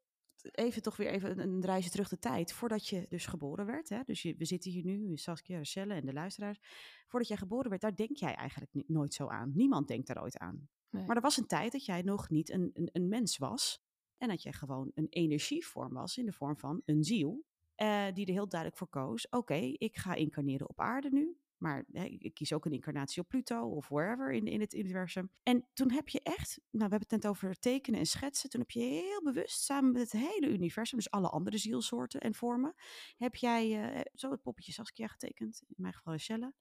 even 0.42 0.82
toch 0.82 0.96
weer 0.96 1.10
even 1.10 1.30
een, 1.30 1.38
een 1.38 1.64
reisje 1.64 1.90
terug 1.90 2.08
de 2.08 2.18
tijd. 2.18 2.52
Voordat 2.52 2.86
je 2.86 3.06
dus 3.08 3.26
geboren 3.26 3.66
werd. 3.66 3.88
Hè? 3.88 4.02
Dus 4.04 4.22
je, 4.22 4.34
we 4.36 4.44
zitten 4.44 4.70
hier 4.70 4.84
nu, 4.84 5.16
Saskia, 5.16 5.56
Rachelle 5.56 5.94
en 5.94 6.06
de 6.06 6.12
luisteraars. 6.12 6.58
Voordat 7.06 7.28
jij 7.28 7.36
geboren 7.36 7.70
werd, 7.70 7.82
daar 7.82 7.96
denk 7.96 8.16
jij 8.16 8.34
eigenlijk 8.34 8.72
nooit 8.86 9.14
zo 9.14 9.26
aan. 9.26 9.52
Niemand 9.54 9.88
denkt 9.88 10.06
daar 10.06 10.22
ooit 10.22 10.38
aan. 10.38 10.68
Nee. 10.90 11.06
Maar 11.06 11.16
er 11.16 11.22
was 11.22 11.36
een 11.36 11.46
tijd 11.46 11.72
dat 11.72 11.84
jij 11.84 12.02
nog 12.02 12.28
niet 12.28 12.50
een, 12.50 12.70
een, 12.72 12.88
een 12.92 13.08
mens 13.08 13.38
was. 13.38 13.82
En 14.16 14.28
dat 14.28 14.42
jij 14.42 14.52
gewoon 14.52 14.90
een 14.94 15.06
energievorm 15.08 15.92
was 15.92 16.16
in 16.16 16.26
de 16.26 16.32
vorm 16.32 16.58
van 16.58 16.82
een 16.84 17.04
ziel. 17.04 17.44
eh, 17.74 18.06
die 18.14 18.26
er 18.26 18.32
heel 18.32 18.48
duidelijk 18.48 18.78
voor 18.80 18.88
koos. 18.88 19.28
Oké, 19.28 19.54
ik 19.54 19.96
ga 19.96 20.14
incarneren 20.14 20.68
op 20.68 20.80
aarde 20.80 21.08
nu. 21.10 21.36
Maar 21.60 21.84
hè, 21.92 22.04
ik 22.04 22.34
kies 22.34 22.52
ook 22.52 22.64
een 22.64 22.72
incarnatie 22.72 23.22
op 23.22 23.28
Pluto 23.28 23.68
of 23.68 23.88
wherever 23.88 24.32
in, 24.32 24.46
in 24.46 24.60
het 24.60 24.74
universum. 24.74 25.30
En 25.42 25.68
toen 25.72 25.90
heb 25.90 26.08
je 26.08 26.20
echt, 26.22 26.56
nou 26.56 26.68
we 26.70 26.78
hebben 26.80 27.00
het 27.00 27.10
net 27.10 27.26
over 27.26 27.58
tekenen 27.58 28.00
en 28.00 28.06
schetsen. 28.06 28.50
Toen 28.50 28.60
heb 28.60 28.70
je 28.70 28.80
heel 28.80 29.22
bewust 29.22 29.62
samen 29.62 29.92
met 29.92 30.12
het 30.12 30.22
hele 30.22 30.48
universum, 30.48 30.98
dus 30.98 31.10
alle 31.10 31.28
andere 31.28 31.58
zielsoorten 31.58 32.20
en 32.20 32.34
vormen, 32.34 32.74
heb 33.16 33.34
jij 33.34 33.92
eh, 33.92 34.00
zo 34.14 34.30
het 34.30 34.42
poppetje 34.42 34.72
Saskia 34.72 35.06
getekend. 35.06 35.62
In 35.68 35.74
mijn 35.76 35.94
geval 35.94 36.12
Rachelle. 36.12 36.54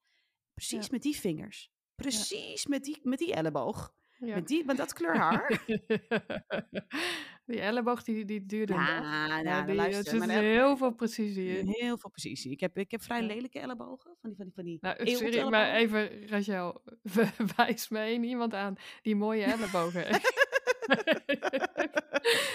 Precies 0.54 0.84
Ja. 0.84 0.88
met 0.92 1.02
die 1.02 1.16
vingers. 1.16 1.70
Precies 1.94 2.66
met, 2.66 2.84
die, 2.84 2.98
met 3.02 3.18
die 3.18 3.34
elleboog. 3.34 3.94
Ja. 4.18 4.34
Met, 4.34 4.48
die, 4.48 4.64
met 4.64 4.76
dat 4.76 4.92
kleur 4.98 5.16
haar. 5.16 5.64
Die 7.50 7.60
elleboog 7.60 8.02
die, 8.02 8.24
die 8.24 8.46
duurde 8.46 8.72
dag. 8.72 8.86
Nou, 8.88 9.02
Ja, 9.02 9.42
nou, 9.42 9.60
die, 9.62 9.70
er 9.70 9.74
luister, 9.74 10.20
zit 10.20 10.30
heel 10.30 10.76
veel 10.76 10.90
precisie 10.94 11.58
in. 11.58 11.66
heel 11.68 11.98
veel 11.98 12.10
precisie. 12.10 12.50
Ik 12.50 12.60
heb, 12.60 12.78
ik 12.78 12.90
heb 12.90 13.02
vrij 13.02 13.20
Ja. 13.20 13.26
lelijke 13.26 13.58
ellebogen, 13.58 14.16
van 14.20 14.30
die, 14.30 14.36
van 14.36 14.44
die, 14.44 14.54
van 14.54 14.64
die 14.64 14.78
Nou, 14.80 14.96
eeuwige 14.96 15.32
sorry, 15.32 15.50
maar 15.50 15.70
even, 15.74 16.28
Rachel, 16.28 16.82
wijs 17.56 17.88
me 17.88 17.98
één 17.98 18.24
iemand 18.24 18.54
aan 18.54 18.74
die 19.02 19.16
mooie 19.16 19.44
ellebogen 19.44 20.06
heeft. 20.06 20.48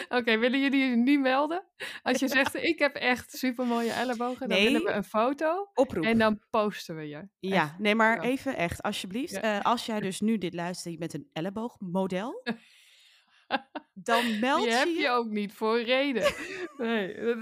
Oké, 0.10 0.38
willen 0.38 0.62
jullie 0.62 0.80
je 0.90 0.96
nu 0.96 1.20
melden? 1.20 1.64
Als 2.04 2.20
je 2.20 2.28
zegt, 2.28 2.56
ik 2.56 2.80
heb 2.80 2.96
echt 2.96 3.32
super 3.38 3.66
mooie 3.66 3.92
ellebogen, 3.92 4.50
dan 4.50 4.58
willen 4.64 4.84
we 4.84 4.92
een 4.92 5.04
foto 5.04 5.70
Oproep. 5.74 6.04
en 6.04 6.18
dan 6.18 6.40
posten 6.50 6.96
we 6.96 7.08
je. 7.08 7.28
Ja, 7.40 7.64
Echt. 7.64 7.80
nee, 7.80 7.96
maar 7.96 8.16
Ja. 8.16 8.22
even 8.30 8.56
echt, 8.58 8.82
alsjeblieft. 8.82 9.32
Ja. 9.34 9.42
Eh, 9.42 9.66
als 9.66 9.86
jij 9.86 10.00
dus 10.00 10.20
nu 10.20 10.38
dit 10.38 10.54
luistert, 10.54 10.94
je 10.94 11.00
bent 11.00 11.14
een 11.14 11.30
elleboogmodel, 11.34 12.42
dan 13.94 14.40
meld 14.40 14.62
Die 14.64 14.70
je 14.72 14.76
heb 14.78 14.88
je. 14.88 14.94
je 15.00 15.10
ook 15.10 15.28
niet 15.30 15.54
voor 15.54 15.82
reden. 15.82 16.34
Nee. 16.78 17.16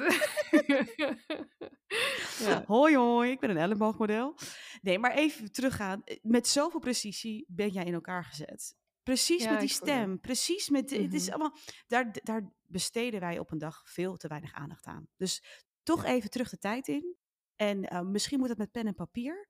ja. 2.40 2.64
Hoi 2.68 2.96
hoi, 2.96 3.32
ik 3.32 3.40
ben 3.40 3.50
een 3.50 3.58
elleboogmodel. 3.58 4.36
Nee, 4.82 5.00
maar 5.00 5.12
even 5.14 5.52
teruggaan. 5.52 6.02
Eh, 6.04 6.18
Met 6.22 6.48
zoveel 6.48 6.80
precisie 6.80 7.46
ben 7.48 7.70
jij 7.70 7.84
in 7.84 7.94
elkaar 7.94 8.24
gezet. 8.26 8.76
Precies 9.04 9.44
Ja, 9.44 9.52
met 9.52 9.60
die 9.60 9.70
stem, 9.70 10.20
precies 10.20 10.70
met... 10.70 10.90
Het 10.90 11.14
is 11.14 11.24
Mhm. 11.24 11.32
allemaal... 11.34 11.58
Daar, 11.88 12.12
daar 12.24 12.54
besteden 12.68 13.20
wij 13.20 13.40
op 13.40 13.52
een 13.52 13.58
dag 13.58 13.82
veel 13.86 14.18
te 14.18 14.28
weinig 14.28 14.54
aandacht 14.54 14.86
aan. 14.86 15.08
Dus 15.18 15.44
toch 15.84 16.04
even 16.06 16.30
terug 16.30 16.50
de 16.50 16.58
tijd 16.58 16.88
in. 16.88 17.16
En 17.56 17.84
eh, 17.84 18.02
misschien 18.02 18.40
moet 18.40 18.50
het 18.50 18.58
met 18.58 18.72
pen 18.72 18.88
en 18.88 18.96
papier. 18.96 19.48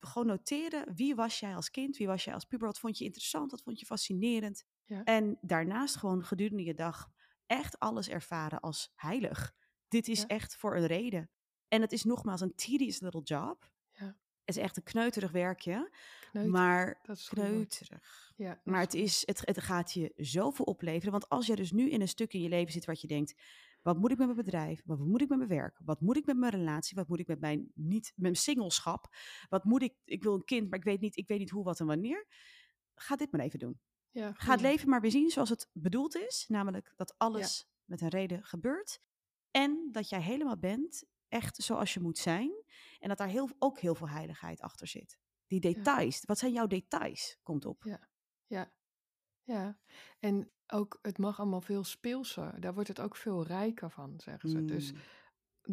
Gewoon 0.00 0.26
noteren, 0.26 0.94
wie 0.94 1.14
was 1.14 1.40
jij 1.40 1.54
als 1.54 1.70
kind? 1.70 1.96
Wie 1.96 2.06
was 2.06 2.24
jij 2.24 2.34
als 2.34 2.44
puber? 2.44 2.66
Wat 2.66 2.78
vond 2.78 2.98
je 2.98 3.04
interessant? 3.04 3.50
Wat 3.50 3.62
vond 3.62 3.80
je 3.80 3.86
fascinerend? 3.86 4.64
Ja. 4.88 5.04
En 5.04 5.38
daarnaast 5.40 5.96
gewoon 5.96 6.24
gedurende 6.24 6.64
je 6.64 6.74
dag 6.74 7.10
echt 7.46 7.78
alles 7.78 8.08
ervaren 8.08 8.60
als 8.60 8.92
heilig. 8.94 9.54
Dit 9.88 10.08
is 10.08 10.20
Ja. 10.20 10.26
echt 10.26 10.56
voor 10.56 10.76
een 10.76 10.86
reden. 10.86 11.30
En 11.68 11.80
het 11.80 11.92
is 11.92 12.04
nogmaals 12.04 12.40
een 12.40 12.54
tedious 12.54 13.00
little 13.00 13.22
job. 13.22 13.72
Ja. 13.92 14.06
Het 14.44 14.56
is 14.56 14.62
echt 14.62 14.76
een 14.76 14.82
kneuterig 14.82 15.30
werkje, 15.30 15.90
Kneuter, 16.30 16.52
maar 16.52 16.98
dat 17.02 17.16
is 17.16 17.28
kneuterig. 17.28 18.32
Ja, 18.36 18.48
dat 18.48 18.64
Maar 18.64 18.80
het, 18.80 18.94
is, 18.94 19.22
het, 19.26 19.40
het 19.44 19.60
gaat 19.60 19.92
je 19.92 20.12
zoveel 20.16 20.64
opleveren. 20.64 21.12
Want 21.12 21.28
als 21.28 21.46
jij 21.46 21.56
dus 21.56 21.72
nu 21.72 21.90
in 21.90 22.00
een 22.00 22.08
stuk 22.08 22.32
in 22.32 22.40
je 22.42 22.48
leven 22.48 22.72
zit 22.72 22.84
wat 22.84 23.00
je 23.00 23.06
denkt... 23.06 23.34
Wat 23.82 23.98
moet 23.98 24.10
ik 24.10 24.18
met 24.18 24.26
mijn 24.26 24.44
bedrijf? 24.44 24.82
Wat 24.84 24.98
moet 24.98 25.20
ik 25.20 25.28
met 25.28 25.38
mijn 25.38 25.50
werk? 25.50 25.80
Wat 25.84 26.00
moet 26.00 26.16
ik 26.16 26.26
met 26.26 26.36
mijn 26.36 26.52
relatie? 26.52 26.96
Wat 26.96 27.08
moet 27.08 27.18
ik 27.18 27.26
met 27.26 27.40
mijn, 27.40 27.70
niet, 27.74 28.04
met 28.04 28.22
mijn 28.22 28.36
singelschap? 28.36 29.14
Wat 29.48 29.64
moet 29.64 29.82
ik? 29.82 29.94
Ik 30.04 30.22
wil 30.22 30.34
een 30.34 30.44
kind, 30.44 30.70
maar 30.70 30.78
ik 30.78 30.84
weet 30.84 31.00
niet, 31.00 31.16
ik 31.16 31.28
weet 31.28 31.38
niet 31.38 31.50
hoe, 31.50 31.64
wat 31.64 31.80
en 31.80 31.86
wanneer. 31.86 32.26
Ga 32.94 33.16
dit 33.16 33.32
maar 33.32 33.40
even 33.40 33.58
doen. 33.58 33.80
Ja, 34.10 34.32
Ga 34.32 34.50
het 34.52 34.60
leven 34.60 34.88
maar 34.88 35.00
weer 35.00 35.10
zien 35.10 35.30
zoals 35.30 35.48
het 35.48 35.68
bedoeld 35.72 36.16
is. 36.16 36.44
Namelijk 36.48 36.92
dat 36.96 37.14
alles 37.18 37.68
met 37.84 38.00
een 38.00 38.08
reden 38.08 38.44
gebeurt. 38.44 39.00
En 39.50 39.88
dat 39.92 40.08
jij 40.08 40.22
helemaal 40.22 40.58
bent, 40.58 41.04
echt 41.28 41.56
zoals 41.56 41.94
je 41.94 42.00
moet 42.00 42.18
zijn. 42.18 42.64
En 42.98 43.08
dat 43.08 43.18
daar 43.18 43.28
heel, 43.28 43.50
ook 43.58 43.78
heel 43.78 43.94
veel 43.94 44.08
heiligheid 44.08 44.60
achter 44.60 44.86
zit. 44.86 45.18
Die 45.46 45.60
details. 45.60 46.22
Wat 46.24 46.38
zijn 46.38 46.52
jouw 46.52 46.66
details? 46.66 47.38
Komt 47.42 47.64
op. 47.64 47.82
Ja, 47.84 48.08
ja, 48.46 48.72
ja. 49.42 49.78
En 50.18 50.50
ook, 50.66 50.98
het 51.02 51.18
mag 51.18 51.38
allemaal 51.40 51.60
veel 51.60 51.84
speelser. 51.84 52.60
Daar 52.60 52.74
wordt 52.74 52.88
het 52.88 53.00
ook 53.00 53.16
veel 53.16 53.44
rijker 53.46 53.90
van, 53.90 54.20
zeggen 54.20 54.48
ze. 54.48 54.64
Dus 54.64 54.92
Mm. 54.92 54.98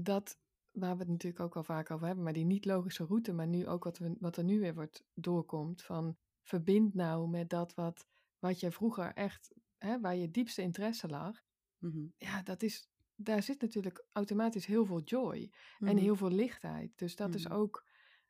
dat, 0.04 0.38
waar 0.72 0.94
we 0.94 1.00
het 1.00 1.10
natuurlijk 1.12 1.44
ook 1.44 1.56
al 1.56 1.64
vaak 1.64 1.92
over 1.92 2.06
hebben, 2.06 2.24
maar 2.24 2.34
die 2.34 2.46
niet-logische 2.46 3.06
route, 3.06 3.34
maar 3.34 3.48
nu 3.48 3.68
ook 3.68 3.84
wat, 3.84 3.98
we, 3.98 4.16
wat 4.20 4.38
er 4.38 4.44
nu 4.44 4.60
weer 4.60 4.74
wordt 4.74 5.04
doorkomt, 5.14 5.84
van 5.84 6.18
verbind 6.44 6.94
nou 6.94 7.30
met 7.30 7.50
dat 7.50 7.74
wat, 7.74 8.08
wat 8.46 8.60
je 8.60 8.72
vroeger 8.72 9.14
echt, 9.14 9.54
hè, 9.78 10.00
waar 10.00 10.16
je 10.16 10.32
diepste 10.32 10.62
interesse 10.62 11.08
lag. 11.08 11.42
Mhm. 11.80 12.08
Ja, 12.18 12.42
dat 12.44 12.62
is, 12.64 12.90
daar 13.16 13.44
zit 13.44 13.62
natuurlijk 13.62 14.06
automatisch 14.12 14.66
heel 14.66 14.86
veel 14.86 15.02
joy 15.02 15.52
en 15.84 15.96
Mhm. 15.96 15.98
heel 15.98 16.16
veel 16.16 16.30
lichtheid. 16.32 16.98
Dus 16.98 17.16
dat 17.16 17.34
is 17.36 17.44
Mhm. 17.44 17.54
ook 17.54 17.86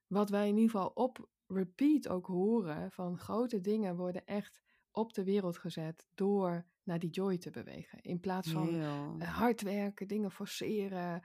wat 0.07 0.29
wij 0.29 0.47
in 0.47 0.55
ieder 0.57 0.69
geval 0.71 0.89
op 0.89 1.29
repeat 1.47 2.07
ook 2.07 2.25
horen, 2.27 2.91
van 2.91 3.17
grote 3.19 3.61
dingen 3.61 3.95
worden 3.95 4.25
echt 4.25 4.61
op 4.91 5.13
de 5.13 5.23
wereld 5.23 5.57
gezet 5.57 6.07
door 6.13 6.65
naar 6.83 6.99
die 6.99 7.09
joy 7.09 7.37
te 7.37 7.49
bewegen. 7.49 8.01
In 8.01 8.19
plaats 8.19 8.51
van 8.51 8.81
eh, 9.17 9.37
hard 9.37 9.61
werken, 9.61 10.07
dingen 10.07 10.31
forceren, 10.31 11.23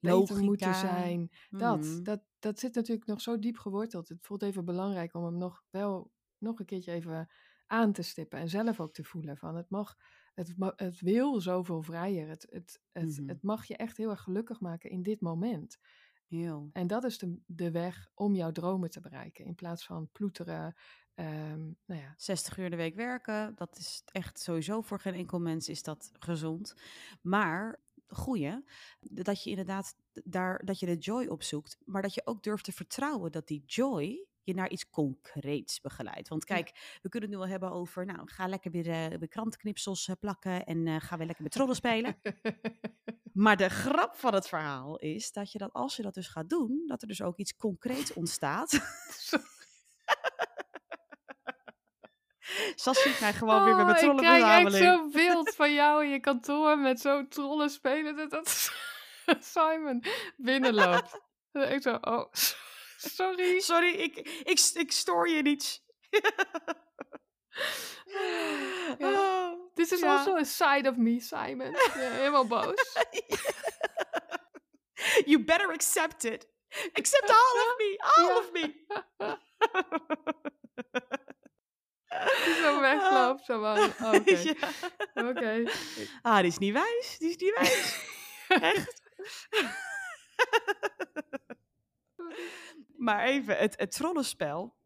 beter 0.00 0.38
moeten 0.38 0.74
Logica. 0.74 0.74
zijn. 0.74 1.30
Dat, 1.56 2.00
dat, 2.02 2.22
dat 2.38 2.58
zit 2.58 2.74
natuurlijk 2.74 3.06
nog 3.06 3.20
zo 3.20 3.38
diep 3.38 3.56
geworteld. 3.58 4.08
Het 4.08 4.26
voelt 4.26 4.42
even 4.42 4.64
belangrijk 4.64 5.14
om 5.14 5.24
hem 5.24 5.38
nog 5.38 5.64
wel 5.70 6.12
nog 6.38 6.58
een 6.58 6.66
keertje 6.66 6.92
even 6.92 7.28
aan 7.68 7.92
te 7.92 8.02
stippen. 8.02 8.38
En 8.38 8.48
zelf 8.48 8.80
ook 8.80 8.92
te 8.94 9.04
voelen 9.04 9.36
van 9.36 9.56
het 9.56 9.70
mag, 9.70 9.96
het, 10.34 10.54
het 10.76 11.00
wil 11.00 11.40
zoveel 11.40 11.82
vrijer. 11.82 12.28
Het, 12.28 12.46
het, 12.50 12.80
het, 12.92 13.18
Mhm. 13.18 13.28
het 13.28 13.42
mag 13.42 13.64
je 13.66 13.76
echt 13.76 13.96
heel 13.96 14.10
erg 14.10 14.20
gelukkig 14.22 14.60
maken 14.60 14.90
in 14.90 15.02
dit 15.02 15.20
moment. 15.20 15.78
Heel. 16.26 16.68
En 16.72 16.86
dat 16.86 17.04
is 17.04 17.18
de, 17.18 17.38
de 17.46 17.70
weg 17.70 18.10
om 18.14 18.34
jouw 18.34 18.52
dromen 18.52 18.90
te 18.90 19.00
bereiken. 19.00 19.44
In 19.44 19.54
plaats 19.54 19.84
van 19.86 20.08
ploeteren. 20.12 20.74
ehm, 21.14 21.60
nou 21.86 22.00
ja, 22.00 22.14
60 22.16 22.58
uur 22.58 22.70
de 22.70 22.76
week 22.76 22.94
werken, 22.94 23.54
dat 23.54 23.78
is 23.78 24.02
echt 24.06 24.40
sowieso 24.40 24.80
voor 24.82 25.00
geen 25.00 25.14
enkel 25.14 25.40
mens 25.40 25.68
is 25.68 25.82
dat 25.82 26.10
gezond. 26.18 26.74
Maar 27.22 27.80
goeie, 28.06 28.64
dat 29.00 29.42
je 29.42 29.50
inderdaad 29.50 29.94
daar, 30.12 30.64
dat 30.64 30.78
je 30.78 30.86
de 30.86 30.96
joy 30.96 31.26
opzoekt, 31.26 31.78
maar 31.84 32.02
dat 32.02 32.14
je 32.14 32.26
ook 32.26 32.42
durft 32.42 32.64
te 32.64 32.72
vertrouwen 32.72 33.32
dat 33.32 33.46
die 33.46 33.62
joy 33.66 34.26
je 34.48 34.54
naar 34.54 34.70
iets 34.70 34.90
concreets 34.90 35.80
begeleidt. 35.80 36.28
Want 36.28 36.48
Ja. 36.48 36.54
kijk, 36.54 36.98
we 37.02 37.08
kunnen 37.08 37.28
het 37.28 37.38
nu 37.38 37.44
wel 37.44 37.52
hebben 37.52 37.70
over, 37.70 38.06
nou, 38.06 38.20
ga 38.24 38.46
lekker 38.46 38.70
weer 38.70 39.18
de 39.18 39.28
krantenknipsels 39.28 40.08
eh, 40.08 40.14
plakken 40.20 40.64
en 40.64 40.86
eh, 40.86 40.96
ga 40.98 41.16
weer 41.16 41.26
lekker 41.26 41.44
met 41.44 41.52
trollen 41.52 41.76
spelen. 41.76 42.16
Maar 43.32 43.56
de 43.56 43.68
grap 43.68 44.16
van 44.16 44.34
het 44.34 44.48
verhaal 44.48 44.96
is 44.98 45.32
dat 45.32 45.52
je 45.52 45.58
dat 45.58 45.72
als 45.72 45.96
je 45.96 46.02
dat 46.02 46.14
dus 46.14 46.28
gaat 46.28 46.48
doen, 46.48 46.82
dat 46.86 47.02
er 47.02 47.08
dus 47.08 47.22
ook 47.22 47.36
iets 47.36 47.56
concreets 47.56 48.12
ontstaat. 48.12 48.70
Sas 52.74 53.02
ziet 53.02 53.20
mij 53.20 53.32
gewoon 53.32 53.64
weer 53.64 53.76
met 53.76 53.86
mijn 53.86 54.08
Oh, 54.08 54.14
ik 54.14 54.18
krijg 54.18 54.64
echt 54.64 54.74
zo'n 54.74 55.10
beeld 55.22 55.54
van 55.54 55.74
jou 55.74 56.04
in 56.04 56.10
je 56.10 56.20
kantoor 56.20 56.78
met 56.78 57.00
zo'n 57.00 57.28
trollen 57.28 57.70
spelen. 57.70 58.16
Dat, 58.16 58.30
dat 58.30 58.72
Simon 59.54 60.04
binnenloopt. 60.36 61.20
Ik 61.52 61.82
zo, 61.82 61.94
oh, 62.00 62.32
sorry. 62.98 63.60
Sorry, 63.60 63.92
ik, 63.94 64.16
ik, 64.44 64.70
ik 64.74 64.92
stoor 64.92 65.28
je 65.28 65.42
niet. 65.42 65.82
Ja. 68.98 69.10
Oh, 69.10 69.70
This 69.74 69.92
is 69.92 70.00
ja. 70.00 70.16
also 70.16 70.36
a 70.36 70.44
side 70.44 70.88
of 70.88 70.96
me, 70.96 71.20
Simon. 71.20 71.70
Ja, 71.70 71.92
helemaal 71.92 72.46
boos. 72.46 72.74
You 75.24 75.44
better 75.44 75.70
accept 75.72 76.24
it. 76.24 76.46
Accept 76.92 77.30
all 77.30 77.60
of 77.68 77.74
me, 77.78 77.98
all 78.16 78.36
of 78.36 78.52
me. 78.52 78.86
Die 82.44 82.54
zo 82.54 82.80
wegloopt. 82.80 83.44
Zo 83.44 83.60
van, 83.60 83.92
oké. 84.14 84.36
Ja. 85.14 85.28
Oké. 85.28 85.64
Ah, 86.22 86.36
die 86.38 86.46
is 86.46 86.58
niet 86.58 86.72
wijs, 86.72 87.16
die 87.18 87.28
is 87.28 87.36
niet 87.36 87.54
wijs. 87.54 87.98
Echt. 88.48 89.02
Maar 92.98 93.24
even, 93.24 93.56
het, 93.56 93.78
het 93.78 93.90
trollenspel 93.90 94.76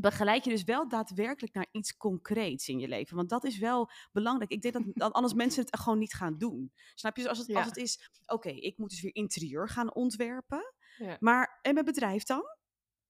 begeleid 0.00 0.44
je 0.44 0.50
dus 0.50 0.64
wel 0.64 0.88
daadwerkelijk 0.88 1.54
naar 1.54 1.66
iets 1.70 1.96
concreets 1.96 2.68
in 2.68 2.78
je 2.78 2.88
leven. 2.88 3.16
Want 3.16 3.28
dat 3.28 3.44
is 3.44 3.58
wel 3.58 3.90
belangrijk. 4.12 4.50
Ik 4.50 4.62
denk 4.62 4.74
dat, 4.74 4.82
dat 4.94 5.12
anders 5.12 5.34
mensen 5.34 5.64
het 5.64 5.78
gewoon 5.80 5.98
niet 5.98 6.14
gaan 6.14 6.38
doen. 6.38 6.72
Snap 6.94 7.16
je? 7.16 7.22
Dus 7.22 7.30
als 7.30 7.38
het, 7.38 7.46
Ja. 7.46 7.56
als 7.58 7.66
het 7.66 7.76
is, 7.76 8.10
oké, 8.26 8.48
ik 8.48 8.78
moet 8.78 8.90
dus 8.90 9.00
weer 9.00 9.14
interieur 9.14 9.68
gaan 9.68 9.94
ontwerpen. 9.94 10.74
Ja. 10.98 11.16
Maar, 11.20 11.58
en 11.62 11.74
mijn 11.74 11.86
bedrijf 11.86 12.22
dan? 12.22 12.42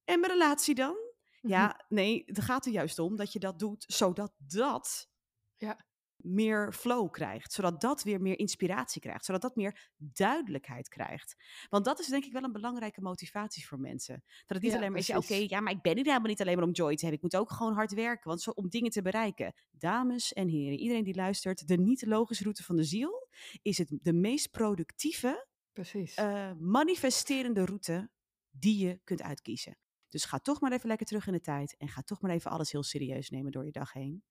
En 0.05 0.21
mijn 0.21 0.33
relatie 0.33 0.75
dan? 0.75 0.97
Mhm. 1.41 1.53
Ja, 1.53 1.85
nee, 1.89 2.23
het 2.27 2.41
gaat 2.41 2.67
er 2.67 2.73
juist 2.73 2.99
om 2.99 3.17
dat 3.17 3.33
je 3.33 3.39
dat 3.39 3.59
doet, 3.59 3.85
zodat 3.87 4.33
dat 4.39 5.09
Ja. 5.57 5.87
Meer 6.25 6.73
flow 6.73 7.11
krijgt. 7.11 7.53
Zodat 7.53 7.81
dat 7.81 8.03
weer 8.03 8.21
meer 8.21 8.39
inspiratie 8.39 9.01
krijgt. 9.01 9.25
Zodat 9.25 9.43
dat 9.43 9.57
meer 9.57 9.91
duidelijkheid 9.97 10.89
krijgt. 10.89 11.37
Want 11.69 11.85
dat 11.85 12.01
is 12.01 12.07
denk 12.07 12.25
ik 12.25 12.33
wel 12.33 12.43
een 12.43 12.53
belangrijke 12.53 13.01
motivatie 13.01 13.67
voor 13.67 13.81
mensen. 13.81 14.23
Dat 14.27 14.43
het 14.47 14.63
niet 14.63 14.71
Ja, 14.71 14.77
alleen 14.77 14.91
maar 14.91 15.01
is, 15.01 15.11
oké, 15.11 15.35
ja, 15.35 15.61
maar 15.61 15.73
ik 15.73 15.83
ben 15.83 15.95
hier 15.95 16.05
helemaal 16.05 16.29
niet 16.29 16.41
alleen 16.41 16.57
maar 16.57 16.65
om 16.67 16.73
joy 16.73 16.95
te 16.95 17.01
hebben. 17.07 17.17
Ik 17.25 17.33
moet 17.33 17.41
ook 17.41 17.51
gewoon 17.51 17.75
hard 17.75 17.93
werken, 17.95 18.29
want 18.29 18.43
zo, 18.43 18.51
om 18.51 18.69
dingen 18.69 18.91
te 18.91 19.03
bereiken. 19.03 19.55
Dames 19.71 20.33
en 20.33 20.49
heren, 20.49 20.79
iedereen 20.79 21.05
die 21.05 21.15
luistert, 21.15 21.69
de 21.69 21.77
niet-logische 21.79 22.43
route 22.43 22.63
van 22.65 22.77
de 22.77 22.85
ziel 22.85 23.29
is 23.63 23.79
het 23.79 23.99
de 24.03 24.13
meest 24.13 24.51
productieve, 24.51 25.47
Precies. 25.73 26.15
eh, 26.15 26.53
manifesterende 26.59 27.65
route 27.65 28.11
die 28.51 28.87
je 28.87 29.01
kunt 29.05 29.23
uitkiezen. 29.23 29.79
Dus 30.09 30.25
ga 30.25 30.39
toch 30.39 30.61
maar 30.61 30.73
even 30.73 30.89
lekker 30.89 31.07
terug 31.07 31.27
in 31.27 31.33
de 31.33 31.41
tijd 31.41 31.77
en 31.77 31.89
ga 31.89 32.03
toch 32.03 32.21
maar 32.21 32.31
even 32.31 32.51
alles 32.51 32.73
heel 32.73 32.83
serieus 32.83 33.31
nemen 33.31 33.53
door 33.53 33.65
je 33.65 33.73
dag 33.73 33.93
heen. 33.93 34.25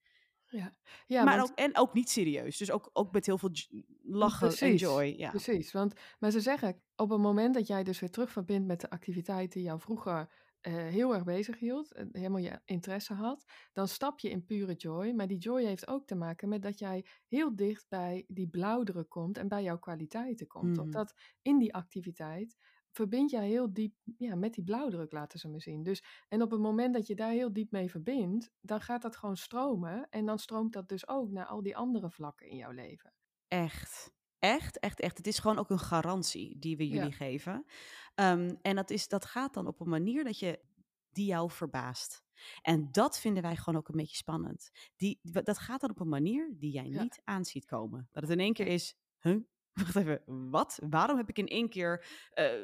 Ja, 0.57 0.73
ja 1.07 1.23
maar 1.23 1.37
want- 1.37 1.49
ook, 1.49 1.57
en 1.57 1.77
ook 1.77 1.93
niet 1.93 2.09
serieus. 2.09 2.57
Dus 2.57 2.71
ook, 2.71 2.89
ook 2.93 3.11
met 3.11 3.25
heel 3.25 3.37
veel 3.37 3.51
lachen 4.01 4.57
en 4.57 4.75
joy. 4.75 5.13
Ja. 5.17 5.29
Precies, 5.29 5.71
want 5.71 5.93
maar 6.19 6.31
ze 6.31 6.39
zeggen, 6.39 6.81
op 6.95 7.09
het 7.09 7.19
moment 7.19 7.53
dat 7.53 7.67
jij 7.67 7.83
dus 7.83 7.99
weer 7.99 8.11
terug 8.11 8.31
verbindt 8.31 8.67
met 8.67 8.81
de 8.81 8.89
activiteiten 8.89 9.59
die 9.59 9.67
jou 9.67 9.79
vroeger 9.79 10.29
eh, 10.63 10.73
heel 10.73 11.13
erg 11.13 11.23
bezig 11.23 11.59
hield, 11.59 12.03
helemaal 12.11 12.41
je 12.41 12.61
interesse 12.65 13.13
had, 13.13 13.45
dan 13.73 13.87
stap 13.87 14.19
je 14.19 14.29
in 14.29 14.45
pure 14.45 14.73
joy. 14.73 15.11
Maar 15.11 15.27
die 15.27 15.37
joy 15.37 15.63
heeft 15.63 15.87
ook 15.87 16.07
te 16.07 16.15
maken 16.15 16.49
met 16.49 16.61
dat 16.61 16.79
jij 16.79 17.05
heel 17.27 17.55
dicht 17.55 17.85
bij 17.89 18.25
die 18.27 18.47
blauwdruk 18.47 19.09
komt 19.09 19.37
en 19.37 19.47
bij 19.47 19.63
jouw 19.63 19.79
kwaliteiten 19.79 20.47
komt. 20.47 20.71
Mhm. 20.71 20.79
Omdat 20.79 21.13
in 21.41 21.57
die 21.57 21.73
activiteit 21.73 22.57
verbind 22.93 23.29
jij 23.31 23.47
heel 23.47 23.73
diep 23.73 23.93
ja, 24.17 24.35
met 24.35 24.53
die 24.53 24.63
blauwdruk, 24.63 25.11
laten 25.11 25.39
ze 25.39 25.47
me 25.49 25.59
zien. 25.59 25.83
Dus, 25.83 26.03
en 26.27 26.41
op 26.41 26.51
het 26.51 26.59
moment 26.59 26.93
dat 26.93 27.07
je 27.07 27.15
daar 27.15 27.31
heel 27.31 27.53
diep 27.53 27.71
mee 27.71 27.89
verbindt, 27.89 28.51
dan 28.61 28.81
gaat 28.81 29.01
dat 29.01 29.15
gewoon 29.15 29.37
stromen. 29.37 30.07
En 30.09 30.25
dan 30.25 30.39
stroomt 30.39 30.73
dat 30.73 30.89
dus 30.89 31.07
ook 31.07 31.29
naar 31.31 31.45
al 31.45 31.61
die 31.61 31.77
andere 31.77 32.09
vlakken 32.09 32.47
in 32.47 32.55
jouw 32.57 32.71
leven. 32.71 33.13
Echt. 33.47 34.11
Echt, 34.39 34.79
echt, 34.79 34.99
echt. 34.99 35.17
Het 35.17 35.27
is 35.27 35.39
gewoon 35.39 35.57
ook 35.57 35.69
een 35.69 35.79
garantie 35.79 36.59
die 36.59 36.77
we 36.77 36.87
jullie 36.87 37.09
Ja. 37.09 37.11
geven. 37.15 37.65
Ehm, 38.15 38.55
en 38.61 38.75
dat, 38.75 38.89
is, 38.89 39.07
dat 39.07 39.25
gaat 39.25 39.53
dan 39.53 39.67
op 39.67 39.79
een 39.79 39.89
manier 39.89 40.23
dat 40.23 40.39
je 40.39 40.59
die 41.11 41.25
jou 41.25 41.51
verbaast. 41.51 42.23
En 42.61 42.91
dat 42.91 43.19
vinden 43.19 43.43
wij 43.43 43.55
gewoon 43.55 43.79
ook 43.79 43.87
een 43.87 43.95
beetje 43.97 44.15
spannend. 44.15 44.69
Die, 44.95 45.19
dat 45.21 45.57
gaat 45.57 45.81
dan 45.81 45.89
op 45.89 45.99
een 45.99 46.09
manier 46.09 46.53
die 46.57 46.71
jij 46.71 46.87
Ja. 46.87 47.01
niet 47.01 47.21
aan 47.23 47.45
ziet 47.45 47.65
komen. 47.65 48.07
Dat 48.11 48.23
het 48.23 48.31
in 48.31 48.39
één 48.39 48.53
keer 48.53 48.67
is, 48.67 48.95
huh? 49.19 49.37
Wacht 49.83 49.95
even, 49.95 50.21
wat? 50.49 50.79
Waarom 50.89 51.17
heb 51.17 51.29
ik 51.29 51.37
in 51.37 51.47
één 51.47 51.69
keer 51.69 52.05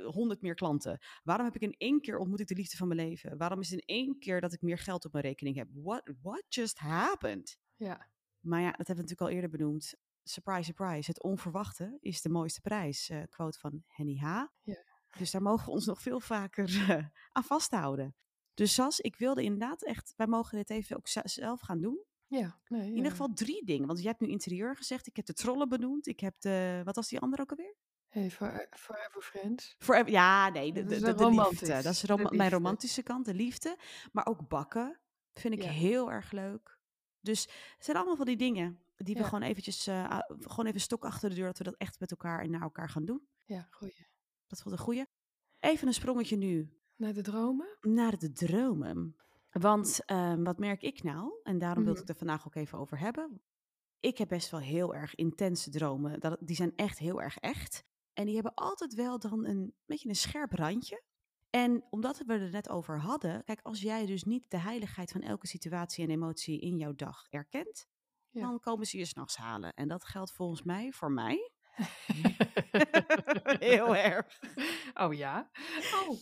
honderd 0.05 0.41
meer 0.41 0.55
klanten? 0.55 0.99
Waarom 1.23 1.45
heb 1.45 1.55
ik 1.55 1.61
in 1.61 1.75
één 1.77 2.01
keer 2.01 2.17
ontmoet 2.17 2.39
ik 2.39 2.47
de 2.47 2.55
liefde 2.55 2.77
van 2.77 2.87
mijn 2.87 2.99
leven? 2.99 3.37
Waarom 3.37 3.59
is 3.59 3.69
het 3.69 3.79
in 3.79 3.95
één 3.95 4.19
keer 4.19 4.41
dat 4.41 4.53
ik 4.53 4.61
meer 4.61 4.77
geld 4.77 5.05
op 5.05 5.11
mijn 5.11 5.23
rekening 5.23 5.55
heb? 5.55 5.67
What, 5.73 6.11
what 6.21 6.43
just 6.47 6.77
happened? 6.79 7.59
Ja, 7.75 8.09
Maar 8.39 8.61
ja, 8.61 8.71
dat 8.71 8.87
hebben 8.87 8.95
we 8.95 9.01
natuurlijk 9.01 9.21
al 9.29 9.35
eerder 9.35 9.49
benoemd. 9.49 9.95
Surprise, 10.23 10.63
surprise. 10.63 11.09
Het 11.09 11.23
onverwachte 11.23 11.97
is 11.99 12.21
de 12.21 12.29
mooiste 12.29 12.61
prijs. 12.61 13.09
eh, 13.09 13.23
quote 13.29 13.59
van 13.59 13.83
Henny 13.87 14.17
H. 14.17 14.23
Ja. 14.61 14.83
Dus 15.17 15.31
daar 15.31 15.41
mogen 15.41 15.65
we 15.65 15.71
ons 15.71 15.85
nog 15.85 16.01
veel 16.01 16.19
vaker 16.19 16.89
eh, 16.89 17.05
aan 17.31 17.43
vasthouden. 17.43 18.15
Dus 18.53 18.73
Sas, 18.73 18.99
ik 18.99 19.15
wilde 19.15 19.43
inderdaad 19.43 19.83
echt, 19.83 20.13
wij 20.17 20.27
mogen 20.27 20.57
dit 20.57 20.69
even 20.69 20.97
ook 20.97 21.07
zelf 21.23 21.59
gaan 21.59 21.79
doen. 21.81 22.03
Ja. 22.29 22.59
Nee, 22.67 22.87
In 22.87 22.95
ieder 22.95 23.11
geval 23.11 23.33
drie 23.33 23.65
dingen. 23.65 23.87
Want 23.87 24.01
je 24.01 24.07
hebt 24.07 24.19
nu 24.19 24.27
interieur 24.27 24.75
gezegd. 24.75 25.07
Ik 25.07 25.15
heb 25.15 25.25
de 25.25 25.33
trollen 25.33 25.69
benoemd. 25.69 26.07
Ik 26.07 26.19
heb 26.19 26.35
de, 26.39 26.81
wat 26.85 26.95
was 26.95 27.07
die 27.07 27.19
andere 27.19 27.41
ook 27.41 27.49
alweer? 27.49 27.75
Hey, 28.07 28.31
for, 28.31 28.67
forever 28.71 29.21
Friends. 29.21 29.75
Forever, 29.79 30.11
ja, 30.11 30.49
nee, 30.49 30.73
de, 30.73 30.83
de, 30.83 30.89
liefde. 30.89 31.05
Dat 31.81 31.93
is 31.93 32.03
mijn 32.37 32.49
romantische 32.49 33.03
kant, 33.03 33.25
de 33.25 33.33
liefde. 33.33 33.77
Maar 34.11 34.25
ook 34.25 34.47
bakken 34.47 34.99
vind 35.33 35.53
ik 35.53 35.61
Ja. 35.63 35.69
heel 35.69 36.11
erg 36.11 36.31
leuk. 36.31 36.77
Dus 37.21 37.41
het 37.75 37.85
zijn 37.85 37.97
allemaal 37.97 38.15
van 38.15 38.25
die 38.25 38.37
dingen 38.37 38.79
die 38.95 39.15
we 39.15 39.23
gewoon 39.23 39.41
eventjes, 39.41 39.87
a- 39.87 40.25
gewoon 40.39 40.65
even 40.65 40.79
stok 40.81 41.05
achter 41.05 41.29
de 41.29 41.35
deur, 41.35 41.45
dat 41.45 41.57
we 41.57 41.63
dat 41.63 41.75
echt 41.77 41.99
met 41.99 42.11
elkaar 42.11 42.41
en 42.41 42.49
naar 42.51 42.61
elkaar 42.61 42.89
gaan 42.89 43.05
doen. 43.05 43.27
Ja, 43.45 43.67
goeie. 43.71 44.07
Dat 44.47 44.63
was 44.63 44.71
een 44.73 44.79
goeie. 44.79 45.05
Even 45.59 45.87
een 45.87 45.93
sprongetje 45.93 46.35
nu 46.37 46.69
Naar 46.95 47.13
de 47.13 47.21
dromen? 47.21 47.77
naar 47.81 48.17
de 48.17 48.31
dromen. 48.31 49.15
Want 49.51 50.05
ehm, 50.05 50.43
wat 50.43 50.57
merk 50.59 50.81
ik 50.81 51.03
nou? 51.03 51.39
En 51.43 51.57
daarom 51.57 51.83
wil 51.83 51.93
ik 51.93 51.99
Mhm. 51.99 52.07
het 52.07 52.09
er 52.09 52.25
vandaag 52.27 52.47
ook 52.47 52.55
even 52.55 52.77
over 52.77 52.99
hebben. 52.99 53.41
Ik 53.99 54.17
heb 54.17 54.27
best 54.27 54.49
wel 54.49 54.59
heel 54.59 54.95
erg 54.95 55.15
intense 55.15 55.69
dromen. 55.69 56.19
Dat, 56.19 56.37
die 56.41 56.55
zijn 56.55 56.75
echt 56.75 56.97
heel 56.97 57.21
erg 57.21 57.37
echt. 57.37 57.83
En 58.13 58.25
die 58.25 58.33
hebben 58.33 58.53
altijd 58.53 58.93
wel 58.93 59.19
dan 59.19 59.45
een 59.45 59.73
beetje 59.85 60.09
een 60.09 60.15
scherp 60.15 60.51
randje. 60.53 61.03
En 61.49 61.85
omdat 61.89 62.17
we 62.17 62.33
er 62.33 62.49
net 62.49 62.69
over 62.69 62.99
hadden, 62.99 63.43
kijk, 63.43 63.59
als 63.61 63.81
jij 63.81 64.05
dus 64.05 64.23
niet 64.23 64.45
de 64.49 64.57
heiligheid 64.57 65.11
van 65.11 65.21
elke 65.21 65.47
situatie 65.47 66.03
en 66.03 66.09
emotie 66.11 66.59
in 66.59 66.77
jouw 66.77 66.95
dag 66.95 67.25
erkent, 67.29 67.87
Ja. 68.29 68.41
dan 68.41 68.59
komen 68.59 68.85
ze 68.85 68.97
je 68.97 69.05
s'nachts 69.05 69.37
halen. 69.37 69.73
En 69.73 69.87
dat 69.87 70.03
geldt 70.05 70.31
volgens 70.31 70.63
mij, 70.63 70.91
voor 70.91 71.11
mij, 71.11 71.51
heel 73.59 73.95
erg. 73.95 74.39
Oh 74.93 75.13
ja? 75.13 75.49
Oh. 76.07 76.17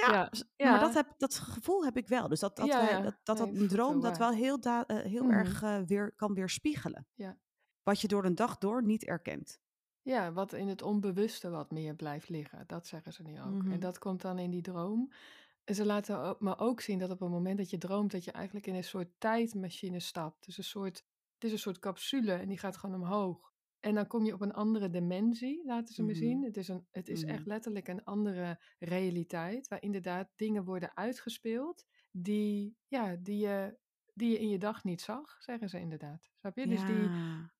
Ja, 0.00 0.30
Ja, 0.56 0.70
maar 0.70 0.80
dat, 0.80 0.94
heb, 0.94 1.06
dat 1.16 1.34
gevoel 1.34 1.84
heb 1.84 1.96
ik 1.96 2.08
wel. 2.08 2.28
Dus 2.28 2.40
dat 2.40 2.56
dat, 2.56 2.66
Ja, 2.66 2.80
wij- 2.84 2.90
ja. 2.90 3.00
dat, 3.00 3.16
dat, 3.22 3.52
Nee, 3.52 3.66
droom 3.66 4.00
dat 4.00 4.18
wel 4.18 4.30
heel, 4.32 4.60
da- 4.60 4.86
eh, 4.86 4.96
heel 4.98 5.24
Mhm. 5.24 5.32
erg 5.32 5.62
eh, 5.62 5.78
weer 5.86 6.12
kan 6.16 6.34
weerspiegelen. 6.34 7.06
Ja. 7.14 7.36
Wat 7.82 8.00
je 8.00 8.08
door 8.08 8.24
een 8.24 8.34
dag 8.34 8.58
door 8.58 8.82
niet 8.84 9.04
erkent. 9.04 9.60
Ja, 10.02 10.32
wat 10.32 10.52
in 10.52 10.68
het 10.68 10.82
onbewuste 10.82 11.50
wat 11.50 11.70
meer 11.70 11.94
blijft 11.94 12.28
liggen. 12.28 12.64
Dat 12.66 12.86
zeggen 12.86 13.12
ze 13.12 13.22
nu 13.22 13.40
ook. 13.40 13.62
Mhm. 13.62 13.72
En 13.72 13.80
dat 13.80 13.98
komt 13.98 14.20
dan 14.22 14.38
in 14.38 14.50
die 14.50 14.62
droom. 14.62 15.12
En 15.64 15.74
ze 15.74 15.84
laten 15.86 16.36
me 16.38 16.58
ook 16.58 16.80
zien 16.80 16.98
dat 16.98 17.10
op 17.10 17.20
het 17.20 17.28
moment 17.30 17.58
dat 17.58 17.70
je 17.70 17.78
droomt, 17.78 18.10
dat 18.12 18.24
je 18.24 18.32
eigenlijk 18.32 18.66
in 18.66 18.74
een 18.74 18.84
soort 18.84 19.08
tijdmachine 19.18 20.00
stapt. 20.00 20.44
Dus 20.46 20.58
een 20.58 20.64
soort, 20.64 20.96
het 21.34 21.44
is 21.44 21.52
een 21.52 21.58
soort 21.58 21.78
capsule 21.78 22.32
en 22.32 22.48
die 22.48 22.58
gaat 22.58 22.76
gewoon 22.76 22.94
omhoog. 23.02 23.52
En 23.88 23.94
dan 23.94 24.06
kom 24.06 24.24
je 24.24 24.32
op 24.34 24.40
een 24.40 24.52
andere 24.52 24.90
dimensie, 24.90 25.62
laten 25.64 25.94
ze 25.94 26.02
me 26.02 26.08
Mhm. 26.12 26.18
zien. 26.18 26.44
Het 26.44 26.56
is, 26.56 26.68
een, 26.68 26.86
het 26.90 27.08
is 27.08 27.24
echt 27.24 27.46
letterlijk 27.46 27.88
een 27.88 28.04
andere 28.04 28.60
realiteit, 28.78 29.68
waar 29.68 29.82
inderdaad 29.82 30.28
dingen 30.36 30.64
worden 30.64 30.96
uitgespeeld 30.96 31.84
die, 32.10 32.76
ja, 32.88 33.16
die, 33.16 33.38
je, 33.38 33.78
die 34.14 34.30
je 34.30 34.38
in 34.38 34.48
je 34.48 34.58
dag 34.58 34.84
niet 34.84 35.00
zag, 35.00 35.36
zeggen 35.42 35.68
ze 35.68 35.80
inderdaad. 35.80 36.30
Snap 36.40 36.56
je? 36.56 36.66
Dus 36.66 36.84
die, 36.84 37.12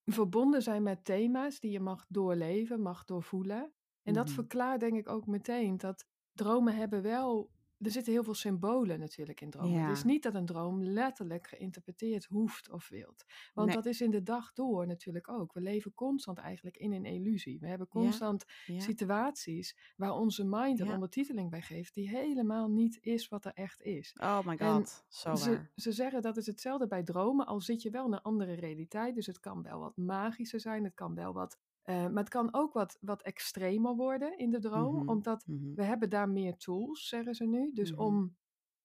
verbonden 0.04 0.62
zijn 0.62 0.82
met 0.82 1.04
thema's 1.04 1.60
die 1.60 1.70
je 1.70 1.80
mag 1.80 2.06
doorleven, 2.08 2.80
mag 2.82 3.04
doorvoelen. 3.04 3.72
En 4.02 4.14
dat 4.14 4.26
Mhm. 4.26 4.34
verklaart 4.34 4.80
denk 4.80 4.96
ik 4.96 5.08
ook 5.08 5.26
meteen 5.26 5.76
dat 5.76 6.06
dromen 6.32 6.76
hebben 6.76 7.02
wel... 7.02 7.50
Er 7.78 7.90
zitten 7.90 8.12
heel 8.12 8.24
veel 8.24 8.34
symbolen 8.34 8.98
natuurlijk 8.98 9.40
in 9.40 9.50
dromen. 9.50 9.80
Het 9.82 9.96
is 9.96 10.04
niet 10.04 10.22
dat 10.22 10.34
een 10.34 10.46
droom 10.46 10.82
letterlijk 10.82 11.46
geïnterpreteerd 11.46 12.24
hoeft 12.24 12.70
of 12.70 12.88
wilt. 12.88 13.24
Want 13.54 13.66
Nee. 13.66 13.76
dat 13.76 13.86
is 13.86 14.00
in 14.00 14.10
de 14.10 14.22
dag 14.22 14.52
door 14.52 14.86
natuurlijk 14.86 15.28
ook. 15.28 15.52
We 15.52 15.60
leven 15.60 15.94
constant 15.94 16.38
eigenlijk 16.38 16.76
in 16.76 16.92
een 16.92 17.04
illusie. 17.04 17.58
We 17.60 17.66
hebben 17.66 17.88
constant 17.88 18.44
Ja. 18.66 18.80
situaties 18.80 19.76
waar 19.96 20.12
onze 20.12 20.44
mind 20.44 20.80
een 20.80 20.92
ondertiteling 20.92 21.50
bij 21.50 21.62
geeft... 21.62 21.94
die 21.94 22.08
helemaal 22.08 22.68
niet 22.70 22.98
is 23.00 23.28
wat 23.28 23.44
er 23.44 23.52
echt 23.54 23.82
is. 23.82 24.16
Oh 24.20 24.46
my 24.46 24.58
god, 24.58 25.04
zo 25.08 25.34
Ze, 25.34 25.50
waar. 25.50 25.70
ze 25.74 25.92
zeggen 25.92 26.22
dat 26.22 26.36
is 26.36 26.46
hetzelfde 26.46 26.86
bij 26.86 27.02
dromen, 27.02 27.46
al 27.46 27.60
zit 27.60 27.82
je 27.82 27.90
wel 27.90 28.06
in 28.06 28.12
een 28.12 28.22
andere 28.22 28.54
realiteit. 28.54 29.14
Dus 29.14 29.26
het 29.26 29.40
kan 29.40 29.62
wel 29.62 29.80
wat 29.80 29.96
magischer 29.96 30.60
zijn, 30.60 30.84
het 30.84 30.94
kan 30.94 31.14
wel 31.14 31.32
wat. 31.32 31.58
Eh, 31.88 31.94
maar 32.06 32.22
het 32.22 32.28
kan 32.28 32.48
ook 32.54 32.72
wat, 32.72 32.98
wat 33.00 33.22
extremer 33.22 33.94
worden 33.94 34.38
in 34.38 34.50
de 34.50 34.58
droom, 34.58 34.94
Mhm, 34.96 35.08
omdat 35.08 35.46
mhm. 35.46 35.74
we 35.74 35.82
hebben 35.82 36.10
daar 36.10 36.28
meer 36.28 36.56
tools, 36.56 37.08
zeggen 37.08 37.34
ze 37.34 37.44
nu. 37.46 37.70
Dus 37.72 37.92
Mhm. 37.92 38.00
om 38.00 38.36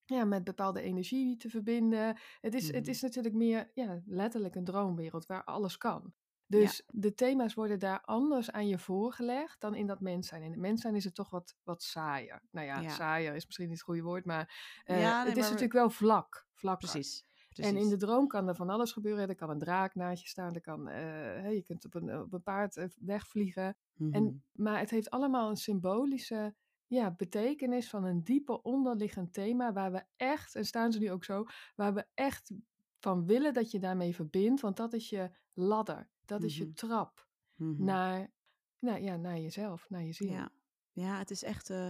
ja, 0.05 0.25
met 0.25 0.43
bepaalde 0.43 0.81
energie 0.81 1.37
te 1.37 1.49
verbinden. 1.49 2.17
Het 2.41 2.53
is, 2.53 2.71
het 2.71 2.87
is 2.87 3.01
natuurlijk 3.01 3.35
meer 3.35 3.71
ja, 3.73 4.01
letterlijk 4.05 4.55
een 4.55 4.63
droomwereld 4.63 5.25
waar 5.25 5.43
alles 5.43 5.77
kan. 5.77 6.13
Dus 6.47 6.83
de 6.87 7.13
thema's 7.13 7.53
worden 7.53 7.79
daar 7.79 8.01
anders 8.01 8.51
aan 8.51 8.67
je 8.67 8.79
voorgelegd 8.79 9.59
dan 9.61 9.75
in 9.75 9.87
dat 9.87 9.99
mens 9.99 10.27
zijn. 10.27 10.41
In 10.43 10.51
het 10.51 10.59
mens 10.59 10.81
zijn 10.81 10.95
is 10.95 11.03
het 11.03 11.15
toch 11.15 11.29
wat, 11.29 11.55
wat 11.63 11.83
saaier. 11.83 12.41
Nou 12.51 12.67
ja, 12.67 12.79
Ja. 12.79 12.89
saaier 12.89 13.35
is 13.35 13.45
misschien 13.45 13.67
niet 13.67 13.77
het 13.77 13.85
goede 13.85 14.01
woord, 14.01 14.25
maar 14.25 14.81
eh, 14.83 15.01
Ja, 15.01 15.17
nee, 15.17 15.27
het 15.27 15.37
is 15.37 15.41
maar- 15.41 15.43
natuurlijk 15.43 15.73
wel 15.73 15.89
vlak. 15.89 16.47
vlakker. 16.53 16.89
Precies. 16.89 17.25
En 17.59 17.77
in 17.77 17.89
de 17.89 17.97
droom 17.97 18.27
kan 18.27 18.47
er 18.47 18.55
van 18.55 18.69
alles 18.69 18.91
gebeuren. 18.91 19.27
Er 19.27 19.35
kan 19.35 19.49
een 19.49 19.59
draak 19.59 19.95
naast 19.95 20.21
je 20.21 20.27
staan. 20.27 20.53
Er 20.53 20.61
kan, 20.61 20.87
eh, 20.89 21.53
je 21.53 21.61
kunt 21.63 21.85
op 21.85 21.93
een, 21.93 22.19
op 22.19 22.33
een 22.33 22.43
paard 22.43 22.77
eh, 22.77 22.85
wegvliegen. 22.99 23.77
Mhm. 23.93 24.13
En, 24.13 24.43
maar 24.51 24.79
het 24.79 24.89
heeft 24.89 25.09
allemaal 25.09 25.49
een 25.49 25.57
symbolische 25.57 26.55
ja, 26.87 27.11
betekenis 27.11 27.89
van 27.89 28.03
een 28.03 28.23
dieper 28.23 28.55
onderliggend 28.61 29.33
thema. 29.33 29.73
Waar 29.73 29.91
we 29.91 30.03
echt, 30.15 30.55
en 30.55 30.65
staan 30.65 30.91
ze 30.91 30.99
nu 30.99 31.11
ook 31.11 31.23
zo, 31.23 31.45
waar 31.75 31.93
we 31.93 32.05
echt 32.13 32.51
van 32.99 33.25
willen 33.25 33.53
dat 33.53 33.71
je 33.71 33.79
daarmee 33.79 34.15
verbindt. 34.15 34.61
Want 34.61 34.77
dat 34.77 34.93
is 34.93 35.09
je 35.09 35.31
ladder. 35.53 36.09
Dat 36.25 36.43
is 36.43 36.57
je 36.57 36.63
Mhm. 36.63 36.73
trap 36.73 37.27
Mhm. 37.55 37.83
naar, 37.83 38.31
nou, 38.79 39.01
ja, 39.01 39.15
naar 39.15 39.39
jezelf, 39.39 39.89
naar 39.89 40.03
je 40.03 40.13
ziel. 40.13 40.31
Ja. 40.31 40.49
ja, 40.91 41.17
het 41.17 41.31
is 41.31 41.43
echt. 41.43 41.69
eh, 41.69 41.87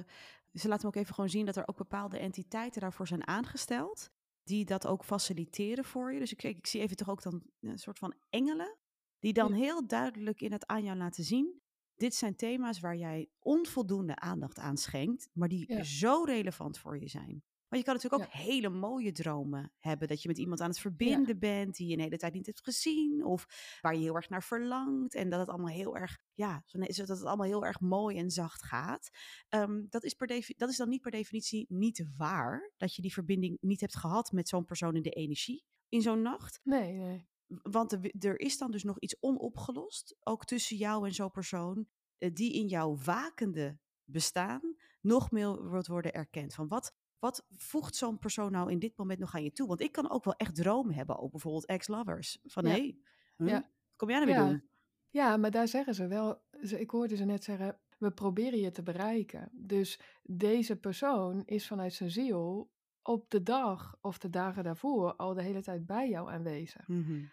ze 0.53 0.67
laten 0.67 0.81
me 0.87 0.95
ook 0.95 1.01
even 1.01 1.13
gewoon 1.13 1.29
zien 1.29 1.45
dat 1.45 1.55
er 1.55 1.67
ook 1.67 1.77
bepaalde 1.77 2.17
entiteiten 2.17 2.81
daarvoor 2.81 3.07
zijn 3.07 3.27
aangesteld. 3.27 4.11
Die 4.43 4.65
dat 4.65 4.87
ook 4.87 5.03
faciliteren 5.05 5.85
voor 5.85 6.13
je. 6.13 6.19
Dus 6.19 6.31
ik, 6.31 6.43
ik 6.43 6.67
zie 6.67 6.81
even 6.81 6.95
toch 6.95 7.09
ook 7.09 7.21
dan 7.21 7.43
een 7.59 7.79
soort 7.79 7.99
van 7.99 8.13
engelen. 8.29 8.77
Die 9.19 9.33
dan 9.33 9.49
Ja. 9.49 9.55
heel 9.55 9.87
duidelijk 9.87 10.41
in 10.41 10.51
het 10.51 10.67
aan 10.67 10.83
jou 10.83 10.97
laten 10.97 11.23
zien. 11.23 11.61
Dit 11.95 12.15
zijn 12.15 12.35
thema's 12.35 12.79
waar 12.79 12.95
jij 12.95 13.29
onvoldoende 13.39 14.15
aandacht 14.15 14.59
aan 14.59 14.77
schenkt. 14.77 15.29
Maar 15.33 15.47
die 15.47 15.73
Ja. 15.73 15.83
zo 15.83 16.23
relevant 16.23 16.77
voor 16.79 16.99
je 16.99 17.07
zijn. 17.07 17.43
Want 17.73 17.85
je 17.85 17.91
kan 17.91 18.01
natuurlijk 18.01 18.23
ook 18.23 18.45
hele 18.45 18.69
mooie 18.69 19.11
dromen 19.11 19.71
hebben. 19.79 20.07
Dat 20.07 20.21
je 20.21 20.27
met 20.27 20.37
iemand 20.37 20.61
aan 20.61 20.69
het 20.69 20.79
verbinden 20.79 21.39
bent. 21.39 21.75
Die 21.75 21.87
je 21.87 21.93
een 21.93 21.99
hele 21.99 22.17
tijd 22.17 22.33
niet 22.33 22.45
hebt 22.45 22.63
gezien. 22.63 23.25
Of 23.25 23.45
waar 23.81 23.93
je 23.93 24.01
heel 24.01 24.15
erg 24.15 24.29
naar 24.29 24.43
verlangt. 24.43 25.15
En 25.15 25.29
dat 25.29 25.39
het 25.39 25.49
allemaal 25.49 25.73
heel 25.73 25.97
erg, 25.97 26.17
ja, 26.33 26.63
dat 26.71 27.07
het 27.07 27.23
allemaal 27.23 27.47
heel 27.47 27.65
erg 27.65 27.79
mooi 27.79 28.17
en 28.17 28.29
zacht 28.31 28.63
gaat. 28.63 29.09
Ehm, 29.49 29.85
dat, 29.89 30.03
is 30.03 30.13
per 30.13 30.27
dat 30.57 30.69
is 30.69 30.77
dan 30.77 30.89
niet 30.89 31.01
per 31.01 31.11
definitie 31.11 31.65
niet 31.69 32.05
waar. 32.17 32.71
Dat 32.77 32.95
je 32.95 33.01
die 33.01 33.13
verbinding 33.13 33.57
niet 33.61 33.79
hebt 33.81 33.95
gehad 33.95 34.31
met 34.31 34.47
zo'n 34.47 34.65
persoon 34.65 34.95
in 34.95 35.01
de 35.01 35.09
energie 35.09 35.65
in 35.89 36.01
zo'n 36.01 36.21
nacht. 36.21 36.59
Nee, 36.63 36.93
nee. 36.93 37.27
Want 37.61 37.91
er, 37.91 38.11
er 38.19 38.39
is 38.39 38.57
dan 38.57 38.71
dus 38.71 38.83
nog 38.83 38.99
iets 38.99 39.17
onopgelost. 39.19 40.15
Ook 40.19 40.45
tussen 40.45 40.77
jou 40.77 41.07
en 41.07 41.13
zo'n 41.13 41.31
persoon. 41.31 41.87
eh, 42.17 42.33
die 42.33 42.53
in 42.53 42.67
jouw 42.67 42.97
wakende 42.97 43.79
bestaan 44.03 44.75
nog 45.01 45.31
meer 45.31 45.69
wordt 45.69 45.87
worden 45.87 46.13
erkend. 46.13 46.53
Van 46.53 46.67
wat, 46.67 46.95
wat 47.23 47.45
voegt 47.49 47.95
zo'n 47.95 48.19
persoon 48.19 48.51
nou 48.51 48.71
in 48.71 48.79
dit 48.79 48.97
moment 48.97 49.19
nog 49.19 49.35
aan 49.35 49.43
je 49.43 49.51
toe? 49.51 49.67
Want 49.67 49.81
ik 49.81 49.91
kan 49.91 50.09
ook 50.09 50.23
wel 50.23 50.33
echt 50.35 50.55
dromen 50.55 50.95
hebben 50.95 51.17
over 51.17 51.29
bijvoorbeeld 51.29 51.65
ex-lovers. 51.65 52.39
Van 52.43 52.63
Ja. 52.65 52.69
hé, 52.69 52.75
hey, 52.77 52.97
huh? 53.37 53.47
Ja. 53.47 53.53
wat 53.53 53.69
kom 53.95 54.09
jij 54.09 54.17
nou 54.19 54.31
weer 54.31 54.39
Ja. 54.41 54.47
doen? 54.49 54.63
Ja, 55.09 55.37
maar 55.37 55.51
daar 55.51 55.67
zeggen 55.67 55.93
ze 55.95 56.07
wel, 56.07 56.43
ik 56.77 56.89
hoorde 56.89 57.15
ze 57.15 57.23
net 57.25 57.43
zeggen, 57.43 57.79
we 57.97 58.11
proberen 58.11 58.59
je 58.59 58.71
te 58.71 58.83
bereiken. 58.83 59.49
Dus 59.51 59.99
deze 60.23 60.75
persoon 60.79 61.41
is 61.45 61.67
vanuit 61.67 61.93
zijn 61.93 62.11
ziel 62.11 62.71
op 63.01 63.29
de 63.29 63.43
dag 63.43 63.97
of 64.01 64.17
de 64.17 64.29
dagen 64.29 64.63
daarvoor 64.63 65.15
al 65.15 65.33
de 65.33 65.41
hele 65.41 65.61
tijd 65.61 65.85
bij 65.85 66.09
jou 66.09 66.31
aanwezig. 66.31 66.87
Mhm. 66.87 67.23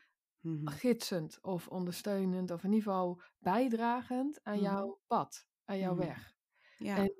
Gidsend 0.64 1.38
of 1.43 1.68
ondersteunend 1.68 2.51
of 2.51 2.64
in 2.64 2.72
ieder 2.72 2.84
geval 2.93 3.20
bijdragend 3.38 4.41
aan 4.45 4.55
Mhm. 4.55 4.62
jouw 4.64 5.01
pad, 5.07 5.47
aan 5.64 5.78
jouw 5.78 5.97
weg. 5.97 6.34
Ja, 6.78 6.97
En 6.97 7.20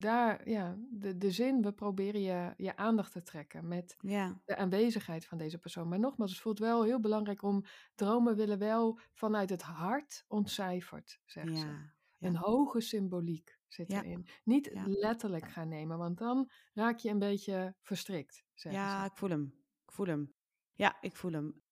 daar, 0.00 0.48
ja, 0.48 0.76
de, 0.90 1.16
de 1.16 1.30
zin, 1.30 1.62
we 1.62 1.72
proberen 1.72 2.20
je, 2.20 2.54
je 2.56 2.76
aandacht 2.76 3.12
te 3.12 3.22
trekken 3.22 3.68
met 3.68 3.96
ja, 4.00 4.40
de 4.44 4.56
aanwezigheid 4.56 5.24
van 5.24 5.38
deze 5.38 5.58
persoon. 5.58 5.88
Maar 5.88 5.98
nogmaals, 5.98 6.30
het 6.30 6.40
voelt 6.40 6.58
wel 6.58 6.82
heel 6.82 7.00
belangrijk 7.00 7.42
om 7.42 7.64
dromen 7.94 8.36
willen 8.36 8.58
wel 8.58 8.98
vanuit 9.12 9.50
het 9.50 9.62
hart 9.62 10.24
ontcijferd, 10.28 11.20
zegt 11.24 11.58
ze. 11.58 11.88
Een 12.18 12.36
hoge 12.36 12.80
symboliek 12.80 13.58
zit 13.66 13.92
erin. 13.92 14.28
Niet 14.44 14.70
letterlijk 14.84 15.48
gaan 15.48 15.68
nemen, 15.68 15.98
want 15.98 16.18
dan 16.18 16.50
raak 16.74 16.98
je 16.98 17.08
een 17.08 17.18
beetje 17.18 17.74
verstrikt, 17.82 18.44
ja, 18.54 19.00
ze. 19.00 19.06
ik 19.06 19.16
voel 19.16 19.30
hem. 19.30 19.54
Ik 19.84 19.92
voel 19.92 20.06
hem. 20.06 20.34
Ja, 20.74 20.96
ik 21.00 21.16
voel 21.16 21.32
hem. 21.32 21.62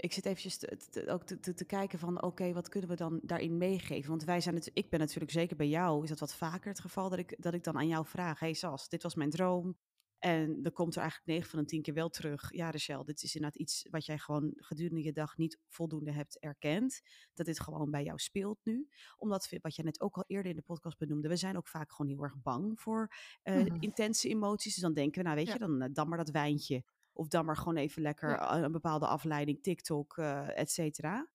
Ik 0.00 0.12
zit 0.12 0.26
eventjes 0.26 0.56
te, 0.56 0.76
te- 0.90 1.08
ook 1.08 1.24
te, 1.24 1.40
te, 1.40 1.54
te 1.54 1.64
kijken 1.64 1.98
van, 1.98 2.22
oké, 2.22 2.52
wat 2.52 2.68
kunnen 2.68 2.88
we 2.90 2.96
dan 2.96 3.20
daarin 3.22 3.56
meegeven? 3.56 4.10
Want 4.10 4.24
wij 4.24 4.40
zijn 4.40 4.54
het, 4.54 4.70
ik 4.74 4.90
ben 4.90 4.98
natuurlijk 5.00 5.32
zeker 5.32 5.56
bij 5.56 5.68
jou, 5.68 6.02
is 6.02 6.08
dat 6.08 6.18
wat 6.18 6.34
vaker 6.34 6.68
het 6.70 6.80
geval 6.80 7.08
dat 7.08 7.18
ik, 7.18 7.36
dat 7.42 7.54
ik 7.54 7.64
dan 7.64 7.76
aan 7.76 7.88
jou 7.88 8.06
vraag, 8.06 8.38
hey 8.40 8.52
Sas, 8.52 8.88
dit 8.88 9.02
was 9.02 9.14
mijn 9.14 9.30
droom. 9.30 9.76
En 10.18 10.62
dan 10.62 10.72
komt 10.72 10.94
er 10.94 11.00
eigenlijk 11.00 11.30
9 11.30 11.50
van 11.50 11.58
de 11.58 11.64
10 11.64 11.82
keer 11.82 11.94
wel 11.94 12.08
terug. 12.08 12.52
Ja, 12.52 12.70
Rachel, 12.70 13.04
dit 13.04 13.22
is 13.22 13.34
inderdaad 13.34 13.60
iets 13.60 13.86
wat 13.90 14.04
jij 14.06 14.18
gewoon 14.18 14.52
gedurende 14.56 15.02
je 15.02 15.12
dag 15.12 15.36
niet 15.36 15.58
voldoende 15.68 16.12
hebt 16.12 16.38
erkend. 16.38 17.00
Dat 17.34 17.46
dit 17.46 17.60
gewoon 17.60 17.90
bij 17.90 18.04
jou 18.04 18.18
speelt 18.18 18.58
nu. 18.64 18.88
Omdat, 19.16 19.48
we- 19.48 19.58
wat 19.62 19.74
jij 19.74 19.84
net 19.84 20.00
ook 20.00 20.16
al 20.16 20.24
eerder 20.26 20.50
in 20.50 20.56
de 20.56 20.62
podcast 20.62 20.98
benoemde, 20.98 21.28
we 21.28 21.36
zijn 21.36 21.56
ook 21.56 21.68
vaak 21.68 21.92
gewoon 21.92 22.12
heel 22.12 22.22
erg 22.22 22.36
bang 22.42 22.80
voor 22.80 23.08
eh, 23.42 23.54
Mhm. 23.56 23.76
intense 23.80 24.28
emoties. 24.28 24.74
Dus 24.74 24.82
dan 24.82 24.94
denken 24.94 25.18
we, 25.22 25.24
nou 25.24 25.36
weet 25.36 25.46
Ja. 25.46 25.52
je, 25.52 25.58
dan, 25.58 25.82
eh, 25.82 25.88
dan 25.92 26.08
maar 26.08 26.18
dat 26.18 26.30
wijntje. 26.30 26.84
Of 27.12 27.28
dan 27.28 27.44
maar 27.44 27.56
gewoon 27.56 27.76
even 27.76 28.02
lekker 28.02 28.28
Ja. 28.30 28.56
eh, 28.56 28.62
een 28.62 28.72
bepaalde 28.72 29.06
afleiding, 29.06 29.62
TikTok, 29.62 30.18
eh 30.18 30.58
et 30.58 30.70
cetera. 30.70 31.28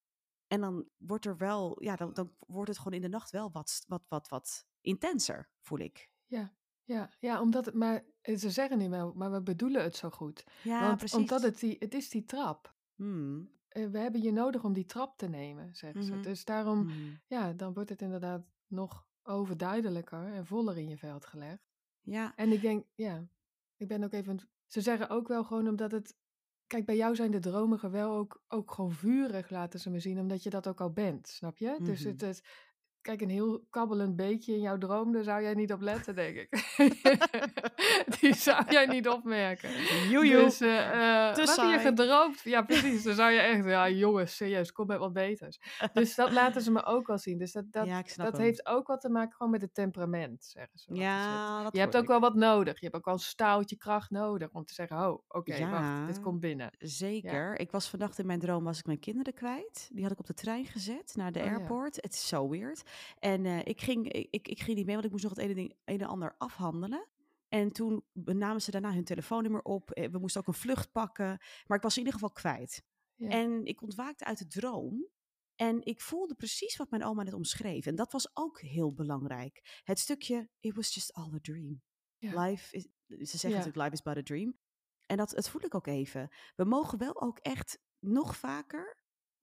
En 0.48 0.62
dan 0.62 0.88
wordt 0.98 1.26
er 1.26 1.38
wel, 1.38 1.84
ja, 1.84 1.96
dan, 1.96 2.14
dan 2.14 2.36
wordt 2.40 2.70
het 2.70 2.78
gewoon 2.78 2.94
in 2.94 3.02
de 3.02 3.08
nacht 3.10 3.32
wel 3.32 3.52
wat, 3.52 3.84
wat, 3.88 4.04
wat, 4.08 4.28
wat 4.28 4.66
intenser, 4.82 5.50
voel 5.62 5.80
ik. 5.80 6.10
Ja, 6.26 6.54
ja, 6.84 7.10
ja, 7.20 7.42
omdat 7.42 7.66
het, 7.66 7.76
maar 7.76 8.04
eh, 8.22 8.38
ze 8.38 8.50
zeggen 8.52 8.78
niet 8.78 8.90
wel, 8.90 9.14
maar 9.14 9.32
we 9.32 9.42
bedoelen 9.42 9.84
het 9.84 9.96
zo 9.96 10.10
goed. 10.10 10.44
Ja, 10.64 10.82
Want 10.86 10.98
precies. 10.98 11.18
omdat 11.18 11.42
het 11.42 11.60
die, 11.60 11.76
het 11.80 11.94
is 11.94 12.10
die 12.10 12.26
trap. 12.26 12.76
Hmm, 12.96 13.52
we 13.70 13.98
hebben 13.98 14.22
je 14.22 14.32
nodig 14.32 14.64
om 14.64 14.74
die 14.74 14.86
trap 14.86 15.18
te 15.18 15.28
nemen, 15.30 15.76
zeggen 15.76 16.04
ze. 16.04 16.14
Mhm. 16.14 16.22
Dus 16.22 16.46
daarom, 16.46 16.88
hmm. 16.90 17.20
ja, 17.28 17.54
dan 17.54 17.74
wordt 17.74 17.90
het 17.90 18.02
inderdaad 18.02 18.46
nog 18.68 19.08
overduidelijker 19.24 20.34
en 20.34 20.46
voller 20.46 20.78
in 20.78 20.90
je 20.90 20.98
veld 20.98 21.26
gelegd. 21.26 21.64
Ja, 22.02 22.36
En 22.36 22.52
ik 22.52 22.62
denk, 22.62 22.86
ja, 22.96 23.28
ik 23.76 23.88
ben 23.88 24.04
ook 24.04 24.12
even. 24.14 24.40
Ze 24.68 24.82
zeggen 24.82 25.10
ook 25.10 25.28
wel 25.28 25.44
gewoon 25.44 25.68
omdat 25.68 25.92
het. 25.92 26.16
Kijk, 26.68 26.86
bij 26.86 26.96
jou 26.96 27.16
zijn 27.16 27.32
de 27.32 27.40
dromen 27.40 27.92
wel 27.92 28.16
ook, 28.16 28.44
ook 28.48 28.72
gewoon 28.72 28.92
vurig, 28.92 29.50
laten 29.50 29.80
ze 29.80 29.90
me 29.90 30.00
zien, 30.00 30.20
omdat 30.20 30.44
je 30.44 30.50
dat 30.50 30.68
ook 30.68 30.82
al 30.82 30.92
bent, 30.92 31.28
snap 31.28 31.58
je? 31.58 31.78
Dus 31.84 32.00
Mhm. 32.00 32.10
het 32.10 32.22
is. 32.22 32.44
Kijk, 33.06 33.22
een 33.22 33.30
heel 33.30 33.66
kabbelend 33.70 34.16
beetje 34.16 34.54
in 34.54 34.62
jouw 34.62 34.78
droom, 34.78 35.12
daar 35.12 35.24
zou 35.24 35.42
jij 35.42 35.54
niet 35.54 35.74
op 35.74 35.82
letten, 35.82 36.16
denk 36.16 36.36
ik. 36.36 36.50
Die 38.20 38.34
zou 38.34 38.64
jij 38.70 38.86
niet 38.86 39.08
opmerken. 39.08 39.70
Joejoe. 40.10 40.44
Dus, 40.44 40.62
eh 40.62 40.92
eh, 40.92 41.28
heb 41.28 41.36
je 41.36 41.48
saai. 41.48 41.80
gedroomd? 41.80 42.42
Ja, 42.44 42.62
precies. 42.72 43.04
Dan 43.04 43.16
zou 43.16 43.32
je 43.32 43.40
echt, 43.40 43.66
ja, 43.66 43.90
jongens, 43.90 44.36
serieus, 44.36 44.72
kom 44.72 44.88
met 44.88 44.98
wat 44.98 45.14
beters. 45.14 45.60
Dus 45.94 46.16
dat 46.16 46.32
laten 46.32 46.62
ze 46.62 46.72
me 46.72 46.86
ook 46.86 47.08
wel 47.08 47.18
zien. 47.18 47.38
Dus 47.38 47.52
dat, 47.52 47.72
dat, 47.72 47.86
ja, 47.86 48.04
dat 48.16 48.38
heeft 48.38 48.66
ook 48.66 48.88
wat 48.88 49.02
te 49.02 49.10
maken 49.10 49.36
gewoon 49.36 49.52
met 49.52 49.62
het 49.62 49.74
temperament, 49.74 50.46
zeggen 50.46 50.80
ze. 50.80 50.94
Ja, 50.94 51.64
dat 51.64 51.74
Je 51.74 51.80
hebt 51.80 51.96
ook 51.96 52.02
ik. 52.02 52.08
wel 52.08 52.20
wat 52.20 52.36
nodig. 52.36 52.80
Je 52.80 52.86
hebt 52.86 52.96
ook 52.96 53.06
wel 53.06 53.14
een 53.14 53.20
stoutje 53.20 53.76
kracht 53.76 54.10
nodig 54.10 54.50
om 54.52 54.66
te 54.66 54.74
zeggen, 54.74 54.98
oh, 54.98 55.20
oké, 55.28 55.56
Ja. 55.56 55.70
wacht, 55.70 56.08
dit 56.08 56.22
komt 56.22 56.40
binnen. 56.40 56.72
Zeker. 56.78 57.60
Ik 57.60 57.72
was 57.72 57.90
vannacht 57.90 58.20
in 58.20 58.26
mijn 58.26 58.40
droom, 58.40 58.64
was 58.64 58.80
ik 58.80 58.86
mijn 58.86 59.00
kinderen 59.00 59.34
kwijt. 59.34 59.90
Die 59.94 60.04
had 60.04 60.12
ik 60.12 60.20
op 60.20 60.26
de 60.28 60.34
trein 60.34 60.66
gezet 60.66 61.14
naar 61.16 61.32
de 61.32 61.40
Oh 61.40 61.46
airport. 61.46 61.96
Het 61.96 62.14
is 62.14 62.28
zo 62.28 62.50
weird. 62.50 62.84
En 63.20 63.46
eh, 63.46 63.60
ik, 63.64 63.82
ging, 63.82 64.12
ik, 64.12 64.48
ik, 64.48 64.62
ging 64.62 64.78
niet 64.78 64.86
mee, 64.86 64.94
want 64.96 65.06
ik 65.06 65.12
moest 65.12 65.24
nog 65.24 65.34
het 65.34 65.42
ene, 65.44 65.54
ding, 65.54 65.76
een 65.86 66.02
en 66.02 66.08
ander 66.08 66.36
afhandelen. 66.38 67.08
En 67.48 67.72
toen 67.72 68.04
namen 68.14 68.62
ze 68.62 68.72
daarna 68.72 68.94
hun 68.94 69.04
telefoonnummer 69.04 69.62
op. 69.62 69.92
Eh, 69.92 70.10
We 70.12 70.18
moesten 70.20 70.42
ook 70.42 70.48
een 70.48 70.54
vlucht 70.54 70.92
pakken. 70.92 71.40
Maar 71.66 71.78
ik 71.78 71.84
was 71.84 71.94
in 71.94 72.00
ieder 72.00 72.14
geval 72.14 72.32
kwijt. 72.32 72.84
Ja. 73.16 73.30
En 73.30 73.66
ik 73.66 73.82
ontwaakte 73.82 74.26
uit 74.26 74.38
de 74.38 74.48
droom. 74.48 75.08
En 75.56 75.86
ik 75.86 76.02
voelde 76.02 76.36
precies 76.36 76.76
wat 76.76 76.90
mijn 76.90 77.04
oma 77.04 77.24
net 77.24 77.34
omschreef. 77.34 77.86
En 77.86 77.96
dat 77.96 78.12
was 78.12 78.30
ook 78.34 78.62
heel 78.62 78.94
belangrijk. 78.94 79.82
Het 79.84 80.00
stukje, 80.00 80.50
it 80.60 80.76
was 80.76 80.94
just 80.94 81.14
all 81.14 81.34
a 81.34 81.40
dream. 81.42 81.82
Ja. 82.18 82.42
Life 82.46 82.76
is, 82.76 82.84
ze 83.08 83.16
zeggen 83.38 83.50
Ja. 83.50 83.56
natuurlijk, 83.56 83.76
life 83.84 83.92
is 83.94 84.02
but 84.02 84.18
a 84.18 84.24
dream. 84.24 84.58
En 85.06 85.18
dat, 85.18 85.30
dat 85.30 85.50
voel 85.50 85.64
ik 85.64 85.76
ook 85.76 85.88
even. 85.88 86.30
We 86.56 86.64
mogen 86.64 86.98
wel 86.98 87.22
ook 87.22 87.40
echt 87.40 87.80
nog 88.00 88.38
vaker 88.38 88.98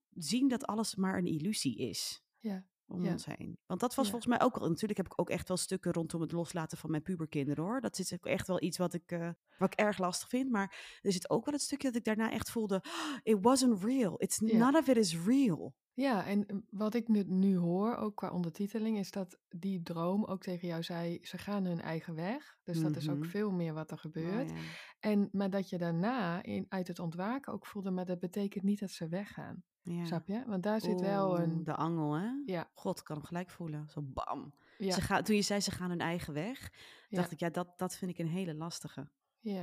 zien 0.08 0.48
dat 0.48 0.66
alles 0.66 0.94
maar 0.94 1.18
een 1.18 1.26
illusie 1.26 1.78
is 1.78 2.22
Ja. 2.38 2.66
Om 2.92 3.04
Ja. 3.04 3.10
ons 3.12 3.26
heen. 3.26 3.58
Want 3.66 3.80
dat 3.80 3.94
was 3.94 4.04
Ja. 4.04 4.10
volgens 4.10 4.36
mij 4.36 4.46
ook 4.46 4.56
al. 4.56 4.68
Natuurlijk 4.68 4.96
heb 4.96 5.06
ik 5.06 5.20
ook 5.20 5.30
echt 5.30 5.48
wel 5.48 5.56
stukken 5.56 5.92
rondom 5.92 6.20
het 6.20 6.32
loslaten 6.32 6.78
van 6.78 6.90
mijn 6.90 7.02
puberkinderen 7.02 7.64
hoor. 7.64 7.80
Dat 7.80 7.98
is 7.98 8.12
ook 8.12 8.26
echt 8.26 8.46
wel 8.46 8.62
iets 8.62 8.78
wat 8.78 8.94
ik, 8.94 9.10
eh, 9.12 9.28
wat 9.58 9.72
ik 9.72 9.78
erg 9.78 9.98
lastig 9.98 10.28
vind. 10.28 10.50
Maar 10.50 10.98
er 11.02 11.12
zit 11.12 11.30
ook 11.30 11.44
wel 11.44 11.54
het 11.54 11.62
stukje 11.62 11.86
dat 11.86 11.96
ik 11.96 12.04
daarna 12.04 12.30
echt 12.32 12.50
voelde: 12.50 12.74
"Oh, 12.84 13.16
it 13.22 13.38
wasn't 13.40 13.82
real. 13.84 14.14
It's 14.22 14.38
none 14.38 14.78
of 14.78 14.88
it 14.88 14.96
is 14.96 15.18
real. 15.24 15.74
Ja, 15.94 16.26
en 16.26 16.66
wat 16.70 16.94
ik 16.94 17.08
nu, 17.08 17.22
nu 17.26 17.56
hoor, 17.56 17.96
ook 17.96 18.16
qua 18.16 18.30
ondertiteling, 18.30 18.98
is 18.98 19.10
dat 19.10 19.38
die 19.48 19.82
droom 19.82 20.24
ook 20.24 20.42
tegen 20.42 20.68
jou 20.68 20.82
zei, 20.82 21.18
ze 21.22 21.38
gaan 21.38 21.64
hun 21.64 21.80
eigen 21.80 22.14
weg. 22.14 22.56
Dus 22.62 22.80
dat 22.80 22.96
is 22.96 23.08
ook 23.08 23.18
Mhm. 23.18 23.28
veel 23.28 23.50
meer 23.50 23.72
wat 23.74 23.90
er 23.90 23.96
Oh, 23.96 24.02
gebeurt. 24.02 24.50
ja. 24.50 24.56
En, 25.00 25.28
maar 25.32 25.50
dat 25.50 25.68
je 25.70 25.78
daarna 25.78 26.42
in, 26.42 26.66
uit 26.68 26.88
het 26.88 26.98
ontwaken 26.98 27.52
ook 27.52 27.66
voelde, 27.66 27.90
maar 27.90 28.04
dat 28.04 28.18
betekent 28.18 28.64
niet 28.64 28.80
dat 28.80 28.90
ze 28.90 29.08
weggaan. 29.08 29.62
Ja. 29.82 30.04
Snap 30.04 30.26
je? 30.26 30.42
Want 30.46 30.62
daar 30.62 30.80
zit 30.80 31.00
wel 31.00 31.38
een... 31.40 31.64
De 31.64 31.74
angel, 31.74 32.12
hè? 32.12 32.30
Ja, 32.46 32.70
God, 32.74 33.02
kan 33.02 33.16
hem 33.16 33.24
gelijk 33.24 33.50
voelen. 33.50 33.88
Zo 33.88 34.02
bam. 34.02 34.54
ja, 34.78 34.92
Ze 34.94 35.00
gaan, 35.00 35.22
toen 35.22 35.36
je 35.36 35.42
zei 35.42 35.60
ze 35.60 35.70
gaan 35.70 35.90
hun 35.90 36.00
eigen 36.00 36.32
weg, 36.34 36.72
dacht 37.10 37.30
ik, 37.30 37.40
ja, 37.40 37.50
dat, 37.50 37.78
dat 37.78 37.96
vind 37.96 38.10
ik 38.10 38.18
een 38.18 38.28
hele 38.28 38.54
lastige. 38.54 39.08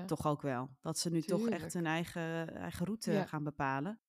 Toch 0.06 0.26
ook 0.28 0.42
wel. 0.42 0.70
Dat 0.82 0.98
ze 0.98 1.10
nu 1.10 1.22
toch 1.22 1.48
echt 1.50 1.74
hun 1.74 1.86
eigen, 1.86 2.56
eigen 2.56 2.86
route 2.86 3.24
gaan 3.28 3.44
bepalen. 3.44 4.00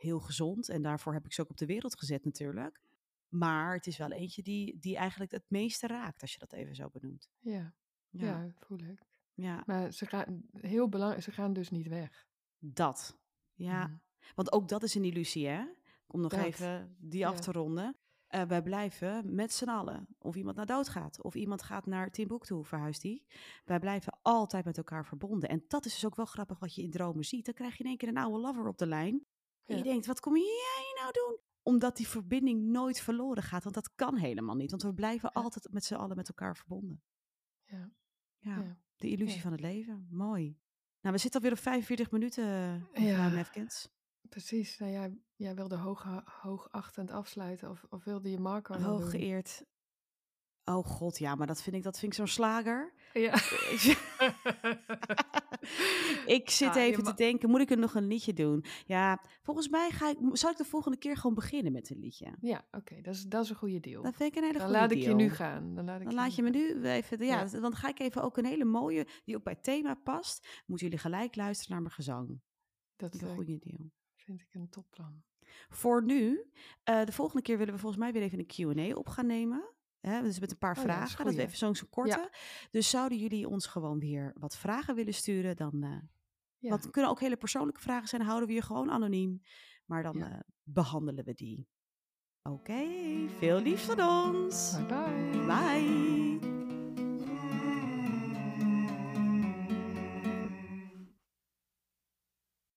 Heel 0.00 0.20
gezond. 0.20 0.68
En 0.68 0.82
daarvoor 0.82 1.12
heb 1.12 1.24
ik 1.24 1.32
ze 1.32 1.40
ook 1.40 1.50
op 1.50 1.56
de 1.56 1.66
wereld 1.66 1.98
gezet 1.98 2.24
natuurlijk. 2.24 2.80
Maar 3.28 3.74
het 3.74 3.86
is 3.86 3.96
wel 3.96 4.10
eentje 4.12 4.42
die, 4.42 4.78
die 4.78 4.96
eigenlijk 4.96 5.30
het 5.30 5.44
meeste 5.48 5.86
raakt, 5.86 6.20
als 6.20 6.32
je 6.32 6.38
dat 6.38 6.52
even 6.52 6.74
zo 6.74 6.88
benoemt. 6.88 7.28
Ja, 7.38 7.74
Ja, 8.08 8.26
ja, 8.26 8.54
voel 8.58 8.78
ik. 8.78 9.02
ja 9.34 9.62
Maar 9.66 9.92
ze 9.92 10.06
gaan, 10.06 10.42
heel 10.52 10.88
belangrijk, 10.88 11.22
ze 11.22 11.32
gaan 11.32 11.52
dus 11.52 11.70
niet 11.70 11.88
weg. 11.88 12.26
dat. 12.58 13.18
Ja, 13.54 13.86
Mhm. 13.86 13.96
want 14.34 14.52
ook 14.52 14.68
dat 14.68 14.82
is 14.82 14.94
een 14.94 15.04
illusie, 15.04 15.46
hè? 15.48 15.64
Om 16.06 16.20
nog 16.20 16.30
Dat, 16.30 16.44
even 16.44 16.96
die 16.98 17.26
af 17.26 17.40
te 17.40 17.52
ronden. 17.52 17.96
Eh, 18.26 18.42
wij 18.42 18.62
blijven 18.62 19.34
met 19.34 19.52
z'n 19.52 19.68
allen. 19.68 20.06
Of 20.18 20.36
iemand 20.36 20.56
naar 20.56 20.66
dood 20.66 20.88
gaat. 20.88 21.22
Of 21.22 21.34
iemand 21.34 21.62
gaat 21.62 21.86
naar 21.86 22.10
Timbuktu, 22.10 22.64
verhuist 22.64 23.02
die. 23.02 23.26
Wij 23.64 23.78
blijven 23.78 24.18
altijd 24.22 24.64
met 24.64 24.76
elkaar 24.76 25.06
verbonden. 25.06 25.48
En 25.48 25.64
dat 25.68 25.84
is 25.84 25.92
dus 25.92 26.06
ook 26.06 26.14
wel 26.14 26.24
grappig 26.26 26.58
wat 26.58 26.74
je 26.74 26.82
in 26.82 26.90
dromen 26.90 27.24
ziet. 27.24 27.44
Dan 27.44 27.54
krijg 27.54 27.72
je 27.76 27.82
in 27.84 27.88
één 27.88 27.98
keer 27.98 28.08
een 28.08 28.16
oude 28.16 28.38
lover 28.38 28.66
op 28.66 28.78
de 28.78 28.86
lijn. 28.86 29.26
En 29.70 29.76
je 29.76 29.82
denkt, 29.82 30.06
wat 30.06 30.20
kom 30.20 30.36
jij 30.36 30.92
nou 31.00 31.12
doen? 31.12 31.38
Omdat 31.62 31.96
die 31.96 32.08
verbinding 32.08 32.62
nooit 32.62 33.00
verloren 33.00 33.42
gaat. 33.42 33.62
Want 33.62 33.74
dat 33.74 33.94
kan 33.94 34.16
helemaal 34.16 34.54
niet. 34.54 34.70
Want 34.70 34.82
we 34.82 34.94
blijven 34.94 35.32
altijd 35.32 35.68
met 35.72 35.84
z'n 35.84 35.94
allen 35.94 36.16
met 36.16 36.28
elkaar 36.28 36.56
verbonden. 36.56 37.02
Ja, 37.64 37.90
Ja, 38.38 38.76
de 38.96 39.08
illusie 39.08 39.40
van 39.40 39.52
het 39.52 39.60
leven. 39.60 40.06
Mooi. 40.10 40.58
Nou, 41.00 41.14
we 41.14 41.20
zitten 41.20 41.40
alweer 41.40 41.56
op 41.56 41.62
45 41.62 42.10
minuten, 42.10 42.44
mevrouw 42.92 43.06
Ja. 43.06 43.28
Nefkens. 43.28 43.88
Precies. 44.28 44.78
Nou, 44.78 44.92
jij, 44.92 45.18
jij 45.34 45.54
wilde 45.54 45.76
hoog, 45.76 46.22
hoogachtend 46.24 47.10
afsluiten. 47.10 47.70
Of, 47.70 47.84
of 47.88 48.04
wilde 48.04 48.30
je 48.30 48.38
Marco? 48.38 48.74
Hooggeëerd. 48.74 49.64
Oh 50.64 50.84
god, 50.86 51.18
ja, 51.18 51.34
maar 51.34 51.46
dat 51.46 51.62
vind 51.62 51.76
ik, 51.76 51.82
dat 51.82 51.98
vind 51.98 52.12
ik 52.12 52.18
zo'n 52.18 52.26
slager. 52.26 52.92
Ja. 53.12 53.32
ik 56.26 56.50
zit 56.50 56.74
Ja, 56.74 56.80
je 56.80 56.90
even 56.90 57.04
te 57.04 57.14
denken, 57.14 57.50
moet 57.50 57.60
ik 57.60 57.70
er 57.70 57.78
nog 57.78 57.94
een 57.94 58.06
liedje 58.06 58.32
doen? 58.32 58.64
Ja, 58.86 59.20
volgens 59.42 59.68
mij 59.68 59.90
ga 59.90 60.08
ik, 60.08 60.16
zal 60.32 60.50
ik 60.50 60.56
de 60.56 60.64
volgende 60.64 60.98
keer 60.98 61.16
gewoon 61.16 61.34
beginnen 61.34 61.72
met 61.72 61.90
een 61.90 61.98
liedje. 61.98 62.34
Ja, 62.40 62.66
oké. 62.70 63.00
dat, 63.00 63.14
is, 63.14 63.22
dat 63.22 63.44
is 63.44 63.50
een 63.50 63.56
goede 63.56 63.80
deal. 63.80 64.02
Dat 64.02 64.14
vind 64.14 64.30
ik 64.30 64.36
een 64.36 64.42
hele 64.44 64.58
Dan 64.58 64.66
goede 64.66 64.80
laat 64.80 64.90
ik 64.90 64.98
je 64.98 65.04
deal. 65.04 65.16
nu 65.16 65.30
gaan. 65.30 65.74
Dan 65.74 65.84
laat, 65.84 66.00
ik 66.00 66.04
Dan 66.06 66.14
laat 66.14 66.34
je 66.34 66.42
me 66.42 66.50
nu 66.50 66.82
even, 66.82 67.24
ja, 67.24 67.40
Ja. 67.52 67.60
dan 67.60 67.74
ga 67.76 67.88
ik 67.88 67.98
even 67.98 68.22
ook 68.22 68.36
een 68.36 68.44
hele 68.44 68.64
mooie, 68.64 69.06
die 69.24 69.36
ook 69.36 69.42
bij 69.44 69.52
het 69.52 69.62
thema 69.64 69.94
past. 69.94 70.62
Moeten 70.66 70.86
jullie 70.86 71.02
gelijk 71.02 71.36
luisteren 71.36 71.72
naar 71.72 71.82
mijn 71.82 71.94
gezang. 71.94 72.40
Dat 72.96 73.14
is 73.14 73.20
een 73.20 73.34
goede 73.34 73.58
deal. 73.58 73.90
vind 74.16 74.40
ik 74.40 74.48
een 74.54 74.68
topplan. 74.68 75.22
Voor 75.68 76.04
nu, 76.04 76.50
eh, 76.82 77.04
de 77.04 77.12
volgende 77.12 77.42
keer 77.42 77.58
willen 77.58 77.74
we 77.74 77.80
volgens 77.80 78.00
mij 78.02 78.12
weer 78.12 78.22
even 78.22 78.38
een 78.38 78.46
Q&A 78.46 78.94
op 78.96 79.08
gaan 79.08 79.26
nemen. 79.26 79.74
Hè, 80.00 80.22
dus 80.22 80.40
met 80.40 80.50
een 80.50 80.58
paar 80.58 80.76
Oh 80.78 80.82
ja, 80.82 80.86
dat 80.86 80.96
vragen, 80.96 81.16
dat 81.16 81.26
we 81.26 81.32
goeie. 81.32 81.46
even 81.46 81.76
zo'n 81.76 81.88
korte. 81.90 82.30
Dus 82.70 82.90
zouden 82.90 83.18
jullie 83.18 83.48
ons 83.48 83.66
gewoon 83.66 83.98
weer 83.98 84.32
wat 84.38 84.56
vragen 84.56 84.94
willen 84.94 85.14
sturen, 85.14 85.56
dan... 85.56 86.08
Ja. 86.58 86.68
Want 86.68 86.82
het 86.82 86.92
kunnen 86.92 87.10
ook 87.10 87.20
hele 87.20 87.36
persoonlijke 87.36 87.80
vragen 87.80 88.08
zijn, 88.08 88.22
houden 88.22 88.48
we 88.48 88.54
je 88.54 88.62
gewoon 88.62 88.90
anoniem. 88.90 89.42
Maar 89.84 90.02
dan 90.02 90.22
eh, 90.22 90.38
behandelen 90.62 91.24
we 91.24 91.34
die. 91.34 91.68
Oké, 92.42 92.84
veel 93.38 93.60
liefs 93.60 93.82
van 93.82 94.00
ons. 94.02 94.76
Bye 94.86 95.44
bye. 95.46 96.59